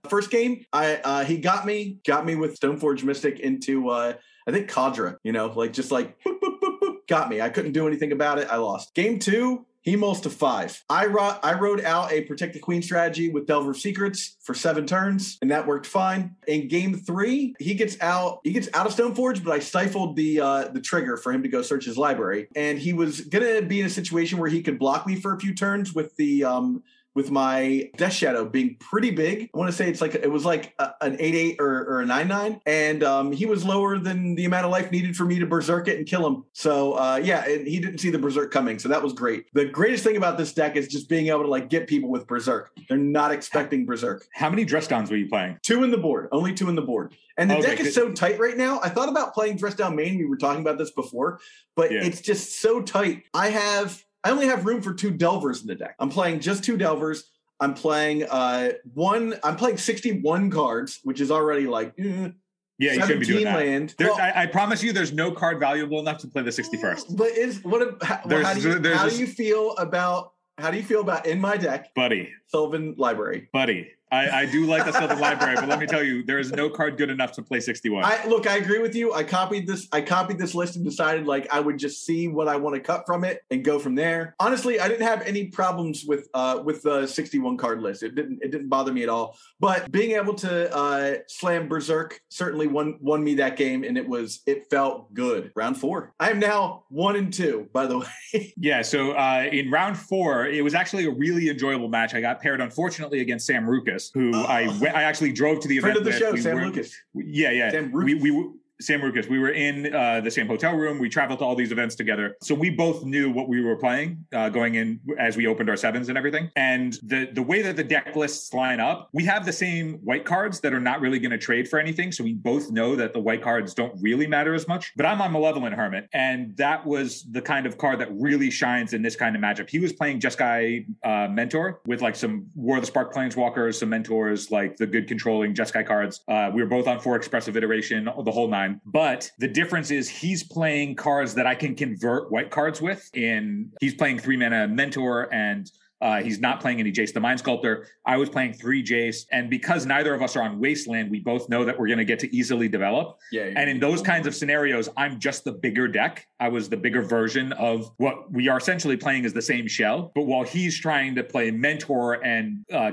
First 0.08 0.30
game, 0.30 0.64
I 0.72 0.96
uh, 0.96 1.24
he 1.24 1.38
got 1.38 1.66
me 1.66 1.98
got 2.06 2.24
me 2.24 2.36
with 2.36 2.58
Stoneforge 2.58 3.02
Mystic 3.02 3.40
into 3.40 3.88
uh, 3.88 4.14
I 4.46 4.50
think 4.52 4.70
Kaldra. 4.70 5.16
You 5.22 5.32
know, 5.32 5.46
like 5.46 5.72
just 5.72 5.90
like 5.90 6.18
boop, 6.24 6.38
boop, 6.40 6.60
boop, 6.60 6.78
boop, 6.80 6.94
got 7.08 7.28
me. 7.28 7.40
I 7.40 7.48
couldn't 7.48 7.72
do 7.72 7.86
anything 7.86 8.12
about 8.12 8.38
it. 8.38 8.48
I 8.50 8.56
lost. 8.56 8.94
Game 8.94 9.18
two. 9.18 9.66
He 9.82 9.96
mulls 9.96 10.20
to 10.22 10.30
five. 10.30 10.82
I 10.90 11.06
wrote 11.06 11.38
I 11.42 11.54
wrote 11.54 11.82
out 11.84 12.12
a 12.12 12.22
protect 12.22 12.52
the 12.52 12.58
queen 12.58 12.82
strategy 12.82 13.30
with 13.30 13.46
Delver 13.46 13.72
Secrets 13.72 14.36
for 14.40 14.54
seven 14.54 14.86
turns, 14.86 15.38
and 15.40 15.50
that 15.50 15.66
worked 15.66 15.86
fine. 15.86 16.36
In 16.46 16.68
game 16.68 16.94
three, 16.94 17.54
he 17.58 17.74
gets 17.74 17.96
out 18.00 18.40
he 18.44 18.52
gets 18.52 18.68
out 18.74 18.86
of 18.86 18.94
Stoneforge, 18.94 19.42
but 19.42 19.52
I 19.52 19.58
stifled 19.58 20.16
the 20.16 20.40
uh, 20.40 20.68
the 20.68 20.80
trigger 20.80 21.16
for 21.16 21.32
him 21.32 21.42
to 21.42 21.48
go 21.48 21.62
search 21.62 21.86
his 21.86 21.96
library, 21.96 22.48
and 22.54 22.78
he 22.78 22.92
was 22.92 23.22
gonna 23.22 23.62
be 23.62 23.80
in 23.80 23.86
a 23.86 23.90
situation 23.90 24.38
where 24.38 24.50
he 24.50 24.62
could 24.62 24.78
block 24.78 25.06
me 25.06 25.16
for 25.16 25.34
a 25.34 25.40
few 25.40 25.54
turns 25.54 25.94
with 25.94 26.14
the 26.16 26.44
um 26.44 26.82
with 27.14 27.30
my 27.30 27.90
Death 27.96 28.12
Shadow 28.12 28.44
being 28.44 28.76
pretty 28.78 29.10
big. 29.10 29.50
I 29.52 29.58
want 29.58 29.70
to 29.70 29.76
say 29.76 29.88
it's 29.88 30.00
like 30.00 30.14
it 30.14 30.30
was 30.30 30.44
like 30.44 30.74
a, 30.78 30.92
an 31.00 31.16
eight 31.18 31.34
eight 31.34 31.56
or, 31.58 31.84
or 31.88 32.00
a 32.02 32.06
nine 32.06 32.28
nine, 32.28 32.60
and 32.66 33.02
um, 33.02 33.32
he 33.32 33.46
was 33.46 33.64
lower 33.64 33.98
than 33.98 34.34
the 34.36 34.44
amount 34.44 34.64
of 34.64 34.70
life 34.70 34.90
needed 34.92 35.16
for 35.16 35.24
me 35.24 35.38
to 35.40 35.46
berserk 35.46 35.88
it 35.88 35.98
and 35.98 36.06
kill 36.06 36.26
him. 36.26 36.44
So 36.52 36.92
uh, 36.94 37.20
yeah, 37.22 37.44
and 37.46 37.66
he 37.66 37.80
didn't 37.80 37.98
see 37.98 38.10
the 38.10 38.18
berserk 38.18 38.50
coming, 38.52 38.78
so 38.78 38.88
that 38.88 39.02
was 39.02 39.12
great. 39.12 39.46
The 39.54 39.64
greatest 39.64 40.04
thing 40.04 40.16
about 40.16 40.38
this 40.38 40.52
deck 40.52 40.76
is 40.76 40.88
just 40.88 41.08
being 41.08 41.28
able 41.28 41.42
to 41.42 41.48
like 41.48 41.68
get 41.68 41.86
people 41.88 42.10
with 42.10 42.26
berserk. 42.26 42.70
They're 42.88 42.96
not 42.98 43.32
expecting 43.32 43.86
berserk. 43.86 44.26
how 44.32 44.48
many 44.50 44.64
dress 44.64 44.86
downs 44.86 45.10
were 45.10 45.16
you 45.16 45.28
playing? 45.28 45.58
Two 45.62 45.82
in 45.84 45.90
the 45.90 45.98
board, 45.98 46.28
only 46.32 46.54
two 46.54 46.68
in 46.68 46.74
the 46.74 46.82
board. 46.82 47.14
And 47.36 47.50
the 47.50 47.56
Okay, 47.56 47.68
deck 47.68 47.80
is 47.80 47.94
so 47.94 48.12
tight 48.12 48.38
right 48.38 48.56
now. 48.56 48.80
I 48.82 48.88
thought 48.90 49.08
about 49.08 49.32
playing 49.34 49.56
Dress 49.56 49.74
Down 49.74 49.96
Main. 49.96 50.18
We 50.18 50.26
were 50.26 50.36
talking 50.36 50.60
about 50.60 50.76
this 50.78 50.90
before, 50.90 51.40
but 51.74 51.90
Yeah. 51.90 52.04
it's 52.04 52.20
just 52.20 52.60
so 52.60 52.82
tight. 52.82 53.22
I 53.32 53.48
have 53.48 54.04
I 54.24 54.30
only 54.30 54.46
have 54.46 54.66
room 54.66 54.82
for 54.82 54.92
two 54.92 55.10
delvers 55.10 55.62
in 55.62 55.66
the 55.66 55.74
deck. 55.74 55.94
I'm 55.98 56.10
playing 56.10 56.40
just 56.40 56.64
two 56.64 56.76
delvers. 56.76 57.24
I'm 57.58 57.74
playing 57.74 58.24
uh 58.24 58.70
one 58.94 59.34
I'm 59.44 59.56
playing 59.56 59.78
61 59.78 60.50
cards, 60.50 61.00
which 61.04 61.20
is 61.20 61.30
already 61.30 61.66
like 61.66 61.94
eh, 61.98 62.30
Yeah, 62.78 62.92
you 62.92 63.00
shouldn't 63.00 63.20
be 63.20 63.26
doing 63.26 63.44
17 63.44 63.44
that. 63.44 63.56
land. 63.56 63.94
There, 63.98 64.08
Well, 64.08 64.18
I, 64.20 64.42
I 64.42 64.46
promise 64.46 64.82
you, 64.82 64.92
there's 64.92 65.12
no 65.12 65.30
card 65.30 65.60
valuable 65.60 66.00
enough 66.00 66.18
to 66.18 66.28
play 66.28 66.42
the 66.42 66.50
61st, 66.50 67.16
But 67.16 67.28
is 67.28 67.62
what 67.64 68.02
how, 68.02 68.20
how, 68.28 68.54
do 68.54 68.60
you, 68.60 68.94
how 68.94 69.08
do 69.08 69.16
you 69.16 69.26
feel 69.26 69.76
about 69.76 70.32
how 70.58 70.70
do 70.70 70.76
you 70.76 70.82
feel 70.82 71.00
about 71.00 71.26
in 71.26 71.40
my 71.40 71.56
deck 71.56 71.94
buddy. 71.94 72.32
Sylvan 72.46 72.94
Library? 72.98 73.48
Buddy, 73.52 73.88
I, 74.12 74.42
I 74.42 74.46
do 74.46 74.66
like 74.66 74.84
the 74.84 74.92
Sylvan 74.92 75.18
Library, 75.20 75.54
but 75.56 75.68
let 75.68 75.78
me 75.78 75.86
tell 75.86 76.02
you, 76.02 76.22
there 76.22 76.38
is 76.38 76.52
no 76.52 76.68
card 76.68 76.96
good 76.96 77.10
enough 77.10 77.32
to 77.32 77.42
play 77.42 77.60
61. 77.60 78.04
I 78.04 78.26
look, 78.26 78.46
I 78.46 78.56
agree 78.56 78.78
with 78.78 78.94
you. 78.94 79.12
I 79.12 79.22
copied 79.22 79.66
this. 79.66 79.86
I 79.92 80.00
copied 80.00 80.38
this 80.38 80.54
list 80.54 80.76
and 80.76 80.84
decided 80.84 81.26
like 81.26 81.46
I 81.52 81.60
would 81.60 81.78
just 81.78 82.04
see 82.04 82.28
what 82.28 82.48
I 82.48 82.56
want 82.56 82.74
to 82.74 82.80
cut 82.80 83.04
from 83.06 83.24
it 83.24 83.42
and 83.50 83.64
go 83.64 83.78
from 83.78 83.94
there. 83.94 84.34
Honestly, 84.40 84.80
I 84.80 84.88
didn't 84.88 85.06
have 85.06 85.22
any 85.22 85.46
problems 85.46 86.04
with 86.04 86.28
uh 86.34 86.60
with 86.64 86.82
the 86.82 87.06
61 87.06 87.56
card 87.56 87.82
list. 87.82 88.02
It 88.02 88.14
didn't 88.14 88.40
it 88.42 88.50
didn't 88.50 88.68
bother 88.68 88.92
me 88.92 89.02
at 89.02 89.08
all. 89.08 89.36
But 89.60 89.90
being 89.92 90.12
able 90.12 90.34
to 90.34 90.74
uh 90.74 91.14
slam 91.28 91.68
Berserk 91.68 92.20
certainly 92.28 92.66
won 92.66 92.98
won 93.00 93.22
me 93.22 93.34
that 93.36 93.56
game 93.56 93.84
and 93.84 93.96
it 93.96 94.08
was 94.08 94.40
it 94.46 94.68
felt 94.70 95.12
good. 95.14 95.52
Round 95.54 95.76
4. 95.76 96.14
I 96.18 96.30
am 96.30 96.38
now 96.38 96.84
1 96.88 97.16
and 97.16 97.32
2, 97.32 97.68
by 97.72 97.86
the 97.86 97.98
way. 98.32 98.52
Yeah, 98.56 98.82
so 98.82 99.12
uh, 99.12 99.48
in 99.50 99.70
round 99.70 99.96
four, 99.98 100.46
it 100.46 100.62
was 100.62 100.74
actually 100.74 101.06
a 101.06 101.10
really 101.10 101.48
enjoyable 101.48 101.88
match. 101.88 102.14
I 102.14 102.20
got 102.20 102.40
paired, 102.40 102.60
unfortunately, 102.60 103.20
against 103.20 103.46
Sam 103.46 103.66
Rukas, 103.66 103.99
who 104.14 104.32
I 104.34 104.66
oh. 104.70 104.86
I 104.86 105.02
actually 105.02 105.32
drove 105.32 105.60
to 105.60 105.68
the 105.68 105.78
Friend 105.80 105.96
event 105.96 105.98
of 105.98 106.04
the 106.04 106.10
with. 106.18 106.28
show, 106.28 106.32
We 106.32 106.40
Sam 106.40 106.56
were- 106.56 106.66
Lucas. 106.66 106.94
Yeah, 107.14 107.50
yeah. 107.50 107.70
Sam 107.70 107.92
we, 107.92 108.14
we 108.14 108.50
Sam 108.80 109.00
Rukas. 109.00 109.28
We 109.28 109.38
were 109.38 109.50
in 109.50 109.94
uh, 109.94 110.20
the 110.20 110.30
same 110.30 110.46
hotel 110.46 110.74
room. 110.74 110.98
We 110.98 111.08
traveled 111.08 111.40
to 111.40 111.44
all 111.44 111.54
these 111.54 111.72
events 111.72 111.94
together, 111.94 112.36
so 112.42 112.54
we 112.54 112.70
both 112.70 113.04
knew 113.04 113.30
what 113.30 113.48
we 113.48 113.62
were 113.62 113.76
playing 113.76 114.24
uh, 114.34 114.48
going 114.48 114.74
in 114.74 115.00
as 115.18 115.36
we 115.36 115.46
opened 115.46 115.68
our 115.68 115.76
sevens 115.76 116.08
and 116.08 116.16
everything. 116.16 116.50
And 116.56 116.94
the 117.02 117.28
the 117.32 117.42
way 117.42 117.62
that 117.62 117.76
the 117.76 117.84
deck 117.84 118.16
lists 118.16 118.52
line 118.54 118.80
up, 118.80 119.08
we 119.12 119.24
have 119.24 119.44
the 119.44 119.52
same 119.52 119.94
white 120.04 120.24
cards 120.24 120.60
that 120.60 120.72
are 120.72 120.80
not 120.80 121.00
really 121.00 121.18
going 121.18 121.30
to 121.30 121.38
trade 121.38 121.68
for 121.68 121.78
anything. 121.78 122.12
So 122.12 122.24
we 122.24 122.34
both 122.34 122.70
know 122.70 122.96
that 122.96 123.12
the 123.12 123.20
white 123.20 123.42
cards 123.42 123.74
don't 123.74 123.94
really 124.00 124.26
matter 124.26 124.54
as 124.54 124.66
much. 124.68 124.92
But 124.96 125.06
I'm 125.06 125.20
on 125.20 125.32
Malevolent 125.32 125.74
Hermit, 125.74 126.08
and 126.12 126.56
that 126.56 126.84
was 126.86 127.24
the 127.30 127.42
kind 127.42 127.66
of 127.66 127.78
card 127.78 127.98
that 128.00 128.08
really 128.12 128.50
shines 128.50 128.92
in 128.92 129.02
this 129.02 129.16
kind 129.16 129.36
of 129.36 129.42
matchup. 129.42 129.68
He 129.68 129.78
was 129.78 129.92
playing 129.92 130.20
Jeskai 130.20 130.86
uh, 131.04 131.28
Mentor 131.28 131.80
with 131.86 132.02
like 132.02 132.16
some 132.16 132.46
War 132.54 132.76
of 132.76 132.82
the 132.82 132.86
Spark 132.86 133.14
Planeswalkers, 133.14 133.76
some 133.76 133.88
mentors, 133.90 134.50
like 134.50 134.76
the 134.76 134.86
good 134.86 135.08
controlling 135.08 135.54
Jeskai 135.54 135.86
cards. 135.86 136.20
Uh, 136.28 136.50
we 136.52 136.62
were 136.62 136.68
both 136.68 136.86
on 136.86 137.00
four 137.00 137.16
expressive 137.16 137.56
iteration, 137.56 138.04
the 138.04 138.30
whole 138.30 138.48
nine. 138.48 138.69
But 138.84 139.30
the 139.38 139.48
difference 139.48 139.90
is 139.90 140.08
he's 140.08 140.42
playing 140.42 140.96
cards 140.96 141.34
that 141.34 141.46
I 141.46 141.54
can 141.54 141.74
convert 141.74 142.30
white 142.30 142.50
cards 142.50 142.80
with. 142.80 143.08
In 143.14 143.70
he's 143.80 143.94
playing 143.94 144.18
three 144.18 144.36
mana 144.36 144.68
Mentor 144.68 145.32
and 145.32 145.70
Uh, 146.02 146.22
he's 146.22 146.40
not 146.40 146.60
playing 146.62 146.80
any 146.80 146.90
Jace 146.90 147.12
the 147.12 147.20
Mind 147.20 147.38
Sculptor. 147.40 147.86
I 148.06 148.16
was 148.16 148.30
playing 148.30 148.54
three 148.54 148.82
Jace. 148.82 149.26
And 149.32 149.50
because 149.50 149.84
neither 149.84 150.14
of 150.14 150.22
us 150.22 150.34
are 150.34 150.42
on 150.42 150.58
Wasteland, 150.58 151.10
we 151.10 151.20
both 151.20 151.50
know 151.50 151.62
that 151.66 151.78
we're 151.78 151.88
going 151.88 151.98
to 151.98 152.06
get 152.06 152.18
to 152.20 152.34
easily 152.34 152.68
develop. 152.70 153.18
Yeah. 153.30 153.52
And 153.54 153.68
in 153.68 153.78
those 153.80 154.00
kinds 154.00 154.26
of 154.26 154.34
scenarios, 154.34 154.88
I'm 154.96 155.20
just 155.20 155.44
the 155.44 155.52
bigger 155.52 155.88
deck. 155.88 156.26
I 156.38 156.48
was 156.48 156.70
the 156.70 156.78
bigger 156.78 157.02
version 157.02 157.52
of 157.52 157.90
what 157.98 158.32
we 158.32 158.48
are 158.48 158.56
essentially 158.56 158.96
playing 158.96 159.26
as 159.26 159.34
the 159.34 159.42
same 159.42 159.68
shell. 159.68 160.10
But 160.14 160.22
while 160.22 160.42
he's 160.42 160.80
trying 160.80 161.16
to 161.16 161.22
play 161.22 161.50
mentor 161.50 162.24
and 162.24 162.64
uh, 162.72 162.92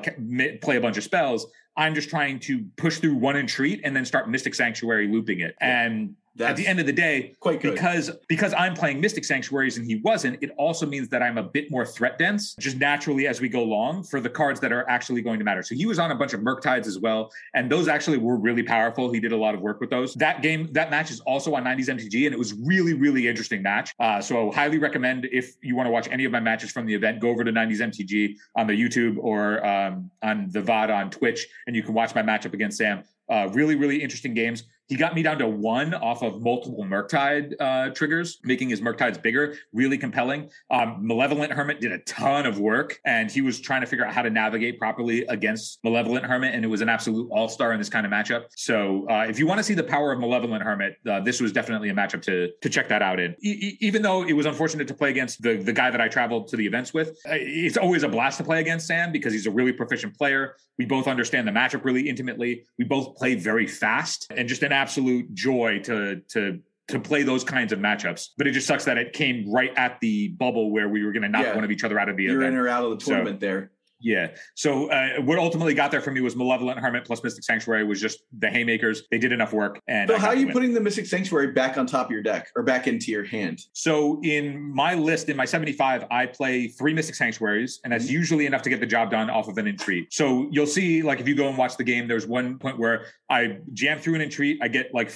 play 0.62 0.76
a 0.76 0.82
bunch 0.82 0.98
of 0.98 1.06
spells, 1.06 1.48
I'm 1.78 1.94
just 1.94 2.10
trying 2.10 2.40
to 2.42 2.66
push 2.76 2.98
through 2.98 3.14
one 3.14 3.38
entreat 3.38 3.82
and 3.84 3.96
then 3.96 4.04
start 4.04 4.28
Mystic 4.30 4.56
Sanctuary 4.56 5.08
looping 5.08 5.40
it. 5.42 5.56
And 5.62 6.16
at 6.40 6.56
the 6.56 6.68
end 6.68 6.80
of 6.80 6.86
the 6.86 6.94
day, 6.94 7.34
quite 7.40 7.62
good. 7.62 7.74
because 7.74 8.12
because 8.28 8.54
I'm 8.54 8.74
playing 8.74 9.02
Mystic 9.02 9.26
Sanctuaries 9.26 9.78
and 9.78 9.86
he 9.86 9.98
wasn't, 9.98 10.42
it 10.42 10.52
also 10.58 10.86
means 10.86 11.10
that 11.10 11.22
I'm 11.22 11.38
a 11.38 11.44
bit 11.44 11.72
more 11.72 11.86
threat 11.86 12.18
dense, 12.18 12.56
just 12.56 12.78
naturally 12.78 13.28
as 13.28 13.42
we 13.42 13.50
go 13.50 13.62
along 13.62 14.04
for 14.04 14.20
the 14.20 14.30
cards 14.30 14.60
that 14.62 14.72
are 14.72 14.88
actually 14.90 15.22
going 15.22 15.40
to 15.40 15.46
matter. 15.46 15.64
So 15.64 15.76
he 15.76 15.86
was 15.86 16.00
on 16.00 16.12
a 16.12 16.16
bunch 16.16 16.34
of 16.34 16.42
Murktides 16.42 16.88
as 16.88 17.00
well, 17.00 17.32
and 17.54 17.72
those 17.72 17.88
actually 17.88 18.18
were 18.18 18.38
really 18.38 18.64
powerful. 18.64 19.12
He 19.12 19.20
did 19.20 19.32
a 19.32 19.38
lot 19.38 19.56
of 19.56 19.62
work 19.62 19.80
with 19.80 19.90
those. 19.90 20.14
That 20.16 20.42
game, 20.42 20.68
that 20.74 20.92
match 20.92 21.12
is 21.12 21.20
also 21.22 21.56
on 21.56 21.64
90s 21.64 21.90
MTG, 21.90 22.26
and 22.26 22.34
it 22.34 22.40
was 22.40 22.54
really 22.54 22.94
really 22.94 23.28
interesting 23.28 23.62
match. 23.62 23.94
Uh, 24.00 24.22
so 24.22 24.52
highly 24.52 24.78
recommend 24.78 25.28
if 25.32 25.56
you 25.62 25.76
want 25.76 25.88
to 25.88 25.92
watch 25.92 26.08
any 26.12 26.26
of 26.26 26.32
my 26.32 26.40
matches 26.40 26.72
from 26.72 26.86
the 26.86 26.94
event, 26.94 27.20
go 27.20 27.30
over 27.30 27.44
to 27.44 27.52
90s 27.52 27.80
MTG 27.80 28.36
on 28.56 28.68
the 28.68 28.74
YouTube 28.74 29.18
or 29.20 29.66
um, 29.66 30.10
on 30.24 30.50
the 30.52 30.62
VOD 30.62 30.90
on 30.94 31.10
Twitch, 31.10 31.48
and 31.68 31.76
you 31.76 31.84
can 31.84 31.94
watch 31.94 32.14
my 32.16 32.22
matchup 32.22 32.54
against 32.54 32.78
Sam. 32.78 33.04
Uh, 33.30 33.50
really, 33.52 33.76
really 33.76 34.02
interesting 34.02 34.34
games. 34.34 34.64
He 34.88 34.96
got 34.96 35.16
me 35.16 35.22
down 35.22 35.38
to 35.40 35.48
one 35.48 35.94
off 35.94 36.24
of 36.24 36.42
multiple 36.42 36.86
Murktide 36.86 37.54
uh, 37.60 37.90
triggers, 37.90 38.40
making 38.44 38.70
his 38.70 38.82
Murktides 38.82 39.22
bigger, 39.22 39.56
really 39.74 39.98
compelling. 39.98 40.50
Um, 40.72 41.06
Malevolent 41.06 41.52
Hermit 41.52 41.82
did 41.82 41.92
a 41.92 42.00
ton 42.00 42.46
of 42.46 42.60
work, 42.60 43.00
and 43.06 43.30
he 43.30 43.42
was 43.42 43.60
trying 43.60 43.82
to 43.82 43.88
figure 43.88 44.06
out 44.06 44.14
how 44.14 44.22
to 44.22 44.30
navigate 44.30 44.80
properly 44.80 45.26
against 45.26 45.80
Malevolent 45.84 46.26
Hermit, 46.26 46.56
and 46.56 46.64
it 46.64 46.70
was 46.70 46.82
an 46.82 46.90
absolute 46.90 47.30
all 47.32 47.50
star 47.50 47.74
in 47.74 47.80
this 47.80 47.90
kind 47.90 48.06
of 48.06 48.12
matchup. 48.12 48.46
So, 48.56 49.06
uh, 49.10 49.26
if 49.28 49.40
you 49.40 49.46
want 49.46 49.60
to 49.60 49.64
see 49.64 49.74
the 49.74 49.84
power 49.84 50.12
of 50.14 50.20
Malevolent 50.20 50.64
Hermit, 50.64 50.96
uh, 51.10 51.20
this 51.20 51.42
was 51.42 51.52
definitely 51.52 51.90
a 51.90 51.94
matchup 51.94 52.22
to 52.24 52.52
to 52.62 52.70
check 52.70 52.88
that 52.88 53.02
out 53.02 53.20
in. 53.20 53.36
E- 53.42 53.78
even 53.82 54.02
though 54.02 54.24
it 54.24 54.34
was 54.34 54.46
unfortunate 54.46 54.88
to 54.88 54.94
play 54.94 55.10
against 55.10 55.42
the 55.42 55.58
the 55.58 55.74
guy 55.74 55.92
that 55.92 56.00
I 56.00 56.08
traveled 56.08 56.48
to 56.50 56.56
the 56.56 56.66
events 56.66 56.94
with, 56.94 57.18
it's 57.26 57.78
always 57.78 58.04
a 58.04 58.10
blast 58.10 58.38
to 58.38 58.44
play 58.44 58.62
against 58.62 58.88
Sam 58.88 59.12
because 59.12 59.34
he's 59.34 59.48
a 59.48 59.52
really 59.52 59.74
proficient 59.74 60.18
player. 60.18 60.56
We 60.78 60.86
both 60.86 61.08
understand 61.08 61.48
the 61.48 61.52
matchup 61.52 61.84
really 61.84 62.08
intimately. 62.08 62.66
We 62.78 62.86
both 62.86 63.16
play 63.18 63.36
very 63.36 63.68
fast, 63.68 64.28
and 64.36 64.48
just 64.48 64.64
an 64.64 64.72
absolute 64.78 65.34
joy 65.34 65.80
to 65.80 66.22
to 66.30 66.60
to 66.88 67.00
play 67.00 67.22
those 67.24 67.44
kinds 67.44 67.74
of 67.74 67.80
matchups. 67.80 68.30
But 68.38 68.48
it 68.48 68.52
just 68.52 68.66
sucks 68.66 68.86
that 68.86 68.98
it 68.98 69.12
came 69.12 69.52
right 69.52 69.74
at 69.76 70.00
the 70.00 70.30
bubble 70.30 70.72
where 70.72 70.88
we 70.88 71.04
were 71.04 71.12
going 71.12 71.24
to 71.24 71.28
knock 71.30 71.44
Yeah. 71.44 71.56
one 71.56 71.66
of 71.66 71.72
each 71.72 71.84
other 71.84 72.00
out 72.00 72.08
of 72.08 72.16
the 72.16 72.24
You're 72.24 72.38
event. 72.42 72.54
in 72.54 72.60
or 72.62 72.70
out 72.70 72.86
of 72.86 72.98
the 72.98 73.04
So- 73.04 73.12
tournament 73.12 73.42
there. 73.42 73.72
Yeah. 74.00 74.36
So 74.56 74.92
uh, 74.92 75.22
what 75.22 75.40
ultimately 75.40 75.74
got 75.74 75.92
there 75.92 76.02
for 76.02 76.12
me 76.12 76.22
was 76.22 76.36
Malevolent 76.36 76.80
Hermit 76.80 77.06
plus 77.06 77.24
Mystic 77.24 77.44
Sanctuary 77.44 77.84
was 77.84 78.00
just 78.00 78.20
the 78.38 78.50
haymakers. 78.50 79.04
They 79.10 79.18
did 79.18 79.32
enough 79.32 79.54
work. 79.54 79.82
And 79.88 80.10
So 80.10 80.18
how 80.18 80.28
are 80.28 80.36
you 80.36 80.52
putting 80.52 80.74
the 80.74 80.82
Mystic 80.82 81.06
Sanctuary 81.06 81.52
back 81.52 81.78
on 81.78 81.88
top 81.88 82.08
of 82.08 82.12
your 82.12 82.22
deck 82.22 82.48
or 82.56 82.64
back 82.64 82.88
into 82.88 83.12
your 83.12 83.24
hand? 83.24 83.62
So 83.74 84.20
in 84.24 84.62
my 84.74 84.94
list, 84.94 85.30
in 85.30 85.38
my 85.38 85.46
75, 85.46 86.06
I 86.12 86.28
play 86.28 86.68
three 86.68 86.94
Mystic 86.94 87.16
Sanctuaries, 87.16 87.80
and 87.84 87.94
that's 87.94 88.10
usually 88.10 88.46
enough 88.46 88.62
to 88.64 88.70
get 88.70 88.80
the 88.80 88.86
job 88.86 89.10
done 89.10 89.30
off 89.30 89.48
of 89.48 89.58
an 89.58 89.68
entreat. 89.68 90.14
So 90.14 90.48
you'll 90.52 90.68
see, 90.68 91.02
like, 91.02 91.20
if 91.20 91.28
you 91.28 91.36
go 91.36 91.48
and 91.48 91.58
watch 91.58 91.78
the 91.78 91.84
game, 91.84 92.08
there's 92.08 92.28
one 92.28 92.60
point 92.60 92.78
where 92.78 93.06
I 93.30 93.60
jam 93.74 94.00
through 94.00 94.16
an 94.16 94.22
entreat, 94.22 94.60
I 94.62 94.68
get 94.68 94.94
like 94.94 95.12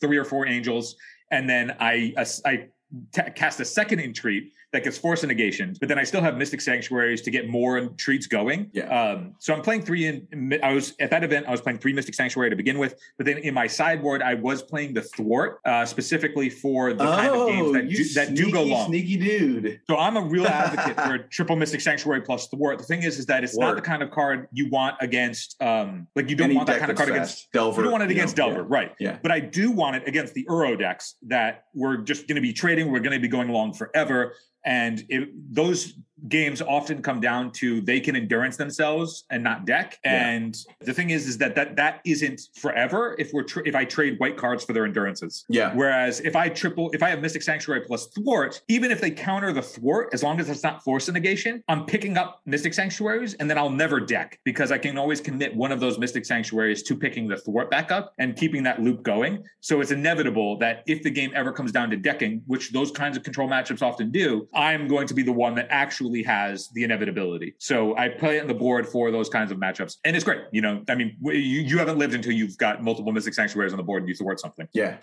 three 0.00 0.16
or 0.16 0.24
four 0.24 0.46
angels, 0.46 0.96
and 1.30 1.48
then 1.48 1.76
I 1.80 2.14
I 2.44 2.68
t- 3.12 3.30
cast 3.34 3.60
a 3.60 3.64
second 3.64 4.00
entreat 4.00 4.52
that 4.76 4.84
gets 4.84 4.98
force 4.98 5.22
and 5.22 5.28
negation, 5.28 5.74
but 5.80 5.88
then 5.88 5.98
I 5.98 6.04
still 6.04 6.20
have 6.20 6.36
Mystic 6.36 6.60
Sanctuaries 6.60 7.22
to 7.22 7.30
get 7.30 7.48
more 7.48 7.80
treats 7.96 8.26
going. 8.26 8.68
Yeah. 8.74 8.84
Um, 8.84 9.34
so 9.38 9.54
I'm 9.54 9.62
playing 9.62 9.82
three 9.82 10.06
in. 10.06 10.60
I 10.62 10.74
was 10.74 10.94
at 11.00 11.08
that 11.10 11.24
event. 11.24 11.46
I 11.48 11.50
was 11.50 11.62
playing 11.62 11.78
three 11.78 11.94
Mystic 11.94 12.14
Sanctuary 12.14 12.50
to 12.50 12.56
begin 12.56 12.78
with, 12.78 12.94
but 13.16 13.24
then 13.24 13.38
in 13.38 13.54
my 13.54 13.66
sideboard, 13.66 14.20
I 14.20 14.34
was 14.34 14.62
playing 14.62 14.92
the 14.92 15.00
thwart 15.00 15.60
uh, 15.64 15.86
specifically 15.86 16.50
for 16.50 16.92
the 16.92 17.04
kind 17.04 17.34
of 17.34 17.48
games 17.48 17.72
that 17.72 17.84
Oh, 17.84 17.88
you 17.88 17.96
do, 17.96 18.14
that 18.14 18.34
do 18.34 18.52
go 18.52 18.62
long. 18.64 18.88
Sneaky 18.88 19.16
dude. 19.16 19.80
So 19.88 19.96
I'm 19.96 20.18
a 20.18 20.20
real 20.20 20.46
advocate 20.46 20.96
for 21.02 21.14
a 21.14 21.28
triple 21.28 21.56
Mystic 21.56 21.80
Sanctuary 21.80 22.20
plus 22.20 22.48
thwart. 22.48 22.76
The 22.76 22.84
thing 22.84 23.02
is, 23.02 23.18
is 23.18 23.24
that 23.26 23.44
it's 23.44 23.56
not 23.56 23.76
the 23.76 23.82
kind 23.82 24.02
of 24.02 24.10
card 24.10 24.48
you 24.52 24.68
want 24.68 24.96
against. 25.00 25.60
Um, 25.62 26.06
like 26.14 26.28
you 26.28 26.36
don't 26.36 26.46
Any 26.46 26.56
want 26.56 26.66
that 26.66 26.80
kind 26.80 26.90
of 26.90 26.98
card 26.98 27.08
against. 27.08 27.50
Delver. 27.52 27.80
You 27.80 27.84
don't 27.84 27.92
want 27.92 28.04
it 28.04 28.10
against 28.10 28.36
know, 28.36 28.48
Delver, 28.48 28.64
right? 28.64 28.92
Yeah. 29.00 29.18
But 29.22 29.32
I 29.32 29.40
do 29.40 29.70
want 29.70 29.96
it 29.96 30.06
against 30.06 30.34
the 30.34 30.44
Uro 30.44 30.78
decks 30.78 31.14
that 31.22 31.64
we're 31.74 31.96
just 31.96 32.28
going 32.28 32.36
to 32.36 32.42
be 32.42 32.52
trading. 32.52 32.92
We're 32.92 33.00
going 33.00 33.14
to 33.14 33.20
be 33.20 33.28
going 33.28 33.48
along 33.48 33.72
forever. 33.74 34.34
And 34.66 35.04
it, 35.08 35.28
those 35.54 35.94
games 36.28 36.62
often 36.62 37.02
come 37.02 37.20
down 37.20 37.52
to 37.52 37.80
they 37.82 38.00
can 38.00 38.16
endurance 38.16 38.56
themselves 38.56 39.24
and 39.30 39.42
not 39.42 39.66
deck. 39.66 39.98
Yeah. 40.04 40.28
And 40.28 40.56
the 40.80 40.92
thing 40.92 41.10
is, 41.10 41.26
is 41.26 41.38
that 41.38 41.54
that 41.54 41.76
that 41.76 42.00
isn't 42.04 42.40
forever. 42.54 43.16
If 43.18 43.32
we're 43.32 43.42
tr- 43.42 43.62
if 43.64 43.74
I 43.74 43.84
trade 43.84 44.18
white 44.18 44.36
cards 44.36 44.64
for 44.64 44.72
their 44.72 44.86
endurances. 44.86 45.44
Yeah. 45.48 45.74
Whereas 45.74 46.20
if 46.20 46.34
I 46.36 46.48
triple, 46.48 46.90
if 46.92 47.02
I 47.02 47.10
have 47.10 47.20
Mystic 47.20 47.42
Sanctuary 47.42 47.82
plus 47.82 48.06
thwart, 48.08 48.62
even 48.68 48.90
if 48.90 49.00
they 49.00 49.10
counter 49.10 49.52
the 49.52 49.62
thwart, 49.62 50.10
as 50.12 50.22
long 50.22 50.40
as 50.40 50.48
it's 50.48 50.62
not 50.62 50.82
force 50.82 51.08
negation, 51.08 51.62
I'm 51.68 51.84
picking 51.84 52.16
up 52.16 52.40
Mystic 52.46 52.74
Sanctuaries 52.74 53.34
and 53.34 53.48
then 53.48 53.58
I'll 53.58 53.70
never 53.70 54.00
deck 54.00 54.38
because 54.44 54.72
I 54.72 54.78
can 54.78 54.98
always 54.98 55.20
commit 55.20 55.54
one 55.54 55.72
of 55.72 55.80
those 55.80 55.98
Mystic 55.98 56.24
Sanctuaries 56.24 56.82
to 56.84 56.96
picking 56.96 57.28
the 57.28 57.36
thwart 57.36 57.70
back 57.70 57.92
up 57.92 58.14
and 58.18 58.36
keeping 58.36 58.62
that 58.64 58.82
loop 58.82 59.02
going. 59.02 59.44
So 59.60 59.80
it's 59.80 59.90
inevitable 59.90 60.58
that 60.58 60.82
if 60.86 61.02
the 61.02 61.10
game 61.10 61.32
ever 61.34 61.52
comes 61.52 61.72
down 61.72 61.90
to 61.90 61.96
decking, 61.96 62.42
which 62.46 62.72
those 62.72 62.90
kinds 62.90 63.16
of 63.16 63.22
control 63.22 63.48
matchups 63.48 63.82
often 63.82 64.10
do, 64.10 64.48
I'm 64.54 64.88
going 64.88 65.06
to 65.08 65.14
be 65.14 65.22
the 65.22 65.32
one 65.32 65.54
that 65.56 65.66
actually 65.70 66.05
has 66.22 66.68
the 66.70 66.84
inevitability. 66.84 67.54
So 67.58 67.96
I 67.96 68.08
play 68.08 68.38
it 68.38 68.40
on 68.40 68.46
the 68.48 68.54
board 68.54 68.86
for 68.86 69.10
those 69.10 69.28
kinds 69.28 69.50
of 69.50 69.58
matchups. 69.58 69.96
And 70.04 70.14
it's 70.16 70.24
great. 70.24 70.42
You 70.52 70.62
know, 70.62 70.82
I 70.88 70.94
mean, 70.94 71.16
you, 71.22 71.32
you 71.32 71.78
haven't 71.78 71.98
lived 71.98 72.14
until 72.14 72.32
you've 72.32 72.56
got 72.58 72.82
multiple 72.82 73.12
Mystic 73.12 73.34
Sanctuaries 73.34 73.72
on 73.72 73.76
the 73.76 73.82
board 73.82 74.02
and 74.02 74.08
you 74.08 74.14
thwart 74.14 74.40
something. 74.40 74.68
Yeah. 74.72 74.96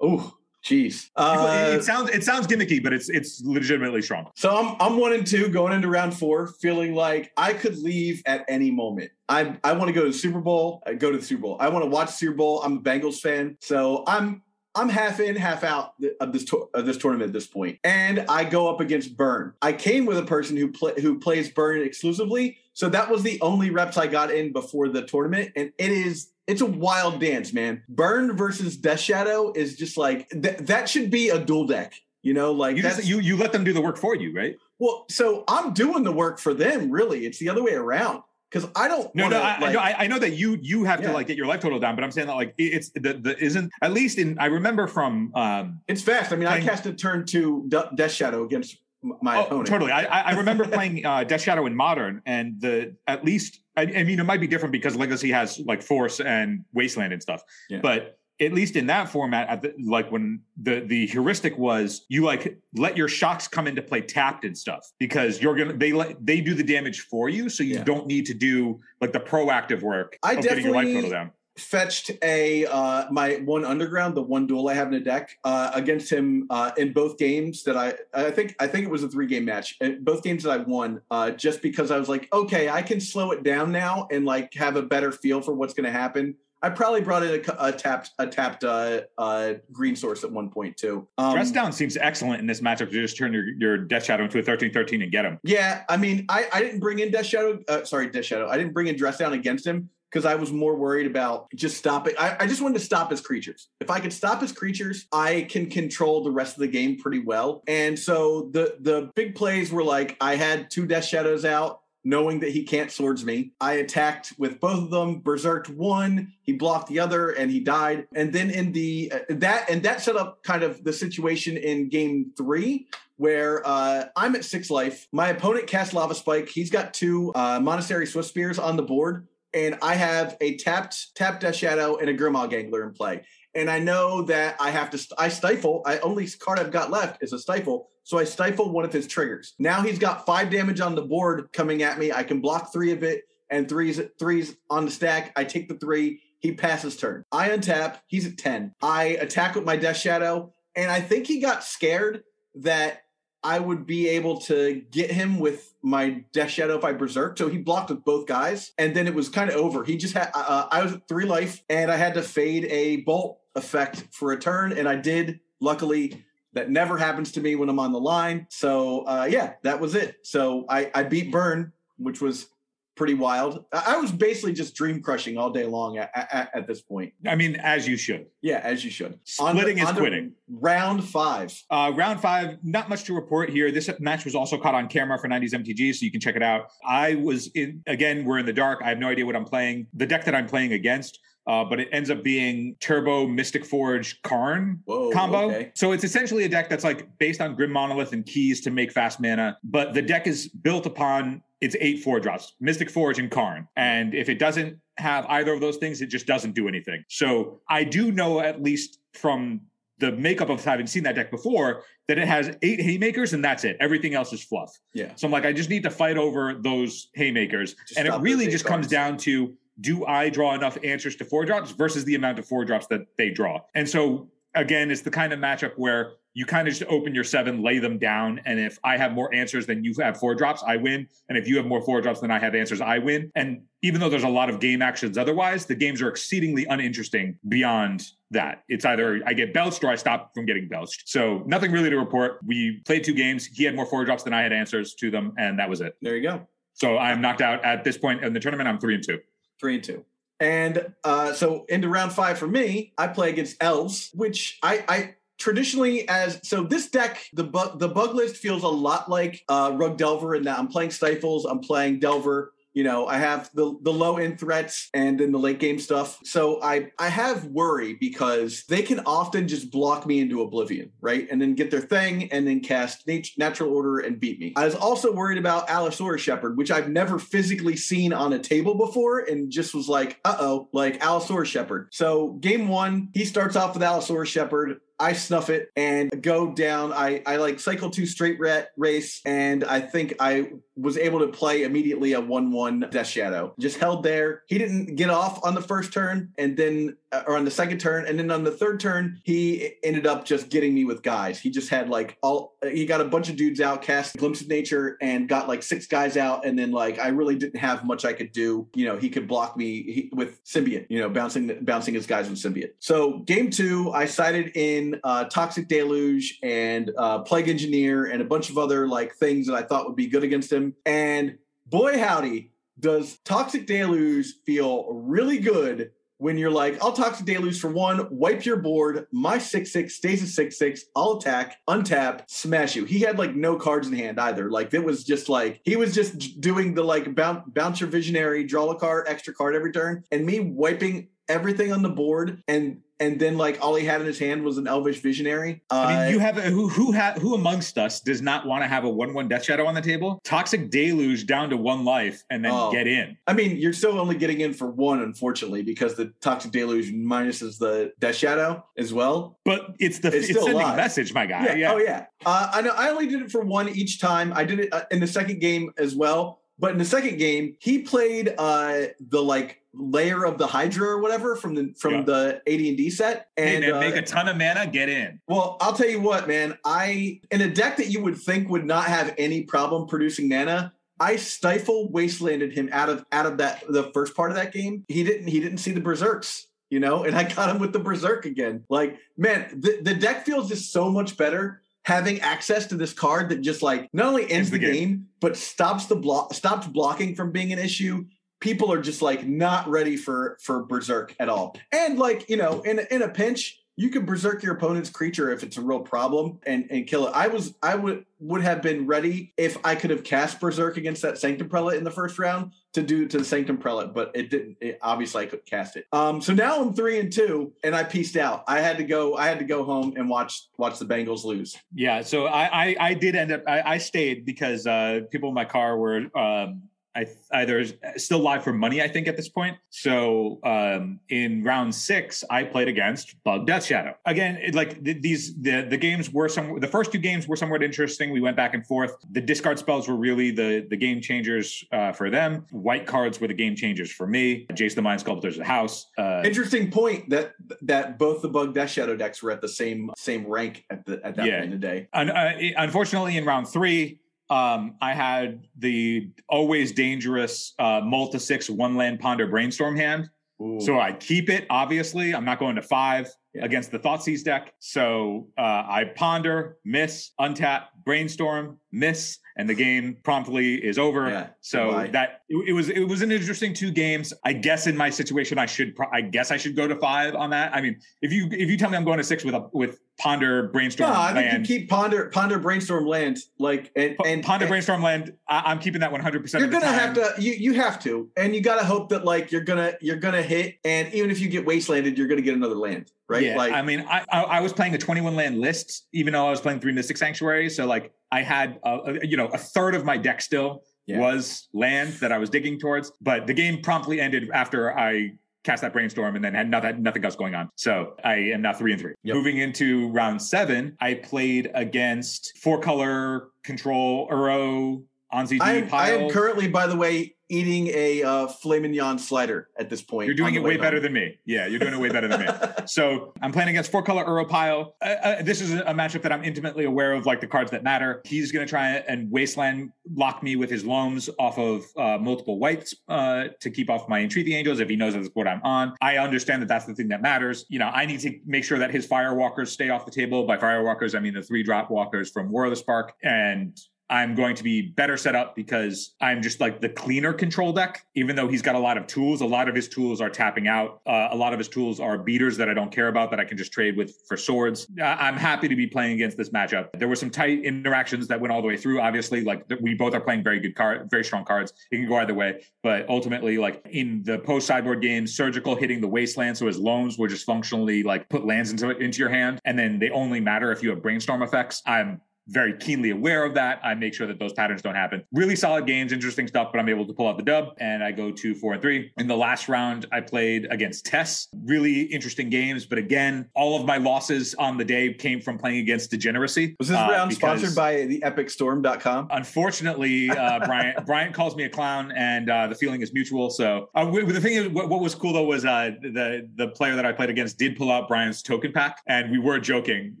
Oh, 0.00 0.34
jeez. 0.64 1.04
it, 1.06 1.10
Uh, 1.16 1.76
it 1.78 1.84
sounds 1.84 2.10
it 2.10 2.24
sounds 2.24 2.46
gimmicky, 2.46 2.82
but 2.82 2.92
it's 2.92 3.08
it's 3.08 3.42
legitimately 3.44 4.02
strong. 4.02 4.30
so 4.34 4.56
I'm 4.56 4.76
I'm 4.80 4.98
one 4.98 5.12
and 5.12 5.26
two 5.26 5.48
going 5.48 5.72
into 5.72 5.88
round 5.88 6.14
four, 6.14 6.46
feeling 6.46 6.94
like 6.94 7.32
I 7.36 7.52
could 7.52 7.78
leave 7.78 8.22
at 8.26 8.44
any 8.48 8.70
moment. 8.70 9.10
I 9.28 9.56
I 9.62 9.72
want 9.72 9.88
to 9.88 9.92
go 9.92 10.02
to 10.02 10.08
the 10.08 10.18
Super 10.18 10.40
Bowl. 10.40 10.82
I 10.86 10.94
go 10.94 11.10
to 11.10 11.18
the 11.18 11.24
Super 11.24 11.42
Bowl. 11.42 11.56
I 11.60 11.68
want 11.68 11.84
to 11.84 11.90
watch 11.90 12.08
the 12.08 12.12
Super 12.14 12.34
Bowl. 12.36 12.62
I'm 12.62 12.78
a 12.78 12.80
Bengals 12.80 13.20
fan, 13.20 13.56
so 13.60 14.04
I'm 14.06 14.42
I'm 14.74 14.88
half 14.88 15.20
in, 15.20 15.36
half 15.36 15.62
out 15.62 15.94
of 16.20 16.32
this 16.32 16.44
tour 16.44 16.68
of 16.74 16.86
this 16.86 16.96
tournament 16.96 17.28
at 17.28 17.32
this. 17.32 17.48
And 17.84 18.24
I 18.28 18.44
go 18.44 18.68
up 18.68 18.80
against 18.80 19.16
Burn. 19.16 19.54
I 19.62 19.72
came 19.72 20.06
with 20.06 20.18
a 20.18 20.24
person 20.24 20.56
who 20.56 20.72
play 20.72 20.94
who 21.00 21.18
plays 21.18 21.48
Burn 21.50 21.82
exclusively, 21.82 22.58
so 22.72 22.88
that 22.88 23.10
was 23.10 23.22
the 23.22 23.40
only 23.40 23.70
reps 23.70 23.96
I 23.96 24.06
got 24.06 24.30
in 24.32 24.52
before 24.52 24.88
the 24.88 25.02
tournament, 25.02 25.52
and 25.56 25.72
it 25.78 25.90
is. 25.92 26.30
It's 26.46 26.60
a 26.60 26.66
wild 26.66 27.20
dance, 27.20 27.54
man. 27.54 27.82
Burn 27.88 28.36
versus 28.36 28.76
Death 28.76 29.00
Shadow 29.00 29.52
is 29.54 29.76
just 29.76 29.96
like 29.96 30.28
th- 30.28 30.58
that 30.58 30.90
should 30.90 31.10
be 31.10 31.30
a 31.30 31.38
dual 31.38 31.66
deck. 31.66 31.94
You 32.22 32.34
know, 32.34 32.52
like 32.52 32.76
You 32.76 32.82
just 32.82 33.04
you 33.04 33.20
you 33.20 33.36
let 33.36 33.52
them 33.52 33.64
do 33.64 33.72
the 33.72 33.80
work 33.80 33.96
for 33.96 34.14
you, 34.14 34.34
right? 34.34 34.56
well, 34.78 35.06
so 35.08 35.44
I'm 35.48 35.72
doing 35.72 36.02
the 36.02 36.12
work 36.12 36.38
for 36.38 36.52
them. 36.52 36.90
Really, 36.90 37.24
it's 37.26 37.38
the 37.38 37.48
other 37.48 37.62
way 37.62 37.74
around 37.74 38.22
because 38.54 38.70
I 38.76 38.86
don't. 38.88 39.12
No, 39.14 39.24
wanna, 39.24 39.36
no, 39.36 39.42
I, 39.42 39.54
I 39.54 39.58
like- 39.58 39.72
know. 39.72 39.78
I, 39.80 39.94
I 39.98 40.06
know 40.06 40.18
that 40.20 40.34
you 40.34 40.58
you 40.62 40.84
have 40.84 41.00
Yeah. 41.00 41.08
to 41.08 41.12
like 41.14 41.26
get 41.26 41.36
your 41.36 41.46
life 41.46 41.60
total 41.60 41.80
down, 41.80 41.96
but 41.96 42.04
I'm 42.04 42.10
saying 42.12 42.28
that 42.28 42.34
like 42.36 42.54
it's 42.56 42.90
the 42.90 43.14
the 43.14 43.36
isn't 43.42 43.72
at 43.82 43.92
least 43.92 44.18
in 44.18 44.38
I 44.38 44.46
remember 44.46 44.86
from 44.86 45.32
um 45.34 45.80
it's 45.88 46.02
fast. 46.02 46.32
I 46.32 46.36
mean, 46.36 46.46
I 46.46 46.52
playing- 46.52 46.66
cast 46.68 46.86
a 46.86 46.92
turn 46.92 47.26
to 47.26 47.64
De- 47.68 47.90
Death 47.96 48.12
Shadow 48.12 48.44
against 48.44 48.78
my 49.02 49.36
oh, 49.38 49.42
opponent. 49.42 49.66
totally. 49.66 49.92
I 49.92 50.04
I 50.04 50.20
I 50.20 50.32
remember 50.36 50.64
playing 50.78 51.04
uh, 51.04 51.24
Death 51.24 51.42
Shadow 51.42 51.66
in 51.66 51.74
Modern, 51.74 52.22
and 52.26 52.60
the 52.60 52.94
at 53.06 53.24
least 53.24 53.60
I, 53.76 53.82
I 53.82 54.04
mean 54.04 54.20
it 54.20 54.24
might 54.24 54.40
be 54.40 54.46
different 54.46 54.72
because 54.72 54.94
Legacy 54.96 55.30
has 55.32 55.58
like 55.60 55.82
Force 55.82 56.20
and 56.20 56.64
Wasteland 56.72 57.12
and 57.12 57.20
stuff, 57.22 57.42
Yeah. 57.68 57.80
but. 57.82 58.18
At 58.44 58.52
least 58.52 58.76
in 58.76 58.86
that 58.86 59.08
format, 59.08 59.48
at 59.48 59.62
the, 59.62 59.74
like 59.82 60.12
when 60.12 60.40
the 60.62 60.80
the 60.80 61.06
heuristic 61.06 61.56
was, 61.56 62.04
you 62.08 62.24
like 62.24 62.58
let 62.74 62.96
your 62.96 63.08
shocks 63.08 63.48
come 63.48 63.66
into 63.66 63.82
play 63.82 64.02
tapped 64.02 64.44
and 64.44 64.56
stuff 64.56 64.92
because 64.98 65.40
you're 65.40 65.56
gonna 65.56 65.72
they 65.72 65.92
let 65.92 66.24
they 66.24 66.40
do 66.40 66.54
the 66.54 66.62
damage 66.64 67.00
for 67.00 67.28
you, 67.28 67.48
so 67.48 67.62
you 67.62 67.76
Yeah. 67.76 67.84
don't 67.84 68.06
need 68.06 68.26
to 68.26 68.34
do 68.34 68.80
like 69.00 69.12
the 69.12 69.20
proactive 69.20 69.82
work 69.82 70.18
I 70.22 70.34
of 70.34 70.42
getting 70.44 70.64
your 70.64 70.74
life 70.74 70.92
total 70.92 71.10
down. 71.10 71.30
Fetched 71.56 72.10
a 72.22 72.66
uh, 72.66 73.04
my 73.12 73.34
one 73.44 73.64
underground, 73.64 74.16
the 74.16 74.22
one 74.22 74.44
dual 74.48 74.68
I 74.68 74.74
have 74.74 74.88
in 74.88 74.94
the 74.94 74.98
deck 74.98 75.38
uh, 75.44 75.70
against 75.72 76.10
him 76.10 76.48
uh, 76.50 76.72
in 76.76 76.92
both 76.92 77.16
games 77.16 77.62
that 77.62 77.76
I 77.76 77.94
I 78.12 78.32
think 78.32 78.56
I 78.58 78.66
think 78.66 78.84
it 78.84 78.90
was 78.90 79.04
a 79.04 79.08
three 79.08 79.28
game 79.28 79.44
match. 79.44 79.76
In 79.80 80.02
both 80.02 80.24
games 80.24 80.42
that 80.42 80.50
I 80.50 80.56
won, 80.56 81.00
uh, 81.12 81.30
just 81.30 81.62
because 81.62 81.92
I 81.92 81.98
was 82.00 82.08
like, 82.08 82.28
okay, 82.32 82.68
I 82.68 82.82
can 82.82 83.00
slow 83.00 83.30
it 83.30 83.44
down 83.44 83.70
now 83.70 84.08
and 84.10 84.24
like 84.24 84.52
have 84.54 84.74
a 84.74 84.82
better 84.82 85.12
feel 85.12 85.40
for 85.40 85.54
what's 85.54 85.74
going 85.74 85.84
to 85.84 85.92
happen. 85.92 86.34
I 86.64 86.70
probably 86.70 87.02
brought 87.02 87.22
in 87.22 87.44
a, 87.46 87.56
a 87.58 87.72
tapped 87.72 88.12
a 88.18 88.26
tapped 88.26 88.64
uh, 88.64 89.02
uh, 89.18 89.54
green 89.70 89.94
source 89.94 90.24
at 90.24 90.32
one 90.32 90.48
point 90.48 90.78
too. 90.78 91.06
Um, 91.18 91.34
Dress 91.34 91.50
down 91.50 91.72
seems 91.72 91.98
excellent 91.98 92.40
in 92.40 92.46
this 92.46 92.62
matchup 92.62 92.90
to 92.90 92.92
just 92.92 93.18
turn 93.18 93.34
your, 93.34 93.44
your 93.58 93.76
Death 93.76 94.04
Shadow 94.04 94.24
into 94.24 94.38
a 94.38 94.42
13-13 94.42 95.02
and 95.02 95.12
get 95.12 95.26
him. 95.26 95.38
Yeah, 95.42 95.84
I 95.90 95.98
mean, 95.98 96.24
I, 96.30 96.46
I 96.50 96.60
didn't 96.62 96.80
bring 96.80 97.00
in 97.00 97.10
Death 97.10 97.26
Shadow. 97.26 97.62
Uh, 97.68 97.84
sorry, 97.84 98.08
Death 98.08 98.24
Shadow. 98.24 98.48
I 98.48 98.56
didn't 98.56 98.72
bring 98.72 98.86
in 98.86 98.96
Dress 98.96 99.18
Down 99.18 99.34
against 99.34 99.66
him 99.66 99.90
because 100.10 100.24
I 100.24 100.36
was 100.36 100.52
more 100.52 100.74
worried 100.74 101.06
about 101.06 101.48
just 101.54 101.76
stopping. 101.76 102.14
I, 102.18 102.36
I 102.40 102.46
just 102.46 102.62
wanted 102.62 102.78
to 102.78 102.84
stop 102.84 103.10
his 103.10 103.20
creatures. 103.20 103.68
If 103.80 103.90
I 103.90 104.00
could 104.00 104.12
stop 104.12 104.40
his 104.40 104.52
creatures, 104.52 105.06
I 105.12 105.46
can 105.50 105.68
control 105.68 106.24
the 106.24 106.30
rest 106.30 106.54
of 106.54 106.60
the 106.60 106.68
game 106.68 106.98
pretty 106.98 107.18
well. 107.18 107.62
And 107.66 107.98
so 107.98 108.48
the 108.52 108.76
the 108.80 109.10
big 109.14 109.34
plays 109.34 109.70
were 109.70 109.84
like 109.84 110.16
I 110.20 110.36
had 110.36 110.70
two 110.70 110.86
Death 110.86 111.04
Shadows 111.04 111.44
out 111.44 111.80
knowing 112.04 112.40
that 112.40 112.50
he 112.50 112.62
can't 112.62 112.90
swords 112.90 113.24
me. 113.24 113.52
I 113.60 113.74
attacked 113.74 114.34
with 114.38 114.60
both 114.60 114.84
of 114.84 114.90
them. 114.90 115.20
Berserked 115.20 115.70
one, 115.70 116.32
he 116.42 116.52
blocked 116.52 116.88
the 116.88 117.00
other, 117.00 117.30
and 117.30 117.50
he 117.50 117.60
died. 117.60 118.06
And 118.14 118.32
then 118.32 118.50
in 118.50 118.72
the 118.72 119.12
uh, 119.12 119.18
that 119.30 119.70
and 119.70 119.82
that 119.82 120.02
set 120.02 120.16
up 120.16 120.42
kind 120.42 120.62
of 120.62 120.84
the 120.84 120.92
situation 120.92 121.56
in 121.56 121.88
game 121.88 122.32
three 122.36 122.86
where 123.16 123.66
uh, 123.66 124.06
I'm 124.16 124.34
at 124.34 124.44
six 124.44 124.70
life. 124.70 125.06
My 125.12 125.28
opponent 125.28 125.66
cast 125.66 125.94
lava 125.94 126.14
spike. 126.14 126.48
He's 126.48 126.70
got 126.70 126.94
two 126.94 127.32
uh, 127.34 127.60
monastery 127.60 128.06
Swiftspears 128.06 128.62
on 128.62 128.76
the 128.76 128.82
board. 128.82 129.28
And 129.52 129.78
I 129.82 129.94
have 129.94 130.36
a 130.40 130.56
tapped 130.56 131.14
tapped 131.14 131.42
death 131.42 131.54
shadow 131.54 131.96
and 131.96 132.10
a 132.10 132.16
Gurmag 132.16 132.52
Angler 132.52 132.82
in 132.82 132.92
play. 132.92 133.22
And 133.54 133.70
I 133.70 133.78
know 133.78 134.22
that 134.22 134.56
I 134.60 134.70
have 134.70 134.90
to. 134.90 134.98
St- 134.98 135.18
I 135.18 135.28
stifle. 135.28 135.82
I 135.86 135.98
only 135.98 136.28
card 136.28 136.58
I've 136.58 136.72
got 136.72 136.90
left 136.90 137.22
is 137.22 137.32
a 137.32 137.38
stifle. 137.38 137.88
So 138.02 138.18
I 138.18 138.24
stifle 138.24 138.70
one 138.70 138.84
of 138.84 138.92
his 138.92 139.06
triggers. 139.06 139.54
Now 139.58 139.82
he's 139.82 139.98
got 139.98 140.26
five 140.26 140.50
damage 140.50 140.80
on 140.80 140.94
the 140.94 141.02
board 141.02 141.48
coming 141.52 141.82
at 141.82 141.98
me. 141.98 142.12
I 142.12 142.22
can 142.22 142.40
block 142.40 142.72
three 142.72 142.92
of 142.92 143.02
it 143.02 143.22
and 143.50 143.68
threes 143.68 144.00
threes 144.18 144.56
on 144.68 144.84
the 144.84 144.90
stack. 144.90 145.32
I 145.36 145.44
take 145.44 145.68
the 145.68 145.74
three. 145.74 146.20
He 146.40 146.52
passes 146.52 146.96
turn. 146.96 147.24
I 147.32 147.48
untap. 147.48 148.00
He's 148.06 148.26
at 148.26 148.36
10. 148.36 148.74
I 148.82 149.04
attack 149.20 149.54
with 149.54 149.64
my 149.64 149.76
Death 149.76 149.96
Shadow. 149.96 150.52
And 150.76 150.90
I 150.90 151.00
think 151.00 151.26
he 151.26 151.40
got 151.40 151.64
scared 151.64 152.24
that 152.56 153.04
I 153.42 153.58
would 153.58 153.86
be 153.86 154.08
able 154.08 154.40
to 154.42 154.82
get 154.90 155.10
him 155.10 155.38
with 155.38 155.74
my 155.82 156.24
Death 156.32 156.50
Shadow 156.50 156.76
if 156.76 156.84
I 156.84 156.92
berserk. 156.92 157.38
So 157.38 157.48
he 157.48 157.58
blocked 157.58 157.90
with 157.90 158.04
both 158.04 158.26
guys. 158.26 158.72
And 158.78 158.94
then 158.94 159.06
it 159.06 159.14
was 159.14 159.28
kind 159.28 159.48
of 159.48 159.56
over. 159.56 159.84
He 159.84 159.96
just 159.96 160.14
had, 160.14 160.30
uh, 160.34 160.66
I 160.70 160.82
was 160.82 160.94
at 160.94 161.08
three 161.08 161.26
life 161.26 161.62
and 161.70 161.90
I 161.90 161.96
had 161.96 162.14
to 162.14 162.22
fade 162.22 162.64
a 162.66 162.96
bolt 163.02 163.38
effect 163.54 164.04
for 164.12 164.32
a 164.32 164.38
turn. 164.38 164.72
And 164.72 164.88
I 164.88 164.96
did. 164.96 165.40
Luckily, 165.60 166.24
that 166.52 166.70
never 166.70 166.96
happens 166.96 167.32
to 167.32 167.40
me 167.40 167.56
when 167.56 167.68
I'm 167.68 167.78
on 167.78 167.92
the 167.92 168.00
line. 168.00 168.46
So 168.50 169.00
uh, 169.06 169.28
yeah, 169.30 169.54
that 169.62 169.80
was 169.80 169.94
it. 169.94 170.16
So 170.22 170.64
I, 170.68 170.90
I 170.94 171.02
beat 171.02 171.30
Burn, 171.30 171.72
which 171.98 172.20
was 172.20 172.48
pretty 172.96 173.14
wild. 173.14 173.64
I, 173.72 173.94
I 173.94 173.96
was 173.96 174.12
basically 174.12 174.52
just 174.52 174.74
dream 174.74 175.02
crushing 175.02 175.36
all 175.36 175.50
day 175.50 175.64
long 175.64 175.98
at, 175.98 176.10
at, 176.14 176.50
at, 176.54 176.66
this 176.66 176.80
point. 176.80 177.12
I 177.26 177.34
mean, 177.34 177.56
as 177.56 177.88
you 177.88 177.96
should. 177.96 178.26
Yeah, 178.40 178.60
as 178.62 178.84
you 178.84 178.90
should. 178.90 179.18
Splitting 179.24 179.78
is 179.78 179.90
quitting. 179.90 180.32
Round 180.48 181.02
five. 181.02 181.52
Uh, 181.70 181.92
round 181.94 182.20
five, 182.20 182.58
not 182.62 182.88
much 182.88 183.04
to 183.04 183.14
report 183.14 183.50
here. 183.50 183.70
This 183.70 183.90
match 183.98 184.24
was 184.24 184.34
also 184.34 184.58
caught 184.58 184.74
on 184.74 184.88
camera 184.88 185.18
for 185.18 185.28
90s 185.28 185.52
MTG, 185.52 185.94
so 185.94 186.04
you 186.04 186.10
can 186.10 186.20
check 186.20 186.36
it 186.36 186.42
out. 186.42 186.70
I 186.86 187.16
was 187.16 187.48
in, 187.48 187.82
again, 187.86 188.24
we're 188.24 188.38
in 188.38 188.46
the 188.46 188.52
dark. 188.52 188.80
I 188.84 188.90
have 188.90 188.98
no 188.98 189.08
idea 189.08 189.26
what 189.26 189.36
I'm 189.36 189.44
playing. 189.44 189.86
The 189.94 190.06
deck 190.06 190.24
that 190.24 190.34
I'm 190.34 190.46
playing 190.46 190.72
against 190.72 191.18
uh, 191.46 191.64
but 191.64 191.80
it 191.80 191.88
ends 191.92 192.10
up 192.10 192.22
being 192.22 192.76
Turbo 192.80 193.26
Mystic 193.26 193.64
Forge 193.64 194.20
Karn 194.22 194.80
Whoa, 194.84 195.10
combo. 195.10 195.50
Okay. 195.50 195.72
So 195.74 195.92
it's 195.92 196.04
essentially 196.04 196.44
a 196.44 196.48
deck 196.48 196.68
that's 196.68 196.84
like 196.84 197.18
based 197.18 197.40
on 197.40 197.54
Grim 197.54 197.70
Monolith 197.70 198.12
and 198.12 198.24
keys 198.24 198.60
to 198.62 198.70
make 198.70 198.92
fast 198.92 199.20
mana, 199.20 199.58
but 199.62 199.94
the 199.94 200.02
deck 200.02 200.26
is 200.26 200.48
built 200.48 200.86
upon 200.86 201.42
its 201.60 201.76
eight 201.80 202.02
four 202.02 202.20
drops, 202.20 202.54
Mystic 202.60 202.90
Forge 202.90 203.18
and 203.18 203.30
Karn. 203.30 203.68
And 203.76 204.14
if 204.14 204.28
it 204.28 204.38
doesn't 204.38 204.78
have 204.98 205.26
either 205.28 205.52
of 205.52 205.60
those 205.60 205.76
things, 205.76 206.00
it 206.00 206.06
just 206.06 206.26
doesn't 206.26 206.52
do 206.52 206.68
anything. 206.68 207.04
So 207.08 207.60
I 207.68 207.84
do 207.84 208.12
know 208.12 208.40
at 208.40 208.62
least 208.62 209.00
from 209.12 209.62
the 209.98 210.12
makeup 210.12 210.50
of 210.50 210.64
having 210.64 210.86
seen 210.86 211.04
that 211.04 211.14
deck 211.14 211.30
before 211.30 211.84
that 212.08 212.18
it 212.18 212.26
has 212.26 212.56
eight 212.62 212.80
haymakers 212.80 213.32
and 213.32 213.44
that's 213.44 213.64
it. 213.64 213.76
Everything 213.80 214.14
else 214.14 214.32
is 214.32 214.42
fluff. 214.42 214.76
Yeah. 214.92 215.12
So 215.14 215.26
I'm 215.26 215.32
like, 215.32 215.46
I 215.46 215.52
just 215.52 215.70
need 215.70 215.84
to 215.84 215.90
fight 215.90 216.18
over 216.18 216.54
those 216.54 217.08
haymakers. 217.14 217.74
Just 217.88 217.98
and 217.98 218.08
it 218.08 218.14
really 218.20 218.48
just 218.48 218.64
comes 218.64 218.88
down 218.88 219.16
to 219.18 219.54
do 219.80 220.06
I 220.06 220.28
draw 220.28 220.54
enough 220.54 220.78
answers 220.84 221.16
to 221.16 221.24
four 221.24 221.44
drops 221.44 221.72
versus 221.72 222.04
the 222.04 222.14
amount 222.14 222.38
of 222.38 222.46
four 222.46 222.64
drops 222.64 222.86
that 222.88 223.06
they 223.18 223.30
draw? 223.30 223.60
And 223.74 223.88
so 223.88 224.28
again, 224.54 224.90
it's 224.90 225.02
the 225.02 225.10
kind 225.10 225.32
of 225.32 225.38
matchup 225.38 225.72
where 225.76 226.12
you 226.36 226.44
kind 226.44 226.66
of 226.66 226.74
just 226.74 226.90
open 226.90 227.14
your 227.14 227.22
seven, 227.22 227.62
lay 227.62 227.78
them 227.78 227.96
down. 227.96 228.40
And 228.44 228.58
if 228.58 228.78
I 228.82 228.96
have 228.96 229.12
more 229.12 229.32
answers 229.32 229.66
than 229.66 229.84
you 229.84 229.94
have 230.00 230.18
four 230.18 230.34
drops, 230.34 230.64
I 230.66 230.76
win. 230.76 231.06
And 231.28 231.38
if 231.38 231.46
you 231.46 231.56
have 231.56 231.66
more 231.66 231.80
four 231.80 232.00
drops 232.00 232.20
than 232.20 232.32
I 232.32 232.40
have 232.40 232.56
answers, 232.56 232.80
I 232.80 232.98
win. 232.98 233.30
And 233.36 233.62
even 233.82 234.00
though 234.00 234.08
there's 234.08 234.24
a 234.24 234.28
lot 234.28 234.50
of 234.50 234.58
game 234.58 234.82
actions 234.82 235.16
otherwise, 235.16 235.66
the 235.66 235.76
games 235.76 236.02
are 236.02 236.08
exceedingly 236.08 236.66
uninteresting 236.68 237.38
beyond 237.48 238.02
that. 238.32 238.64
It's 238.68 238.84
either 238.84 239.22
I 239.24 239.32
get 239.32 239.54
belched 239.54 239.84
or 239.84 239.90
I 239.90 239.94
stop 239.94 240.32
from 240.34 240.44
getting 240.44 240.68
belched. 240.68 241.08
So 241.08 241.44
nothing 241.46 241.70
really 241.70 241.90
to 241.90 241.98
report. 241.98 242.40
We 242.44 242.82
played 242.84 243.04
two 243.04 243.14
games. 243.14 243.46
He 243.46 243.62
had 243.62 243.76
more 243.76 243.86
four 243.86 244.04
drops 244.04 244.24
than 244.24 244.32
I 244.32 244.42
had 244.42 244.52
answers 244.52 244.94
to 244.94 245.12
them. 245.12 245.34
And 245.38 245.58
that 245.60 245.70
was 245.70 245.80
it. 245.80 245.96
There 246.02 246.16
you 246.16 246.22
go. 246.22 246.48
So 246.72 246.98
I'm 246.98 247.20
knocked 247.20 247.42
out 247.42 247.64
at 247.64 247.84
this 247.84 247.96
point 247.96 248.24
in 248.24 248.32
the 248.32 248.40
tournament. 248.40 248.68
I'm 248.68 248.80
three 248.80 248.96
and 248.96 249.04
two 249.06 249.20
three 249.60 249.76
and 249.76 249.84
two. 249.84 250.04
And 250.40 250.92
uh, 251.04 251.32
so 251.32 251.64
into 251.68 251.88
round 251.88 252.12
five 252.12 252.38
for 252.38 252.46
me, 252.46 252.92
I 252.98 253.08
play 253.08 253.30
against 253.30 253.62
elves, 253.62 254.10
which 254.14 254.58
I, 254.62 254.84
I 254.88 255.14
traditionally 255.38 256.08
as 256.08 256.40
so 256.42 256.62
this 256.62 256.88
deck 256.88 257.18
the 257.32 257.44
bug 257.44 257.78
the 257.78 257.88
bug 257.88 258.14
list 258.14 258.36
feels 258.36 258.62
a 258.62 258.68
lot 258.68 259.10
like 259.10 259.42
uh 259.48 259.72
rug 259.74 259.98
delver 259.98 260.36
in 260.36 260.44
that 260.44 260.58
i'm 260.58 260.68
playing 260.68 260.92
stifles 260.92 261.44
i'm 261.44 261.58
playing 261.58 261.98
delver 261.98 262.53
you 262.74 262.82
know 262.82 263.06
i 263.06 263.16
have 263.16 263.50
the 263.54 263.76
the 263.82 263.92
low 263.92 264.18
end 264.18 264.38
threats 264.38 264.90
and 264.94 265.18
then 265.18 265.32
the 265.32 265.38
late 265.38 265.58
game 265.58 265.78
stuff. 265.78 266.18
So 266.24 266.62
i 266.62 266.90
i 266.98 267.08
have 267.08 267.44
worry 267.46 267.94
because 267.94 268.64
they 268.68 268.82
can 268.82 269.00
often 269.06 269.48
just 269.48 269.70
block 269.70 270.06
me 270.06 270.20
into 270.20 270.42
oblivion 270.42 270.90
right? 271.00 271.26
And 271.30 271.40
then 271.40 271.54
get 271.54 271.70
their 271.70 271.80
thing 271.80 272.30
and 272.32 272.46
then 272.46 272.60
cast 272.60 273.06
nat- 273.06 273.28
natural 273.38 273.74
order 273.74 273.98
and 273.98 274.18
beat 274.18 274.40
me. 274.40 274.52
I 274.56 274.64
was 274.64 274.74
also 274.74 275.12
worried 275.12 275.38
about 275.38 275.70
allosaurus 275.70 276.20
shepherd 276.22 276.56
which 276.56 276.70
i've 276.70 276.88
never 276.88 277.18
physically 277.18 277.76
seen 277.76 278.12
on 278.12 278.32
a 278.32 278.38
table 278.38 278.74
before 278.74 279.20
and 279.20 279.50
just 279.50 279.74
was 279.74 279.88
like 279.88 280.18
uh-oh 280.24 280.68
like 280.72 281.02
allosaurus 281.02 281.48
shepherd. 281.48 281.88
So 281.92 282.32
game 282.40 282.68
one 282.68 283.08
he 283.14 283.24
starts 283.24 283.56
off 283.56 283.74
with 283.74 283.82
allosaurus 283.82 284.28
shepherd 284.28 284.80
I 284.98 285.12
snuff 285.12 285.50
it 285.50 285.70
and 285.76 286.22
go 286.22 286.52
down. 286.52 286.92
I, 286.92 287.22
I 287.26 287.36
like 287.36 287.58
cycle 287.58 287.90
two 287.90 288.06
Street 288.06 288.38
Wraiths, 288.76 289.20
and 289.24 289.64
I 289.64 289.80
think 289.80 290.14
I 290.20 290.52
was 290.76 290.96
able 290.96 291.20
to 291.20 291.28
play 291.28 291.64
immediately 291.64 292.12
a 292.12 292.20
1 292.20 292.52
1 292.52 292.86
Death 292.90 293.06
Shadow. 293.06 293.54
Just 293.58 293.78
held 293.78 294.02
there. 294.02 294.42
He 294.46 294.58
didn't 294.58 294.96
get 294.96 295.10
off 295.10 295.44
on 295.44 295.54
the 295.54 295.62
first 295.62 295.92
turn, 295.92 296.32
and 296.38 296.56
then, 296.56 296.96
or 297.26 297.36
on 297.36 297.44
the 297.44 297.50
second 297.50 297.78
turn, 297.78 298.06
and 298.06 298.18
then 298.18 298.30
on 298.30 298.44
the 298.44 298.50
third 298.50 298.80
turn, 298.80 299.20
he 299.24 299.74
ended 299.82 300.06
up 300.06 300.24
just 300.24 300.48
getting 300.48 300.74
me 300.74 300.84
with 300.84 301.02
guys. 301.02 301.38
He 301.38 301.50
just 301.50 301.68
had 301.68 301.88
like 301.88 302.16
all, 302.22 302.56
he 302.62 302.86
got 302.86 303.00
a 303.00 303.04
bunch 303.04 303.28
of 303.28 303.36
dudes 303.36 303.60
out, 303.60 303.82
cast 303.82 304.16
Glimpse 304.16 304.40
of 304.40 304.48
Nature, 304.48 304.96
and 305.00 305.28
got 305.28 305.48
like 305.48 305.62
six 305.62 305.86
guys 305.86 306.16
out, 306.16 306.44
and 306.44 306.58
then 306.58 306.72
like 306.72 306.98
I 306.98 307.08
really 307.08 307.36
didn't 307.36 307.58
have 307.58 307.84
much 307.84 308.04
I 308.04 308.12
could 308.12 308.32
do. 308.32 308.68
You 308.74 308.86
know, 308.86 308.96
he 308.96 309.08
could 309.08 309.28
block 309.28 309.56
me 309.56 310.10
with 310.12 310.42
Symbiote, 310.44 310.86
you 310.88 310.98
know, 310.98 311.08
bouncing, 311.08 311.58
bouncing 311.62 311.94
his 311.94 312.06
guys 312.06 312.28
with 312.28 312.38
Symbiote. 312.38 312.72
So 312.78 313.18
game 313.20 313.50
two, 313.50 313.90
I 313.92 314.06
sided 314.06 314.52
in 314.56 315.00
uh, 315.04 315.24
Toxic 315.24 315.68
Deluge 315.68 316.38
and 316.42 316.90
uh, 316.96 317.20
Plague 317.20 317.48
Engineer 317.48 318.06
and 318.06 318.20
a 318.20 318.24
bunch 318.24 318.50
of 318.50 318.58
other 318.58 318.88
like 318.88 319.14
things 319.14 319.46
that 319.46 319.54
I 319.54 319.62
thought 319.62 319.86
would 319.86 319.96
be 319.96 320.06
good 320.06 320.24
against 320.24 320.52
him 320.52 320.74
and 320.86 321.38
boy, 321.66 321.98
howdy, 321.98 322.52
does 322.78 323.18
Toxic 323.24 323.66
Deluge 323.66 324.26
feel 324.44 324.92
really 324.92 325.38
good 325.38 325.90
when 326.24 326.38
you're 326.38 326.50
like, 326.50 326.82
I'll 326.82 326.92
Toxic 326.92 327.26
Deluge 327.26 327.60
for 327.60 327.68
one, 327.68 328.08
wipe 328.10 328.46
your 328.46 328.56
board, 328.56 329.06
my 329.12 329.36
6 329.36 329.70
6 329.70 329.94
stays 329.94 330.22
a 330.22 330.26
6 330.26 330.58
6, 330.58 330.84
I'll 330.96 331.18
attack, 331.18 331.58
untap, 331.68 332.22
smash 332.28 332.74
you. 332.74 332.86
He 332.86 333.00
had 333.00 333.18
like 333.18 333.36
no 333.36 333.56
cards 333.56 333.88
in 333.88 333.92
hand 333.92 334.18
either. 334.18 334.50
Like, 334.50 334.72
it 334.72 334.82
was 334.82 335.04
just 335.04 335.28
like, 335.28 335.60
he 335.66 335.76
was 335.76 335.94
just 335.94 336.40
doing 336.40 336.72
the 336.72 336.82
like 336.82 337.14
bounce, 337.14 337.42
bounce 337.48 337.78
your 337.78 337.90
visionary, 337.90 338.42
draw 338.42 338.70
a 338.70 338.80
card, 338.80 339.04
extra 339.06 339.34
card 339.34 339.54
every 339.54 339.70
turn, 339.70 340.02
and 340.10 340.24
me 340.24 340.40
wiping 340.40 341.08
everything 341.28 341.74
on 341.74 341.82
the 341.82 341.90
board 341.90 342.42
and 342.48 342.80
and 343.04 343.20
then 343.20 343.36
like 343.36 343.58
all 343.60 343.74
he 343.74 343.84
had 343.84 344.00
in 344.00 344.06
his 344.06 344.18
hand 344.18 344.42
was 344.42 344.58
an 344.58 344.66
elvish 344.66 345.00
visionary. 345.00 345.62
Uh, 345.70 345.74
I 345.74 346.04
mean, 346.04 346.14
you 346.14 346.18
have 346.20 346.38
a, 346.38 346.42
who 346.42 346.68
who 346.68 346.92
ha, 346.92 347.14
who 347.20 347.34
amongst 347.34 347.76
us 347.78 348.00
does 348.00 348.22
not 348.22 348.46
want 348.46 348.62
to 348.62 348.68
have 348.68 348.84
a 348.84 348.88
one 348.88 349.12
one 349.14 349.28
death 349.28 349.44
shadow 349.44 349.66
on 349.66 349.74
the 349.74 349.82
table? 349.82 350.20
Toxic 350.24 350.70
deluge 350.70 351.26
down 351.26 351.50
to 351.50 351.56
one 351.56 351.84
life 351.84 352.22
and 352.30 352.44
then 352.44 352.52
oh. 352.52 352.72
get 352.72 352.86
in. 352.86 353.16
I 353.26 353.34
mean, 353.34 353.56
you're 353.56 353.72
still 353.72 353.98
only 353.98 354.16
getting 354.16 354.40
in 354.40 354.54
for 354.54 354.70
one, 354.70 355.02
unfortunately, 355.02 355.62
because 355.62 355.94
the 355.94 356.12
toxic 356.20 356.50
deluge 356.50 356.92
minuses 356.92 357.58
the 357.58 357.92
death 357.98 358.16
shadow 358.16 358.64
as 358.78 358.92
well. 358.92 359.38
But 359.44 359.74
it's 359.78 359.98
the 359.98 360.08
it's, 360.08 360.30
it's 360.30 360.38
sending 360.38 360.54
alive. 360.54 360.76
message, 360.76 361.12
my 361.12 361.26
guy. 361.26 361.46
Yeah. 361.46 361.54
yeah. 361.54 361.72
Oh 361.72 361.78
yeah. 361.78 362.06
Uh, 362.24 362.50
I 362.52 362.62
know. 362.62 362.72
I 362.74 362.88
only 362.88 363.06
did 363.06 363.22
it 363.22 363.30
for 363.30 363.42
one 363.42 363.68
each 363.68 364.00
time. 364.00 364.32
I 364.34 364.44
did 364.44 364.60
it 364.60 364.72
uh, 364.72 364.84
in 364.90 365.00
the 365.00 365.06
second 365.06 365.40
game 365.40 365.72
as 365.76 365.94
well. 365.94 366.40
But 366.58 366.72
in 366.72 366.78
the 366.78 366.84
second 366.84 367.18
game, 367.18 367.56
he 367.58 367.80
played 367.80 368.34
uh, 368.38 368.86
the 369.00 369.22
like 369.22 369.60
Lair 369.72 370.24
of 370.24 370.38
the 370.38 370.46
Hydra 370.46 370.88
or 370.88 371.00
whatever 371.00 371.36
from 371.36 371.54
the 371.54 371.74
from 371.76 371.94
yeah. 371.94 372.02
the 372.02 372.42
AD 372.46 372.60
and 372.60 372.76
D 372.76 372.90
set. 372.90 373.28
And 373.36 373.64
hey 373.64 373.72
man, 373.72 373.80
make 373.80 373.96
uh, 373.96 374.00
a 374.00 374.02
ton 374.02 374.28
of 374.28 374.36
mana, 374.36 374.66
get 374.66 374.88
in. 374.88 375.20
Well, 375.26 375.56
I'll 375.60 375.72
tell 375.72 375.88
you 375.88 376.00
what, 376.00 376.28
man. 376.28 376.56
I 376.64 377.20
in 377.30 377.40
a 377.40 377.52
deck 377.52 377.76
that 377.78 377.88
you 377.88 378.02
would 378.02 378.16
think 378.16 378.48
would 378.48 378.64
not 378.64 378.84
have 378.84 379.14
any 379.18 379.42
problem 379.42 379.88
producing 379.88 380.28
mana. 380.28 380.72
I 381.00 381.16
stifle 381.16 381.90
wastelanded 381.92 382.52
him 382.52 382.68
out 382.70 382.88
of 382.88 383.04
out 383.10 383.26
of 383.26 383.38
that 383.38 383.64
the 383.68 383.90
first 383.92 384.14
part 384.14 384.30
of 384.30 384.36
that 384.36 384.52
game. 384.52 384.84
He 384.88 385.02
didn't 385.02 385.26
he 385.26 385.40
didn't 385.40 385.58
see 385.58 385.72
the 385.72 385.80
berserks, 385.80 386.46
you 386.70 386.78
know, 386.78 387.02
and 387.02 387.16
I 387.16 387.24
got 387.24 387.50
him 387.50 387.58
with 387.58 387.72
the 387.72 387.80
berserk 387.80 388.26
again. 388.26 388.64
Like, 388.68 388.96
man, 389.16 389.48
the, 389.60 389.80
the 389.82 389.94
deck 389.94 390.24
feels 390.24 390.48
just 390.48 390.72
so 390.72 390.88
much 390.88 391.16
better 391.16 391.63
having 391.84 392.20
access 392.20 392.66
to 392.66 392.76
this 392.76 392.92
card 392.92 393.28
that 393.28 393.40
just 393.40 393.62
like 393.62 393.88
not 393.92 394.06
only 394.06 394.30
ends 394.30 394.50
the, 394.50 394.58
the 394.58 394.66
game. 394.66 394.72
game. 394.74 395.06
but 395.20 395.36
stops 395.36 395.86
the 395.86 395.96
block 395.96 396.34
stops 396.34 396.66
blocking 396.66 397.14
from 397.14 397.30
being 397.30 397.52
an 397.52 397.58
issue 397.58 398.04
people 398.44 398.70
are 398.70 398.80
just 398.80 399.00
like 399.00 399.26
not 399.26 399.66
ready 399.68 399.96
for 399.96 400.36
for 400.42 400.64
berserk 400.64 401.16
at 401.18 401.30
all. 401.30 401.56
And 401.72 401.98
like 401.98 402.28
you 402.28 402.36
know, 402.36 402.60
in 402.60 402.78
in 402.90 403.00
a 403.00 403.08
pinch, 403.08 403.58
you 403.76 403.88
can 403.88 404.04
berserk 404.04 404.42
your 404.42 404.54
opponent's 404.54 404.88
creature 404.88 405.32
if 405.32 405.42
it's 405.42 405.56
a 405.56 405.60
real 405.60 405.80
problem 405.80 406.38
and 406.46 406.66
and 406.70 406.86
kill 406.86 407.08
it. 407.08 407.12
I 407.14 407.26
was 407.26 407.54
I 407.62 407.74
would 407.74 408.04
would 408.20 408.42
have 408.42 408.62
been 408.62 408.86
ready 408.86 409.32
if 409.36 409.58
I 409.64 409.74
could 409.74 409.90
have 409.90 410.04
cast 410.04 410.40
berserk 410.40 410.76
against 410.76 411.02
that 411.02 411.18
sanctum 411.18 411.48
prelate 411.48 411.78
in 411.78 411.84
the 411.84 411.90
first 411.90 412.18
round 412.18 412.52
to 412.74 412.82
do 412.82 413.06
to 413.08 413.18
the 413.18 413.24
sanctum 413.24 413.58
prelate, 413.58 413.92
but 413.92 414.12
it 414.14 414.30
didn't. 414.30 414.56
It, 414.60 414.78
obviously, 414.80 415.24
I 415.24 415.26
couldn't 415.26 415.46
cast 415.46 415.76
it. 415.76 415.86
Um, 415.92 416.20
so 416.20 416.32
now 416.32 416.60
I'm 416.60 416.72
three 416.72 417.00
and 417.00 417.12
two, 417.12 417.52
and 417.64 417.74
I 417.74 417.82
pieced 417.82 418.16
out. 418.16 418.44
I 418.46 418.60
had 418.60 418.78
to 418.78 418.84
go. 418.84 419.16
I 419.16 419.26
had 419.26 419.40
to 419.40 419.44
go 419.44 419.64
home 419.64 419.94
and 419.96 420.08
watch 420.08 420.48
watch 420.56 420.78
the 420.78 420.86
Bengals 420.86 421.24
lose. 421.24 421.56
Yeah, 421.74 422.02
so 422.02 422.26
I 422.26 422.66
I, 422.66 422.76
I 422.78 422.94
did 422.94 423.16
end 423.16 423.32
up 423.32 423.42
I, 423.46 423.62
I 423.62 423.78
stayed 423.78 424.24
because 424.24 424.66
uh, 424.66 425.00
people 425.10 425.30
in 425.30 425.34
my 425.34 425.44
car 425.44 425.76
were 425.76 426.06
um, 426.16 426.62
I 426.96 427.06
either 427.32 427.64
still 427.96 428.20
live 428.20 428.44
for 428.44 428.52
money, 428.52 428.80
I 428.80 428.88
think, 428.88 429.08
at 429.08 429.16
this 429.16 429.28
point. 429.28 429.56
So 429.70 430.38
um, 430.44 431.00
in 431.08 431.42
round 431.42 431.74
six, 431.74 432.22
I 432.30 432.44
played 432.44 432.68
against 432.68 433.16
Bug 433.24 433.46
Death 433.46 433.64
Shadow. 433.64 433.94
Again, 434.06 434.36
it, 434.36 434.54
like 434.54 434.82
th- 434.84 435.02
these, 435.02 435.34
the 435.40 435.66
the 435.68 435.76
games 435.76 436.10
were 436.10 436.28
some. 436.28 436.60
The 436.60 436.68
first 436.68 436.92
two 436.92 436.98
games 436.98 437.26
were 437.26 437.36
somewhat 437.36 437.62
interesting. 437.62 438.10
We 438.12 438.20
went 438.20 438.36
back 438.36 438.54
and 438.54 438.64
forth. 438.66 438.92
The 439.10 439.20
discard 439.20 439.58
spells 439.58 439.88
were 439.88 439.96
really 439.96 440.30
the 440.30 440.66
the 440.70 440.76
game 440.76 441.00
changers 441.00 441.64
uh, 441.72 441.92
for 441.92 442.10
them. 442.10 442.46
White 442.50 442.86
cards 442.86 443.20
were 443.20 443.28
the 443.28 443.34
game 443.34 443.56
changers 443.56 443.90
for 443.92 444.06
me. 444.06 444.46
Jace 444.52 444.74
the 444.74 444.82
Mind 444.82 445.00
Sculptor's 445.00 445.36
the 445.36 445.44
house. 445.44 445.86
Uh, 445.98 446.22
Interesting 446.24 446.70
point 446.70 447.10
that 447.10 447.32
that 447.62 447.98
both 447.98 448.22
the 448.22 448.28
Bug 448.28 448.54
Death 448.54 448.70
Shadow 448.70 448.96
decks 448.96 449.22
were 449.22 449.30
at 449.32 449.40
the 449.40 449.48
same 449.48 449.90
same 449.96 450.26
rank 450.26 450.64
at 450.70 450.86
the 450.86 451.00
at 451.04 451.16
that 451.16 451.26
Yeah. 451.26 451.40
point 451.40 451.52
in 451.54 451.60
the 451.60 451.66
day. 451.66 451.88
un- 451.92 452.10
uh, 452.10 452.32
unfortunately, 452.56 453.16
in 453.16 453.24
round 453.24 453.48
three. 453.48 453.98
Um, 454.34 454.74
I 454.80 454.94
had 454.94 455.46
the 455.56 456.10
always 456.28 456.72
dangerous 456.72 457.54
uh, 457.60 457.80
multi 457.84 458.18
six 458.18 458.50
one 458.50 458.74
land 458.74 458.98
ponder 458.98 459.28
brainstorm 459.28 459.76
hand. 459.76 460.10
So 460.58 460.80
I 460.80 460.92
keep 460.92 461.30
it. 461.30 461.46
Obviously, 461.48 462.12
I'm 462.12 462.24
not 462.24 462.40
going 462.40 462.56
to 462.56 462.62
five 462.62 463.08
Yeah. 463.34 463.44
against 463.44 463.72
the 463.72 463.78
Thoughtseize 463.80 464.22
deck. 464.22 464.54
So 464.60 465.26
uh, 465.36 465.40
I 465.42 465.90
ponder, 465.96 466.58
miss, 466.64 467.10
untap, 467.20 467.64
brainstorm, 467.84 468.58
miss, 468.70 469.18
and 469.36 469.48
the 469.48 469.54
game 469.54 469.96
promptly 470.04 470.54
is 470.54 470.78
over. 470.78 471.08
Yeah, 471.08 471.26
So 471.40 471.64
goodbye. 471.66 471.86
that 471.88 472.20
it, 472.28 472.48
it 472.50 472.52
was 472.52 472.68
it 472.70 472.84
was 472.84 473.02
an 473.02 473.10
interesting 473.10 473.52
two 473.52 473.72
games. 473.72 474.14
I 474.24 474.32
guess 474.34 474.68
in 474.68 474.76
my 474.76 474.88
situation, 474.90 475.38
I 475.38 475.46
should 475.46 475.74
pro- 475.74 475.88
I 475.92 476.00
guess 476.02 476.30
I 476.30 476.36
should 476.36 476.54
go 476.54 476.68
to 476.68 476.76
five 476.76 477.16
on 477.16 477.30
that. 477.30 477.52
I 477.54 477.60
mean, 477.60 477.76
if 478.02 478.12
you 478.12 478.28
if 478.30 478.48
you 478.48 478.56
tell 478.56 478.70
me 478.70 478.76
I'm 478.76 478.84
going 478.84 478.98
to 478.98 479.04
six 479.04 479.24
with 479.24 479.34
a 479.34 479.48
with 479.52 479.80
ponder, 479.98 480.48
brainstorm, 480.48 480.90
No, 480.90 480.96
I 481.00 481.12
think 481.12 481.32
land, 481.32 481.48
you 481.48 481.58
keep 481.58 481.68
ponder 481.68 482.06
ponder 482.10 482.38
brainstorm 482.38 482.86
land 482.86 483.18
like 483.40 483.72
and 483.74 483.96
and 484.06 484.22
ponder, 484.22 484.44
and 484.44 484.50
brainstorm, 484.50 484.82
land, 484.82 485.12
I, 485.28 485.42
I'm 485.46 485.58
keeping 485.58 485.80
that 485.80 485.90
100. 485.90 486.22
percent 486.22 486.40
You're 486.40 486.50
gonna 486.50 486.66
have 486.66 486.94
to 486.94 487.14
you 487.18 487.32
you 487.32 487.54
have 487.54 487.82
to, 487.82 488.08
and 488.16 488.34
you 488.34 488.40
gotta 488.40 488.64
hope 488.64 488.88
that 488.90 489.04
like 489.04 489.32
you're 489.32 489.40
gonna 489.44 489.72
you're 489.80 489.96
gonna 489.96 490.22
hit, 490.22 490.58
and 490.64 490.94
even 490.94 491.10
if 491.10 491.18
you 491.20 491.28
get 491.28 491.44
wastelanded, 491.44 491.96
you're 491.98 492.06
gonna 492.08 492.22
get 492.22 492.34
another 492.36 492.54
land, 492.54 492.92
right? 493.08 493.22
Yeah, 493.22 493.36
like 493.36 493.52
I 493.52 493.62
mean, 493.62 493.80
I, 493.88 494.04
I 494.10 494.22
I 494.22 494.40
was 494.40 494.52
playing 494.52 494.74
a 494.74 494.78
21 494.78 495.14
land 495.14 495.38
list, 495.38 495.86
even 495.92 496.12
though 496.12 496.26
I 496.26 496.30
was 496.30 496.40
playing 496.40 496.60
three 496.60 496.72
Mystic 496.72 496.96
Sanctuary. 496.96 497.50
So 497.50 497.66
like, 497.66 497.92
I 498.10 498.22
had 498.22 498.58
uh, 498.64 498.76
uh, 498.86 498.98
you 499.02 499.16
know 499.16 499.26
a 499.28 499.38
third 499.38 499.74
of 499.74 499.84
my 499.84 499.96
deck 499.96 500.20
still 500.20 500.62
Yeah. 500.86 500.98
was 500.98 501.48
land 501.52 501.94
that 502.00 502.12
I 502.12 502.18
was 502.18 502.30
digging 502.30 502.58
towards, 502.58 502.92
but 503.00 503.26
the 503.26 503.34
game 503.34 503.60
promptly 503.62 504.00
ended 504.00 504.30
after 504.32 504.76
I 504.78 505.12
cast 505.44 505.60
that 505.60 505.74
brainstorm 505.74 506.16
and 506.16 506.24
then 506.24 506.32
had 506.34 506.48
nothing 506.48 506.82
nothing 506.82 507.04
else 507.04 507.16
going 507.16 507.34
on. 507.34 507.50
So 507.56 507.94
I 508.02 508.14
am 508.34 508.40
now 508.42 508.54
three 508.54 508.72
and 508.72 508.80
three. 508.80 508.94
Yep. 509.04 509.14
Moving 509.14 509.36
into 509.38 509.88
round 509.90 510.22
seven, 510.22 510.76
I 510.80 510.94
played 510.94 511.50
against 511.54 512.38
four 512.38 512.60
color 512.60 513.28
control 513.42 514.08
Uro 514.08 514.82
I 515.14 515.54
am, 515.54 515.68
I 515.72 515.90
am 515.92 516.10
currently, 516.10 516.48
by 516.48 516.66
the 516.66 516.76
way, 516.76 517.14
eating 517.28 517.68
a 517.68 518.02
uh, 518.02 518.26
filet 518.26 518.60
mignon 518.60 518.98
slider 518.98 519.48
at 519.58 519.70
this 519.70 519.82
point. 519.82 520.06
You're 520.06 520.14
doing 520.14 520.34
it 520.34 520.42
way 520.42 520.50
way 520.50 520.56
better 520.56 520.76
home. 520.76 520.84
than 520.84 520.92
me. 520.92 521.18
Yeah, 521.24 521.46
you're 521.46 521.58
doing 521.58 521.72
it 521.72 521.80
way 521.80 521.88
better 521.88 522.08
than 522.08 522.20
me. 522.20 522.26
So 522.66 523.12
I'm 523.20 523.30
playing 523.30 523.50
against 523.50 523.70
four 523.70 523.82
color 523.82 524.04
Uropile. 524.04 524.72
Uh, 524.80 524.84
uh, 524.84 525.22
this 525.22 525.42
is 525.42 525.52
a 525.52 525.74
matchup 525.74 526.00
that 526.02 526.12
I'm 526.12 526.24
intimately 526.24 526.64
aware 526.64 526.94
of, 526.94 527.04
like 527.04 527.20
the 527.20 527.26
cards 527.26 527.50
that 527.50 527.62
matter. 527.62 528.00
He's 528.04 528.32
going 528.32 528.46
to 528.46 528.48
try 528.48 528.76
and 528.88 529.10
wasteland 529.10 529.70
lock 529.92 530.22
me 530.22 530.36
with 530.36 530.48
his 530.48 530.64
loams 530.64 531.10
off 531.18 531.38
of 531.38 531.64
uh, 531.76 531.98
multiple 531.98 532.38
whites 532.38 532.74
uh, 532.88 533.26
to 533.40 533.50
keep 533.50 533.68
off 533.68 533.86
my 533.86 534.00
Entreat 534.00 534.24
the 534.24 534.34
Angels 534.34 534.60
if 534.60 534.68
he 534.70 534.76
knows 534.76 534.94
that's 534.94 535.10
what 535.12 535.28
I'm 535.28 535.42
on. 535.42 535.74
I 535.82 535.98
understand 535.98 536.40
that 536.40 536.48
that's 536.48 536.64
the 536.64 536.74
thing 536.74 536.88
that 536.88 537.02
matters. 537.02 537.44
You 537.50 537.58
know, 537.58 537.68
I 537.68 537.84
need 537.84 538.00
to 538.00 538.18
make 538.24 538.44
sure 538.44 538.58
that 538.58 538.70
his 538.70 538.86
firewalkers 538.86 539.48
stay 539.48 539.68
off 539.68 539.84
the 539.84 539.92
table. 539.92 540.26
By 540.26 540.38
firewalkers, 540.38 540.96
I 540.96 541.00
mean 541.00 541.12
the 541.12 541.22
three 541.22 541.42
drop 541.42 541.70
walkers 541.70 542.10
from 542.10 542.30
War 542.30 542.44
of 542.44 542.50
the 542.50 542.56
Spark 542.56 542.94
and. 543.02 543.58
I'm 543.94 544.16
going 544.16 544.34
to 544.34 544.42
be 544.42 544.60
better 544.60 544.96
set 544.96 545.14
up 545.14 545.36
because 545.36 545.94
I'm 546.00 546.20
just 546.20 546.40
like 546.40 546.60
the 546.60 546.68
cleaner 546.68 547.12
control 547.12 547.52
deck. 547.52 547.86
Even 547.94 548.16
though 548.16 548.26
he's 548.26 548.42
got 548.42 548.56
a 548.56 548.58
lot 548.58 548.76
of 548.76 548.88
tools, 548.88 549.20
a 549.20 549.24
lot 549.24 549.48
of 549.48 549.54
his 549.54 549.68
tools 549.68 550.00
are 550.00 550.10
tapping 550.10 550.48
out. 550.48 550.80
Uh, 550.84 551.10
a 551.12 551.16
lot 551.16 551.32
of 551.32 551.38
his 551.38 551.48
tools 551.48 551.78
are 551.78 551.96
beaters 551.96 552.36
that 552.38 552.48
I 552.48 552.54
don't 552.54 552.72
care 552.72 552.88
about 552.88 553.12
that 553.12 553.20
I 553.20 553.24
can 553.24 553.38
just 553.38 553.52
trade 553.52 553.76
with 553.76 553.94
for 554.08 554.16
swords. 554.16 554.66
I- 554.82 555.06
I'm 555.06 555.14
happy 555.14 555.46
to 555.46 555.54
be 555.54 555.68
playing 555.68 555.92
against 555.92 556.16
this 556.16 556.30
matchup. 556.30 556.70
There 556.76 556.88
were 556.88 556.96
some 556.96 557.08
tight 557.08 557.44
interactions 557.44 558.08
that 558.08 558.20
went 558.20 558.32
all 558.32 558.42
the 558.42 558.48
way 558.48 558.56
through. 558.56 558.80
Obviously, 558.80 559.22
like 559.22 559.44
we 559.60 559.74
both 559.74 559.94
are 559.94 560.00
playing 560.00 560.24
very 560.24 560.40
good 560.40 560.56
card, 560.56 560.90
very 560.90 561.04
strong 561.04 561.24
cards. 561.24 561.52
It 561.70 561.76
can 561.76 561.86
go 561.88 561.96
either 561.98 562.14
way, 562.14 562.44
but 562.64 562.88
ultimately, 562.88 563.38
like 563.38 563.64
in 563.70 564.02
the 564.02 564.18
post 564.18 564.48
sideboard 564.48 564.82
game, 564.82 565.06
surgical 565.06 565.54
hitting 565.54 565.80
the 565.80 565.86
wasteland, 565.86 566.36
so 566.36 566.48
his 566.48 566.58
loams 566.58 566.98
were 566.98 567.06
just 567.06 567.24
functionally 567.24 567.84
like 567.84 568.08
put 568.08 568.26
lands 568.26 568.50
into 568.50 568.70
into 568.70 568.98
your 568.98 569.10
hand, 569.10 569.38
and 569.44 569.56
then 569.56 569.78
they 569.78 569.90
only 569.90 570.18
matter 570.18 570.50
if 570.50 570.64
you 570.64 570.70
have 570.70 570.82
brainstorm 570.82 571.22
effects. 571.22 571.62
I'm 571.64 572.00
very 572.28 572.56
keenly 572.56 572.90
aware 572.90 573.24
of 573.24 573.34
that. 573.34 573.60
I 573.62 573.74
make 573.74 573.94
sure 573.94 574.06
that 574.06 574.18
those 574.18 574.32
patterns 574.32 574.62
don't 574.62 574.74
happen. 574.74 575.04
Really 575.12 575.36
solid 575.36 575.66
games, 575.66 575.92
interesting 575.92 576.26
stuff, 576.26 576.50
but 576.52 576.58
I'm 576.58 576.68
able 576.68 576.86
to 576.86 576.92
pull 576.92 577.08
out 577.08 577.16
the 577.16 577.22
dub 577.22 577.54
and 577.58 577.82
I 577.82 577.92
go 577.92 578.10
to 578.10 578.34
four 578.34 578.54
and 578.54 578.62
three. 578.62 578.92
In 578.96 579.06
the 579.06 579.16
last 579.16 579.48
round, 579.48 579.86
I 579.92 580.00
played 580.00 580.46
against 580.50 580.86
Tess. 580.86 581.28
Really 581.44 581.82
interesting 581.82 582.30
games, 582.30 582.66
but 582.66 582.78
again, 582.78 583.28
all 583.34 583.58
of 583.58 583.66
my 583.66 583.76
losses 583.76 584.34
on 584.36 584.56
the 584.56 584.64
day 584.64 584.92
came 584.94 585.20
from 585.20 585.38
playing 585.38 585.58
against 585.58 585.90
Degeneracy. 585.90 586.56
Was 586.58 586.68
this 586.68 586.78
uh, 586.78 586.88
round 586.90 587.12
sponsored 587.12 587.54
by 587.54 587.84
the 587.86 588.00
epicstorm.com? 588.00 589.08
Unfortunately, 589.10 590.10
uh, 590.10 590.40
Brian 590.46 590.74
Brian 590.86 591.12
calls 591.12 591.36
me 591.36 591.44
a 591.44 591.48
clown, 591.48 591.92
and 591.92 592.30
uh, 592.30 592.46
the 592.46 592.54
feeling 592.54 592.82
is 592.82 592.92
mutual. 592.92 593.30
So 593.30 593.68
uh, 593.74 593.84
the 593.84 594.20
thing 594.20 594.34
is, 594.34 594.48
what, 594.48 594.68
what 594.68 594.80
was 594.80 594.94
cool 594.94 595.12
though 595.12 595.24
was 595.24 595.44
uh, 595.44 595.72
the 595.82 596.28
the 596.36 596.48
player 596.48 596.76
that 596.76 596.86
I 596.86 596.92
played 596.92 597.10
against 597.10 597.38
did 597.38 597.56
pull 597.56 597.70
out 597.70 597.88
Brian's 597.88 598.22
token 598.22 598.52
pack, 598.52 598.82
and 598.86 599.10
we 599.10 599.18
were 599.18 599.38
joking. 599.38 599.96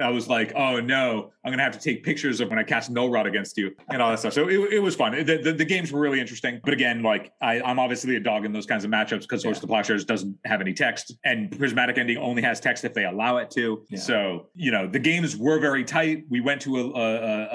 I 0.00 0.10
was 0.10 0.28
like, 0.28 0.52
"Oh 0.54 0.80
no, 0.80 1.32
I'm 1.44 1.52
gonna 1.52 1.62
have 1.62 1.72
to 1.72 1.80
take 1.80 2.04
pictures 2.08 2.40
of 2.40 2.48
when 2.50 2.58
I 2.58 2.64
cast 2.74 2.86
Null 2.90 3.10
Rod 3.10 3.26
against 3.32 3.56
you 3.60 3.66
and 3.90 4.00
all 4.02 4.10
that 4.10 4.18
stuff." 4.20 4.32
So 4.32 4.48
it, 4.48 4.58
it 4.78 4.82
was 4.88 4.94
fun. 5.02 5.10
The, 5.30 5.36
the, 5.46 5.52
the 5.52 5.64
games 5.74 5.92
were 5.92 6.00
really 6.00 6.20
interesting, 6.24 6.60
but 6.64 6.72
again, 6.72 7.02
like 7.02 7.24
I, 7.40 7.60
I'm 7.68 7.78
obviously 7.78 8.16
a 8.16 8.20
dog 8.30 8.44
in 8.46 8.52
those 8.52 8.66
kinds 8.66 8.84
of 8.84 8.90
matchups 8.90 9.22
because 9.22 9.44
Host 9.44 9.62
of 9.62 9.68
Plowshares 9.68 10.04
doesn't 10.04 10.34
have 10.44 10.60
any 10.60 10.74
text, 10.74 11.06
and 11.24 11.38
Prismatic 11.58 11.98
Ending 11.98 12.18
only 12.18 12.42
has 12.42 12.60
text 12.60 12.84
if 12.84 12.94
they 12.94 13.04
allow 13.04 13.36
it 13.42 13.50
to. 13.52 13.84
Yeah. 13.90 13.98
So 13.98 14.46
you 14.54 14.70
know 14.70 14.86
the 14.86 14.98
games 15.10 15.36
were 15.36 15.58
very 15.58 15.84
tight. 15.84 16.24
We 16.30 16.40
went 16.40 16.60
to 16.62 16.70
a, 16.78 16.84
a, 16.90 17.06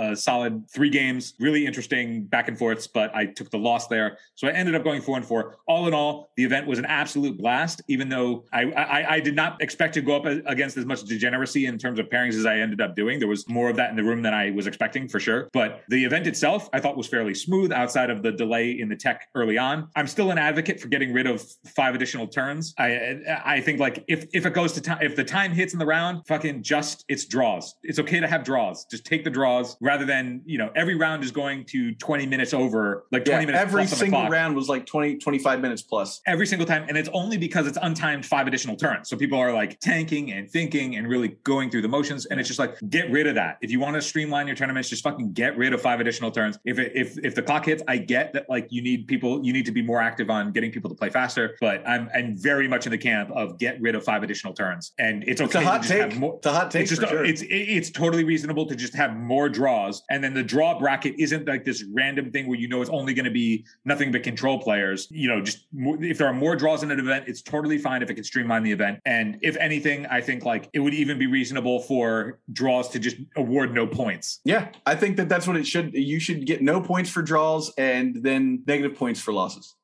a- 0.08 0.12
a 0.12 0.16
solid 0.16 0.54
three 0.70 0.90
games, 0.90 1.34
really 1.40 1.66
interesting 1.66 2.26
back 2.26 2.48
and 2.50 2.58
forths, 2.58 2.88
but 2.88 3.16
I 3.16 3.26
took 3.26 3.50
the 3.50 3.58
loss 3.70 3.88
there. 3.88 4.18
So 4.36 4.48
I 4.48 4.52
ended 4.52 4.76
up 4.76 4.84
going 4.84 5.02
four 5.02 5.18
and 5.18 5.26
four. 5.26 5.58
All 5.68 5.88
in 5.88 5.94
all, 5.94 6.30
the 6.38 6.44
event 6.44 6.68
was 6.68 6.78
an 6.80 6.86
absolute 6.86 7.38
blast. 7.38 7.82
Even 7.88 8.10
though 8.10 8.46
I 8.52 8.64
I, 8.72 9.00
I 9.16 9.20
did 9.20 9.36
not 9.36 9.62
expect 9.62 9.94
to 9.96 10.02
go 10.02 10.16
up 10.20 10.26
against 10.56 10.78
as 10.78 10.86
much 10.86 11.02
degeneracy 11.04 11.66
in 11.66 11.78
terms 11.78 12.00
of 12.00 12.10
pairings 12.10 12.36
as 12.36 12.46
I 12.46 12.58
ended 12.58 12.82
up 12.82 12.96
doing. 12.96 13.20
There 13.20 13.28
was 13.28 13.48
more 13.48 13.70
of 13.70 13.76
that 13.78 13.90
in 13.92 13.96
the 13.96 14.04
room 14.04 14.22
than 14.22 14.34
I 14.34 14.43
was 14.52 14.68
expecting 14.68 15.08
for 15.08 15.20
sure. 15.20 15.50
But 15.54 15.84
the 15.90 16.04
event 16.06 16.28
itself, 16.28 16.70
I 16.74 16.80
thought 16.80 16.98
was 16.98 17.08
fairly 17.08 17.34
smooth 17.34 17.72
outside 17.72 18.10
of 18.10 18.24
the 18.24 18.32
delay 18.32 18.72
in 18.80 18.90
the 18.90 18.96
tech 18.96 19.28
early 19.36 19.58
on. 19.58 19.90
I'm 19.96 20.08
still 20.08 20.32
an 20.32 20.38
advocate 20.38 20.80
for 20.80 20.88
getting 20.88 21.14
rid 21.14 21.28
of 21.28 21.44
five 21.76 21.96
additional 21.96 22.28
turns. 22.28 22.74
I 22.78 23.18
I 23.46 23.62
think 23.62 23.80
like 23.80 24.04
if 24.08 24.26
if 24.34 24.46
it 24.46 24.54
goes 24.54 24.74
to 24.74 24.82
time 24.82 25.00
if 25.02 25.16
the 25.16 25.24
time 25.24 25.52
hits 25.52 25.74
in 25.74 25.80
the 25.80 25.86
round, 25.86 26.26
fucking 26.28 26.64
just 26.64 27.06
it's 27.08 27.26
draws. 27.26 27.76
It's 27.84 28.00
okay 28.00 28.20
to 28.20 28.28
have 28.28 28.44
draws. 28.44 28.86
Just 28.86 29.06
take 29.06 29.24
the 29.24 29.30
draws 29.30 29.78
rather 29.82 30.06
than 30.06 30.42
you 30.46 30.58
know 30.58 30.72
every 30.76 30.96
round 30.96 31.24
is 31.24 31.32
going 31.32 31.66
to 31.66 31.94
20 31.96 32.26
minutes 32.26 32.54
over 32.54 33.06
like 33.12 33.26
20 33.26 33.40
Yeah, 33.42 33.46
minutes 33.48 33.62
every 33.62 33.82
plus 33.82 33.94
on 33.94 33.98
the 33.98 34.06
single 34.06 34.30
round 34.30 34.56
was 34.56 34.70
like 34.70 34.86
20, 34.86 35.18
25 35.18 35.60
minutes 35.62 35.82
plus. 35.82 36.22
every 36.28 36.46
single 36.48 36.66
time 36.68 36.86
and 36.88 36.98
it's 36.98 37.10
only 37.14 37.38
because 37.38 37.68
it's 37.68 37.78
untimed 37.80 38.26
five 38.26 38.48
additional 38.48 38.76
turns 38.76 39.10
so 39.10 39.18
people 39.18 39.38
are 39.38 39.54
like 39.54 39.80
tanking 39.80 40.32
and 40.32 40.50
thinking 40.50 40.96
and 40.98 41.08
really 41.08 41.30
going 41.44 41.70
through 41.70 41.82
the 41.82 41.88
motions 41.88 42.26
and 42.28 42.40
it's 42.40 42.48
just 42.48 42.60
like 42.60 42.76
get 42.90 43.10
rid 43.12 43.28
of 43.28 43.36
that 43.36 43.58
if 43.62 43.72
you 43.72 43.80
want 43.80 43.96
to 43.96 44.02
streamline 44.34 44.48
your 44.48 44.56
tournaments 44.56 44.90
just 44.90 45.04
fucking 45.04 45.32
get 45.34 45.56
rid 45.58 45.74
of 45.74 45.82
five 45.82 46.00
additional 46.00 46.32
turns. 46.32 46.58
If 46.66 46.80
it, 46.80 46.92
if 46.96 47.18
if 47.24 47.36
the 47.36 47.42
clock 47.44 47.66
hits 47.66 47.84
i 47.88 47.98
get 47.98 48.34
that 48.34 48.46
like 48.50 48.68
you 48.72 48.82
need 48.82 49.08
people 49.08 49.46
you 49.46 49.54
need 49.54 49.66
to 49.66 49.72
be 49.72 49.82
more 49.82 50.02
active 50.02 50.30
on 50.30 50.52
getting 50.52 50.72
people 50.72 50.90
to 50.90 50.96
play 50.96 51.10
faster 51.10 51.56
but 51.62 51.88
i'm 51.88 52.10
i'm 52.16 52.36
very 52.38 52.68
much 52.68 52.86
in 52.88 52.92
the 52.92 52.98
camp 52.98 53.30
of 53.32 53.58
get 53.60 53.80
rid 53.82 53.96
of 53.96 54.04
five 54.04 54.24
additional 54.24 54.54
turns. 54.54 54.94
And 54.98 55.24
it's 55.24 55.40
It's 55.42 55.56
okay 55.56 55.64
a 55.64 55.68
hot 55.68 55.84
to 55.84 55.90
take. 55.90 56.02
have 56.02 56.20
more 56.20 56.36
It's 56.38 56.46
a 56.48 56.52
hot 56.52 56.72
take 56.72 56.82
it's 56.84 56.92
just 56.98 57.08
sure. 57.08 57.24
it's 57.24 57.42
it- 57.44 57.48
it's 57.78 57.90
totally 57.92 58.24
reasonable 58.24 58.66
to 58.68 58.76
just 58.76 58.96
have 58.96 59.16
more 59.16 59.50
draws 59.50 60.04
and 60.10 60.24
then 60.24 60.34
the 60.34 60.44
draw 60.44 60.78
bracket 60.80 61.14
isn't 61.20 61.48
like 61.48 61.64
this 61.64 61.84
random 61.94 62.32
thing 62.32 62.48
where 62.48 62.58
you 62.60 62.68
know 62.68 62.82
it's 62.82 62.90
only 62.90 63.14
going 63.14 63.26
to 63.26 63.32
be 63.46 63.66
nothing 63.86 64.12
but 64.12 64.24
control 64.24 64.60
players. 64.60 65.08
You 65.12 65.28
know 65.30 65.42
just 65.42 65.66
more, 65.72 66.02
if 66.04 66.18
there 66.18 66.28
are 66.28 66.34
more 66.46 66.56
draws 66.56 66.82
in 66.84 66.90
an 66.92 67.00
event 67.00 67.26
it's 67.28 67.42
totally 67.42 67.78
fine 67.78 68.02
if 68.02 68.10
it 68.10 68.16
can 68.16 68.24
streamline 68.24 68.64
the 68.64 68.72
event. 68.72 69.00
And 69.06 69.38
if 69.42 69.56
anything 69.58 70.06
i 70.08 70.20
think 70.22 70.40
like 70.46 70.64
it 70.74 70.80
would 70.80 70.94
even 71.04 71.16
be 71.20 71.28
reasonable 71.28 71.78
for 71.82 72.40
draws 72.52 72.90
to 72.90 73.00
just 73.00 73.18
award 73.36 73.74
no 73.74 73.86
points 73.86 74.23
yeah, 74.44 74.70
I 74.86 74.96
think 74.96 75.18
that 75.18 75.30
that's 75.30 75.48
what 75.48 75.56
it 75.56 75.66
should. 75.68 75.94
You 75.94 76.20
should 76.20 76.46
get 76.46 76.62
no 76.62 76.82
points 76.82 77.10
for 77.10 77.22
draws 77.22 77.72
and 77.78 78.16
then 78.24 78.64
negative 78.68 78.98
points 78.98 79.20
for 79.22 79.34
losses. 79.34 79.76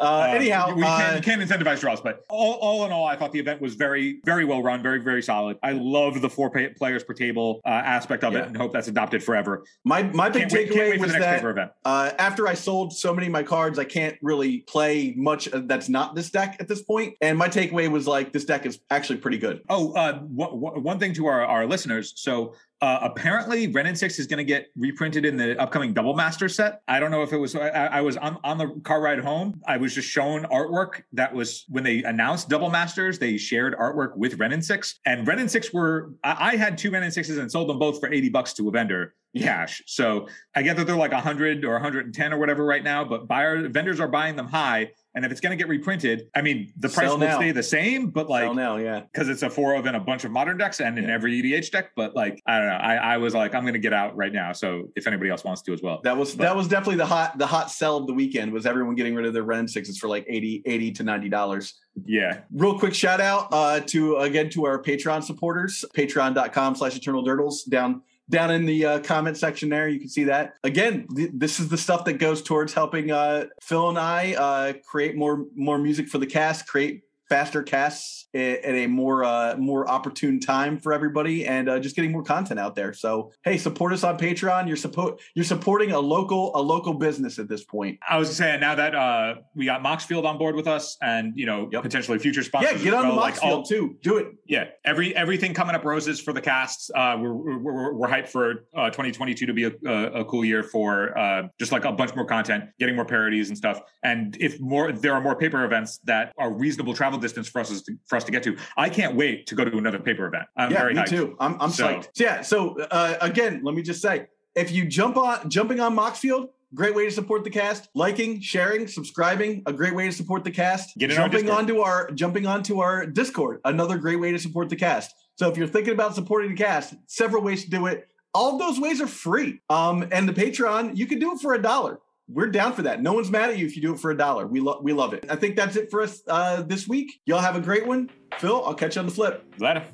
uh, 0.00 0.20
anyhow, 0.34 0.74
we 0.74 0.82
uh, 0.82 0.98
can't, 1.20 1.24
can't 1.24 1.42
incentivize 1.42 1.78
draws, 1.80 2.00
but 2.00 2.24
all, 2.30 2.54
all 2.54 2.86
in 2.86 2.92
all, 2.92 3.04
I 3.04 3.16
thought 3.16 3.32
the 3.32 3.38
event 3.38 3.60
was 3.60 3.74
very, 3.74 4.20
very 4.24 4.46
well 4.46 4.62
run, 4.62 4.82
very, 4.82 4.98
very 4.98 5.22
solid. 5.22 5.58
I 5.62 5.72
love 5.72 6.22
the 6.22 6.30
four 6.30 6.48
pay- 6.50 6.70
players 6.70 7.04
per 7.04 7.12
table 7.12 7.60
uh, 7.66 7.68
aspect 7.68 8.24
of 8.24 8.32
Yeah. 8.32 8.40
it, 8.40 8.46
and 8.46 8.56
hope 8.56 8.72
that's 8.72 8.88
adopted 8.88 9.22
forever. 9.22 9.64
my 9.84 10.04
my 10.04 10.30
big 10.30 10.48
Can't 10.48 10.52
wait, 10.54 10.70
can't 10.72 10.94
takeaway 10.94 11.00
was 11.00 11.12
that 11.12 11.44
event. 11.44 11.70
uh, 11.84 12.12
after 12.18 12.48
I 12.48 12.54
sold 12.54 12.94
so 12.94 13.12
many 13.14 13.26
of 13.26 13.32
my 13.32 13.42
cards, 13.42 13.78
I 13.78 13.84
can't 13.84 14.16
really 14.22 14.60
play 14.60 15.12
much 15.18 15.52
uh, 15.52 15.60
that's 15.64 15.90
not 15.90 16.14
this 16.14 16.30
deck 16.30 16.56
at 16.58 16.66
this 16.66 16.82
point. 16.82 17.14
And 17.20 17.36
my 17.36 17.48
takeaway 17.48 17.90
was 17.90 18.06
like 18.06 18.32
this 18.32 18.46
deck 18.46 18.64
is 18.64 18.80
actually 18.88 19.18
pretty 19.18 19.38
good. 19.38 19.60
Oh, 19.68 19.92
uh, 19.92 20.20
one- 20.20 20.60
one 20.60 20.82
one 20.82 20.98
thing 20.98 21.12
to 21.14 21.26
our, 21.26 21.44
our 21.44 21.66
listeners. 21.66 22.14
So 22.16 22.54
uh, 22.80 22.98
apparently, 23.02 23.66
Wrenn 23.66 23.86
and 23.86 23.98
Six 23.98 24.18
is 24.18 24.26
going 24.26 24.38
to 24.38 24.44
get 24.44 24.68
reprinted 24.76 25.24
in 25.24 25.36
the 25.36 25.60
upcoming 25.60 25.92
Double 25.92 26.14
Master 26.14 26.48
set. 26.48 26.80
I 26.88 26.98
don't 26.98 27.10
know 27.10 27.22
if 27.22 27.32
it 27.32 27.36
was. 27.36 27.54
I, 27.54 27.68
I 27.68 28.00
was 28.00 28.16
on, 28.16 28.38
on 28.42 28.56
the 28.56 28.68
car 28.84 29.02
ride 29.02 29.20
home. 29.20 29.60
I 29.66 29.76
was 29.76 29.94
just 29.94 30.08
shown 30.08 30.44
artwork 30.44 31.02
that 31.12 31.34
was 31.34 31.66
when 31.68 31.84
they 31.84 32.02
announced 32.04 32.48
Double 32.48 32.70
Masters. 32.70 33.18
They 33.18 33.36
shared 33.36 33.76
artwork 33.76 34.16
with 34.16 34.38
Wrenn 34.38 34.52
and 34.52 34.64
Six, 34.64 34.98
and 35.04 35.26
Wrenn 35.26 35.40
and 35.40 35.50
Six 35.50 35.72
were. 35.72 36.14
I, 36.24 36.52
I 36.52 36.56
had 36.56 36.78
two 36.78 36.90
Wrenn 36.90 37.02
and 37.02 37.12
Sixes 37.12 37.36
and 37.36 37.50
sold 37.50 37.68
them 37.68 37.78
both 37.78 38.00
for 38.00 38.10
eighty 38.10 38.30
bucks 38.30 38.54
to 38.54 38.68
a 38.68 38.70
vendor 38.70 39.14
cash. 39.36 39.82
So 39.86 40.28
I 40.54 40.62
get 40.62 40.76
that 40.76 40.86
they're 40.86 40.96
like 40.96 41.12
100 41.12 41.64
or 41.64 41.72
110 41.72 42.32
or 42.32 42.38
whatever 42.38 42.64
right 42.64 42.82
now, 42.82 43.04
but 43.04 43.28
buyer 43.28 43.68
vendors 43.68 44.00
are 44.00 44.08
buying 44.08 44.36
them 44.36 44.46
high. 44.48 44.90
And 45.14 45.24
if 45.24 45.32
it's 45.32 45.40
going 45.40 45.50
to 45.50 45.56
get 45.56 45.68
reprinted, 45.68 46.28
I 46.36 46.42
mean, 46.42 46.72
the 46.76 46.88
price 46.88 47.06
Sell 47.06 47.18
will 47.18 47.26
now. 47.26 47.36
stay 47.36 47.50
the 47.50 47.64
same, 47.64 48.10
but 48.10 48.28
Like 48.28 48.46
like 48.46 48.56
now, 48.56 48.76
yeah. 48.76 49.00
because 49.12 49.28
it's 49.28 49.42
a 49.42 49.50
four 49.50 49.74
of 49.74 49.86
and 49.86 49.96
a 49.96 50.00
bunch 50.00 50.24
of 50.24 50.30
modern 50.30 50.56
decks 50.56 50.80
and 50.80 50.96
in 51.00 51.10
every 51.10 51.42
EDH 51.42 51.72
deck. 51.72 51.90
But 51.96 52.14
like, 52.14 52.40
I 52.46 52.58
don't 52.58 52.68
know. 52.68 52.74
I, 52.76 52.94
I 52.94 53.16
was 53.16 53.34
like, 53.34 53.52
I'm 53.52 53.62
going 53.62 53.74
to 53.74 53.80
get 53.80 53.92
out 53.92 54.16
right 54.16 54.32
now. 54.32 54.52
So 54.52 54.84
if 54.94 55.08
anybody 55.08 55.28
else 55.30 55.42
wants 55.42 55.62
to 55.62 55.72
as 55.72 55.82
well. 55.82 56.00
That 56.04 56.16
was 56.16 56.34
But- 56.36 56.44
that 56.44 56.54
was 56.56 56.68
definitely 56.68 56.96
the 56.96 57.06
hot 57.06 57.38
the 57.38 57.46
hot 57.46 57.72
sell 57.72 57.96
of 57.96 58.06
the 58.06 58.14
weekend 58.14 58.52
was 58.52 58.66
everyone 58.66 58.94
getting 58.94 59.16
rid 59.16 59.26
of 59.26 59.32
their 59.34 59.42
Wrenn 59.42 59.66
sixes 59.66 59.98
for 59.98 60.06
like 60.08 60.24
80, 60.28 60.62
80 60.64 60.92
to 60.92 61.02
ninety 61.02 61.28
dollars. 61.28 61.74
Yeah. 62.04 62.42
Real 62.52 62.78
quick 62.78 62.94
shout 62.94 63.20
out 63.20 63.48
uh, 63.52 63.80
to 63.80 64.16
again 64.18 64.48
to 64.50 64.64
our 64.66 64.80
Patreon 64.80 65.24
supporters, 65.24 65.84
patreon.com 65.96 66.76
slash 66.76 66.96
Eternal 66.96 67.24
Durdles 67.24 67.68
down 67.68 68.02
down 68.30 68.50
in 68.50 68.64
the 68.64 68.84
uh, 68.84 69.00
comment 69.00 69.36
section 69.36 69.68
there. 69.68 69.88
You 69.88 69.98
can 69.98 70.08
see 70.08 70.24
that. 70.24 70.54
Again, 70.64 71.06
th- 71.14 71.30
this 71.34 71.60
is 71.60 71.68
the 71.68 71.76
stuff 71.76 72.04
that 72.06 72.14
goes 72.14 72.42
towards 72.42 72.72
helping 72.72 73.10
uh, 73.10 73.46
Phil 73.60 73.88
and 73.88 73.98
I 73.98 74.34
uh, 74.34 74.72
create 74.88 75.16
more 75.16 75.44
more 75.54 75.78
music 75.78 76.08
for 76.08 76.18
the 76.18 76.26
cast, 76.26 76.66
create 76.66 77.02
faster 77.30 77.62
casts 77.62 78.26
at 78.34 78.64
a 78.64 78.86
more 78.86 79.24
uh, 79.24 79.56
more 79.56 79.88
opportune 79.90 80.38
time 80.38 80.78
for 80.78 80.92
everybody, 80.92 81.46
and 81.46 81.68
uh, 81.68 81.78
just 81.80 81.96
getting 81.96 82.12
more 82.12 82.22
content 82.22 82.60
out 82.60 82.74
there. 82.74 82.92
So 82.92 83.32
hey, 83.44 83.56
support 83.56 83.92
us 83.92 84.04
on 84.04 84.18
Patreon. 84.18 84.66
You're 84.68 84.76
support 84.76 85.20
you're 85.34 85.44
supporting 85.44 85.92
a 85.92 85.98
local 85.98 86.54
a 86.54 86.60
local 86.60 86.94
business 86.94 87.38
at 87.38 87.48
this 87.48 87.64
point. 87.64 87.98
I 88.08 88.18
was 88.18 88.36
saying 88.36 88.60
now 88.60 88.74
that 88.74 88.94
uh, 88.94 89.36
we 89.54 89.64
got 89.64 89.82
Moxfield 89.82 90.24
on 90.26 90.36
board 90.38 90.54
with 90.54 90.66
us 90.66 90.96
and, 91.02 91.32
you 91.36 91.46
know, 91.46 91.68
Yep. 91.72 91.82
potentially 91.82 92.18
future 92.18 92.42
sponsors. 92.42 92.78
Yeah, 92.78 92.84
get 92.90 92.94
on 92.94 93.02
the 93.02 93.08
well, 93.14 93.16
Mox 93.26 93.40
like 93.42 93.50
all- 93.52 93.62
too. 93.62 93.96
Do 94.02 94.16
it. 94.18 94.26
yeah 94.46 94.66
every 94.84 95.14
everything 95.16 95.54
coming 95.54 95.74
up 95.76 95.84
roses 95.84 96.20
for 96.20 96.32
the 96.32 96.40
casts 96.40 96.90
uh 96.96 97.16
we're 97.20 97.32
we're, 97.32 97.58
we're, 97.58 97.94
we're 97.94 98.08
hyped 98.08 98.28
for 98.28 98.64
uh 98.76 98.86
2022 98.90 99.46
to 99.46 99.52
be 99.54 99.64
a, 99.64 99.72
a, 99.86 100.20
a 100.20 100.24
cool 100.24 100.44
year 100.44 100.62
for 100.64 101.16
uh 101.16 101.42
just 101.60 101.70
like 101.70 101.84
a 101.84 101.92
bunch 101.92 102.14
more 102.16 102.24
content 102.24 102.64
getting 102.80 102.96
more 102.96 103.04
parodies 103.04 103.48
and 103.50 103.56
stuff 103.58 103.80
and 104.02 104.36
if 104.40 104.58
more 104.60 104.90
there 104.90 105.12
are 105.14 105.20
more 105.20 105.36
paper 105.36 105.64
events 105.64 105.98
that 106.04 106.32
are 106.38 106.52
reasonable 106.52 106.94
travel 106.94 107.18
distance 107.20 107.48
for 107.48 107.60
us 107.60 107.82
to, 107.82 107.96
for 108.06 108.16
us 108.16 108.24
to 108.24 108.32
get 108.32 108.42
to 108.42 108.56
i 108.76 108.88
can't 108.88 109.14
wait 109.14 109.46
to 109.46 109.54
go 109.54 109.64
to 109.64 109.76
another 109.78 109.98
paper 109.98 110.26
event 110.26 110.44
i'm 110.56 110.70
yeah, 110.70 110.78
very 110.78 110.94
me 110.94 111.00
hyped 111.00 111.08
too. 111.08 111.36
I'm, 111.38 111.56
I'm 111.60 111.70
So- 111.70 111.86
psyched. 111.86 112.08
So 112.14 112.24
yeah. 112.24 112.42
So 112.42 112.80
uh, 112.90 113.16
again, 113.20 113.60
let 113.62 113.74
me 113.74 113.82
just 113.82 114.02
say, 114.02 114.26
if 114.54 114.70
you 114.72 114.84
jump 114.86 115.16
on 115.16 115.48
jumping 115.48 115.80
on 115.80 115.94
Moxfield, 115.96 116.48
great 116.74 116.94
way 116.94 117.04
to 117.04 117.10
support 117.10 117.44
the 117.44 117.50
cast. 117.50 117.88
Liking, 117.94 118.40
sharing, 118.40 118.86
subscribing, 118.88 119.62
a 119.66 119.72
great 119.72 119.94
way 119.94 120.06
to 120.06 120.12
support 120.12 120.44
the 120.44 120.50
cast. 120.50 120.96
Get 120.98 121.10
in 121.10 121.16
our 121.18 121.24
jumping 121.28 121.46
Discord. 121.46 121.58
onto 121.60 121.80
our 121.80 122.10
jumping 122.12 122.46
onto 122.46 122.80
our 122.80 123.06
Discord, 123.06 123.60
another 123.64 123.98
great 123.98 124.20
way 124.20 124.32
to 124.32 124.38
support 124.38 124.68
the 124.68 124.76
cast. 124.76 125.14
So 125.36 125.48
if 125.50 125.56
you're 125.56 125.66
thinking 125.68 125.94
about 125.94 126.14
supporting 126.14 126.50
the 126.50 126.56
cast, 126.56 126.94
several 127.06 127.42
ways 127.42 127.64
to 127.64 127.70
do 127.70 127.86
it. 127.86 128.08
All 128.32 128.52
of 128.52 128.58
those 128.60 128.78
ways 128.78 129.00
are 129.00 129.08
free. 129.08 129.60
Um, 129.70 130.06
and 130.12 130.28
the 130.28 130.32
Patreon, 130.32 130.96
you 130.96 131.06
can 131.06 131.18
do 131.18 131.32
it 131.32 131.40
for 131.40 131.54
a 131.54 131.62
dollar. 131.62 131.98
We're 132.32 132.46
down 132.46 132.74
for 132.74 132.82
that. 132.82 133.02
No 133.02 133.12
one's 133.12 133.30
mad 133.30 133.50
at 133.50 133.58
you 133.58 133.66
if 133.66 133.74
you 133.74 133.82
do 133.82 133.92
it 133.92 133.98
for 133.98 134.12
a 134.12 134.16
dollar. 134.16 134.46
We 134.46 134.60
love 134.60 134.84
we 134.84 134.92
love 134.92 135.14
it. 135.14 135.26
I 135.28 135.34
think 135.34 135.56
that's 135.56 135.74
it 135.74 135.90
for 135.90 136.00
us 136.02 136.22
uh, 136.28 136.62
this 136.62 136.86
week. 136.86 137.20
Y'all 137.26 137.40
have 137.40 137.56
a 137.56 137.60
great 137.60 137.86
one. 137.86 138.08
Phil, 138.38 138.64
I'll 138.64 138.74
catch 138.74 138.94
you 138.94 139.00
on 139.00 139.06
the 139.06 139.12
flip. 139.12 139.44
Later. 139.58 139.84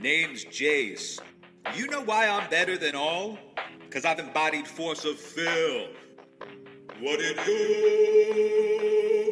Name's 0.00 0.44
Jace. 0.44 1.20
You 1.76 1.86
know 1.86 2.02
why 2.02 2.28
I'm 2.28 2.50
better 2.50 2.76
than 2.76 2.96
all? 2.96 3.38
Cause 3.90 4.04
I've 4.04 4.18
embodied 4.18 4.66
force 4.66 5.04
of 5.04 5.16
Phil. 5.16 5.86
What 7.00 7.20
it 7.20 7.36
do? 7.46 9.23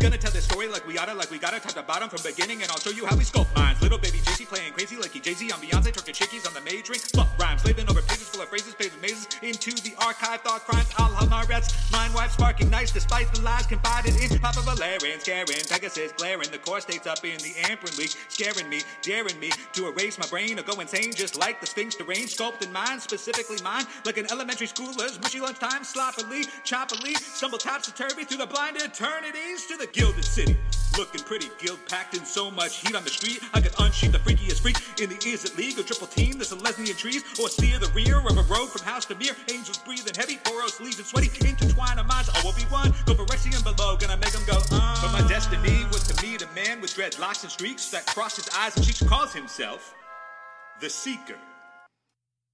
Gonna 0.00 0.16
tell 0.16 0.30
this 0.30 0.44
story 0.44 0.68
like 0.68 0.86
we 0.86 0.96
oughta, 0.96 1.12
like 1.12 1.28
we 1.28 1.38
gotta 1.38 1.58
top 1.58 1.72
to 1.72 1.82
bottom 1.82 2.08
from 2.08 2.22
beginning, 2.22 2.62
and 2.62 2.70
I'll 2.70 2.78
show 2.78 2.90
you 2.90 3.04
how 3.04 3.16
we 3.16 3.24
sculpt 3.24 3.54
minds. 3.56 3.82
Little 3.82 3.98
baby 3.98 4.18
JC 4.18 4.46
playing 4.46 4.72
crazy 4.72 4.96
like 4.96 5.10
he 5.10 5.18
Jay 5.18 5.34
Z 5.34 5.50
on 5.50 5.58
Beyonce, 5.60 5.92
trucking 5.92 6.14
chickies 6.14 6.46
on 6.46 6.54
the 6.54 6.60
May 6.60 6.82
drink. 6.82 7.02
Fuck 7.02 7.26
rhymes, 7.36 7.62
slaving 7.62 7.90
over 7.90 8.00
pages 8.02 8.28
full 8.28 8.40
of 8.40 8.48
phrases, 8.48 8.76
paving 8.76 9.00
mazes 9.00 9.26
into 9.42 9.72
the 9.82 9.94
archive. 10.06 10.40
Thought 10.42 10.64
crimes, 10.64 10.88
I'll 10.98 11.12
have 11.14 11.28
my 11.28 11.42
rats. 11.44 11.74
Mind 11.90 12.14
wife 12.14 12.30
sparking 12.30 12.70
nice 12.70 12.92
despite 12.92 13.32
the 13.34 13.42
lies 13.42 13.66
confided 13.66 14.14
in. 14.22 14.38
Papa 14.38 14.60
Valerian, 14.62 15.18
scaring, 15.18 15.66
Pegasus 15.68 16.12
glaring. 16.12 16.48
The 16.52 16.58
core 16.58 16.80
states 16.80 17.08
up 17.08 17.24
in 17.24 17.36
the 17.38 17.58
Amperin 17.66 17.98
League, 17.98 18.14
scaring 18.28 18.70
me, 18.70 18.82
daring 19.02 19.38
me 19.40 19.50
to 19.72 19.88
erase 19.88 20.16
my 20.16 20.26
brain 20.28 20.60
or 20.60 20.62
go 20.62 20.78
insane, 20.78 21.12
just 21.12 21.36
like 21.36 21.60
the 21.60 21.66
Sphinx 21.66 21.96
deranged. 21.96 22.38
sculpting 22.38 22.70
mind, 22.70 23.02
specifically 23.02 23.58
mine, 23.64 23.84
like 24.06 24.16
an 24.16 24.30
elementary 24.30 24.68
schooler's 24.68 25.20
mushy 25.20 25.40
lunchtime, 25.40 25.82
sloppily, 25.82 26.44
choppily, 26.64 27.16
stumble 27.16 27.58
topsy-turvy 27.58 28.24
through 28.24 28.38
the 28.38 28.46
blind 28.46 28.76
eternities 28.76 29.66
to 29.66 29.76
the 29.76 29.87
gilded 29.92 30.24
city. 30.24 30.56
Looking 30.96 31.20
pretty 31.20 31.48
guild 31.58 31.78
packed 31.88 32.16
in 32.16 32.24
so 32.24 32.50
much 32.50 32.76
heat 32.78 32.96
on 32.96 33.04
the 33.04 33.10
street. 33.10 33.40
I 33.54 33.60
could 33.60 33.72
unsheath 33.78 34.12
the 34.12 34.18
freakiest 34.18 34.60
freak 34.60 34.76
in 35.00 35.10
the 35.10 35.16
Is 35.28 35.44
It 35.44 35.56
League 35.56 35.78
or 35.78 35.82
triple 35.82 36.08
team 36.08 36.38
the 36.38 36.44
Celestian 36.44 36.96
trees 36.96 37.22
or 37.40 37.48
steer 37.48 37.78
the 37.78 37.88
rear 37.94 38.18
of 38.18 38.36
a 38.36 38.42
road 38.52 38.68
from 38.68 38.82
house 38.82 39.04
to 39.06 39.14
mirror. 39.14 39.36
Angels 39.52 39.78
breathing 39.78 40.14
heavy, 40.16 40.36
poros 40.38 40.80
leaves 40.80 40.98
and 40.98 41.06
sweaty, 41.06 41.30
intertwine 41.46 41.98
our 41.98 42.04
minds. 42.04 42.28
All 42.28 42.50
will 42.50 42.56
be 42.56 42.64
one. 42.64 42.92
Go 43.06 43.14
for 43.14 43.26
Rexian 43.26 43.62
below, 43.62 43.96
gonna 43.96 44.16
make 44.16 44.32
them 44.32 44.42
go, 44.46 44.58
uh. 44.72 44.98
But 45.02 45.12
my 45.12 45.28
destiny 45.28 45.84
was 45.92 46.02
to 46.08 46.26
meet 46.26 46.42
a 46.42 46.48
man 46.54 46.80
with 46.80 46.94
dreadlocks 46.94 47.42
and 47.42 47.52
streaks 47.52 47.90
that 47.90 48.06
crossed 48.06 48.36
his 48.36 48.48
eyes 48.56 48.76
and 48.76 48.84
cheeks, 48.84 49.02
calls 49.02 49.32
himself 49.32 49.94
the 50.80 50.90
Seeker. 50.90 51.38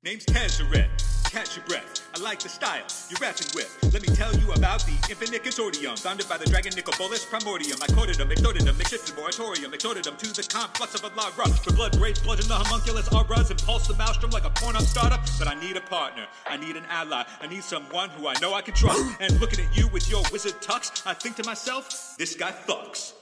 Name's 0.05 0.27
Tezzeret. 0.27 0.91
Catch 1.33 1.57
your 1.57 1.65
breath. 1.65 2.07
I 2.15 2.21
like 2.21 2.39
the 2.39 2.49
style 2.51 2.85
you're 3.09 3.19
rapping 3.23 3.49
with. 3.55 3.73
Let 3.91 4.03
me 4.03 4.15
tell 4.15 4.37
you 4.37 4.53
about 4.53 4.85
the 4.85 4.93
Infinite 5.09 5.43
Consortium, 5.43 5.99
founded 5.99 6.29
by 6.29 6.37
the 6.37 6.45
Dragon 6.45 6.75
Nicol 6.77 6.93
Bolas 6.99 7.25
Primordium. 7.25 7.83
I 7.83 7.87
quoted 7.87 8.17
them, 8.17 8.31
extorted 8.31 8.67
moratorium, 9.17 9.73
to 9.73 9.79
the 9.79 10.47
complex 10.53 10.95
of 10.95 11.05
a 11.05 11.17
Lara. 11.17 11.49
For 11.49 11.73
blood 11.73 11.97
rage, 11.97 12.23
bludgeon 12.23 12.49
the 12.49 12.55
homunculus 12.55 13.09
auras, 13.15 13.51
impulse 13.51 13.89
the 13.89 13.97
maelstrom 13.97 14.31
like 14.31 14.45
a 14.45 14.51
porn 14.51 14.77
up 14.77 14.83
startup. 14.83 15.23
But 15.39 15.49
I 15.49 15.55
need 15.59 15.79
a 15.79 15.81
partner. 15.81 16.27
I 16.47 16.59
need 16.59 16.77
an 16.77 16.85
ally. 16.91 17.25
I 17.41 17.47
need 17.47 17.65
someone 17.65 18.11
who 18.11 18.29
I 18.29 18.35
know 18.43 18.53
I 18.53 18.61
can 18.61 18.75
trust. 18.75 19.03
And 19.21 19.41
looking 19.41 19.65
at 19.65 19.75
you 19.75 19.89
with 19.89 20.11
your 20.11 20.23
wizard 20.31 20.61
tux, 20.61 21.07
I 21.07 21.15
think 21.15 21.37
to 21.37 21.45
myself, 21.45 22.15
this 22.19 22.37
guy 22.37 22.53
fucks. 22.53 23.15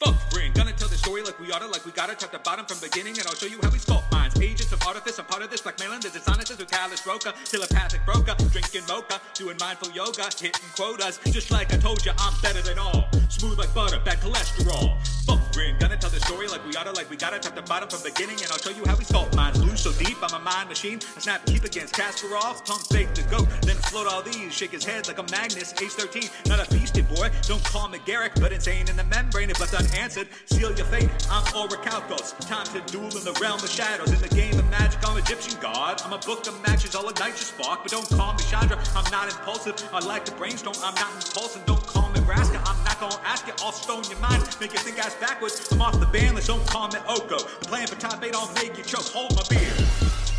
Fuck 0.00 0.30
brain, 0.30 0.52
gonna 0.52 0.72
tell 0.72 0.86
the 0.86 0.96
story 0.96 1.22
like 1.22 1.40
we 1.40 1.50
oughta, 1.50 1.66
like 1.66 1.84
we 1.84 1.90
gotta 1.90 2.14
top 2.14 2.30
the 2.30 2.38
bottom 2.38 2.64
from 2.66 2.78
beginning, 2.78 3.18
and 3.18 3.26
I'll 3.26 3.34
show 3.34 3.46
you 3.46 3.58
how 3.62 3.70
we 3.70 3.78
sculpt 3.78 4.10
minds. 4.12 4.40
Agents 4.40 4.70
of 4.70 4.80
artifice, 4.86 5.18
I'm 5.18 5.24
part 5.24 5.42
of 5.42 5.50
this 5.50 5.66
like 5.66 5.76
blackmailing, 5.76 6.02
the 6.02 6.10
dishonest 6.10 6.56
with 6.56 6.70
callous 6.70 7.04
roca, 7.04 7.34
telepathic 7.44 8.06
broker, 8.06 8.36
drinking 8.52 8.86
mocha, 8.86 9.20
doing 9.34 9.56
mindful 9.58 9.90
yoga, 9.90 10.30
hitting 10.38 10.70
quotas, 10.76 11.18
just 11.32 11.50
like 11.50 11.74
I 11.74 11.78
told 11.78 12.06
you, 12.06 12.12
I'm 12.16 12.32
better 12.42 12.62
than 12.62 12.78
all. 12.78 13.08
Smooth 13.28 13.58
like 13.58 13.74
butter, 13.74 13.98
bad 14.04 14.18
cholesterol. 14.20 14.94
Fuck 15.26 15.37
brain, 15.58 15.74
gonna 15.80 15.96
tell 15.96 16.10
the 16.10 16.20
story 16.20 16.46
like 16.46 16.64
we 16.64 16.72
oughta, 16.76 16.92
like 16.92 17.10
we 17.10 17.16
gotta 17.16 17.38
top 17.38 17.56
to 17.56 17.62
bottom 17.62 17.88
from 17.88 18.00
beginning, 18.06 18.38
and 18.38 18.48
I'll 18.52 18.62
show 18.62 18.70
you 18.70 18.84
how 18.86 18.94
we 18.94 19.02
sculpt 19.02 19.34
minds. 19.34 19.58
Lose 19.60 19.80
so 19.80 19.90
deep, 19.92 20.16
I'm 20.22 20.32
a 20.32 20.38
mind 20.38 20.68
machine. 20.68 21.00
I 21.16 21.20
snap 21.20 21.44
keep 21.46 21.64
against 21.64 21.94
Kasparov, 21.94 22.64
pump 22.64 22.82
fake 22.94 23.12
the 23.14 23.22
goat, 23.22 23.48
then 23.62 23.74
float 23.90 24.06
all 24.06 24.22
these, 24.22 24.54
shake 24.54 24.70
his 24.70 24.84
head 24.84 25.08
like 25.08 25.18
a 25.18 25.26
Magnus, 25.34 25.74
age 25.82 25.90
13, 25.98 26.30
not 26.46 26.62
a 26.62 26.66
beastie 26.72 27.02
boy. 27.02 27.28
Don't 27.42 27.64
call 27.64 27.88
me 27.88 27.98
Garruk, 28.06 28.40
but 28.40 28.52
insane 28.52 28.88
in 28.88 28.96
the 28.96 29.02
membrane, 29.04 29.50
if 29.50 29.58
left 29.58 29.74
unanswered, 29.74 30.28
seal 30.46 30.70
your 30.78 30.86
fate. 30.86 31.10
I'm 31.28 31.42
Orichalcos, 31.58 32.38
time 32.46 32.66
to 32.74 32.80
duel 32.92 33.10
in 33.18 33.24
the 33.24 33.36
realm 33.42 33.58
of 33.58 33.68
shadows. 33.68 34.12
In 34.12 34.20
the 34.20 34.32
game 34.34 34.56
of 34.56 34.70
magic, 34.70 35.00
I'm 35.08 35.18
Egyptian 35.18 35.58
god. 35.60 36.00
I'm 36.04 36.12
a 36.12 36.18
book 36.18 36.46
of 36.46 36.54
matches, 36.62 36.94
I'll 36.94 37.08
ignite 37.08 37.34
your 37.34 37.50
spark, 37.52 37.82
but 37.82 37.90
don't 37.90 38.08
call 38.10 38.34
me 38.34 38.44
Chandra. 38.44 38.78
I'm 38.94 39.10
not 39.10 39.26
impulsive, 39.26 39.74
I 39.92 39.98
like 40.06 40.24
to 40.26 40.32
brainstorm, 40.32 40.76
I'm 40.84 40.94
not 40.94 41.12
impulsive. 41.18 41.66
Don't 41.66 41.84
call 41.84 42.10
me 42.10 42.17
Raska, 42.28 42.60
I'm 42.68 42.84
not 42.84 43.00
gonna 43.00 43.18
ask 43.24 43.48
it. 43.48 43.54
I'll 43.64 43.72
stone 43.72 44.04
your 44.10 44.18
mind, 44.20 44.44
make 44.60 44.74
you 44.74 44.78
think 44.78 44.98
ass 44.98 45.14
backwards. 45.14 45.72
I'm 45.72 45.80
off 45.80 45.98
the 45.98 46.06
ban 46.06 46.34
list, 46.34 46.48
don't 46.48 46.64
call 46.66 46.88
me 46.88 46.98
Oko. 47.08 47.36
I'm 47.36 47.60
playing 47.62 47.86
for 47.86 47.98
top 47.98 48.22
eight, 48.22 48.34
I'll 48.34 48.52
make 48.52 48.76
you 48.76 48.84
choke. 48.84 49.08
Hold 49.16 49.34
my 49.34 49.42
beer. 49.48 49.72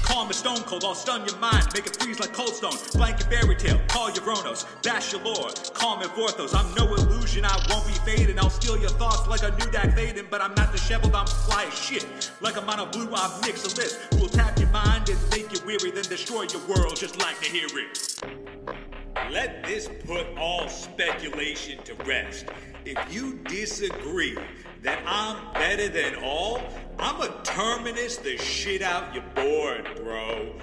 Call 0.03 0.25
me 0.25 0.33
stone 0.33 0.61
cold, 0.63 0.83
I'll 0.83 0.93
stun 0.93 1.25
your 1.25 1.37
mind, 1.37 1.67
make 1.73 1.87
it 1.87 1.95
freeze 2.01 2.19
like 2.19 2.33
cold 2.33 2.53
stone. 2.53 2.77
Blanket 2.93 3.25
fairy 3.25 3.55
tale, 3.55 3.79
call 3.87 4.11
your 4.11 4.23
Vronos, 4.23 4.65
bash 4.83 5.13
your 5.13 5.21
lord, 5.21 5.53
call 5.73 5.97
me 5.97 6.05
Vorthos. 6.05 6.53
I'm 6.53 6.73
no 6.75 6.93
illusion, 6.93 7.43
I 7.45 7.57
won't 7.69 7.85
be 7.87 7.93
fading. 8.05 8.39
I'll 8.39 8.49
steal 8.49 8.77
your 8.77 8.89
thoughts 8.89 9.27
like 9.27 9.41
a 9.41 9.49
new 9.57 9.71
Dack 9.71 9.95
Fayden, 9.95 10.29
but 10.29 10.41
I'm 10.41 10.53
not 10.55 10.71
disheveled, 10.71 11.15
I'm 11.15 11.27
fly 11.27 11.65
as 11.65 11.73
shit. 11.73 12.31
Like 12.39 12.55
I'm 12.57 12.65
blue 12.91 13.13
ob 13.13 13.41
Nixilis, 13.41 14.13
who 14.13 14.21
will 14.21 14.29
tap 14.29 14.59
your 14.59 14.69
mind 14.69 15.09
and 15.09 15.19
make 15.31 15.51
you 15.51 15.59
weary, 15.65 15.91
then 15.91 16.03
destroy 16.03 16.43
your 16.43 16.61
world 16.67 16.95
just 16.95 17.19
like 17.19 17.37
hear 17.43 17.67
it. 17.73 18.88
Let 19.29 19.63
this 19.63 19.87
put 20.07 20.25
all 20.37 20.67
speculation 20.67 21.83
to 21.83 21.93
rest. 22.03 22.47
If 22.83 23.13
you 23.13 23.39
disagree 23.47 24.35
that 24.81 24.99
I'm 25.05 25.53
better 25.53 25.87
than 25.87 26.15
all, 26.23 26.59
I'ma 26.97 27.27
terminus 27.43 28.17
the 28.17 28.37
shit 28.37 28.81
out 28.81 29.13
your 29.13 29.23
board, 29.35 29.87
bro. 29.97 30.55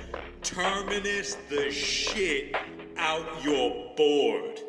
Terminus 0.43 1.37
the 1.49 1.71
shit 1.71 2.57
out 2.97 3.45
your 3.45 3.95
board. 3.97 4.61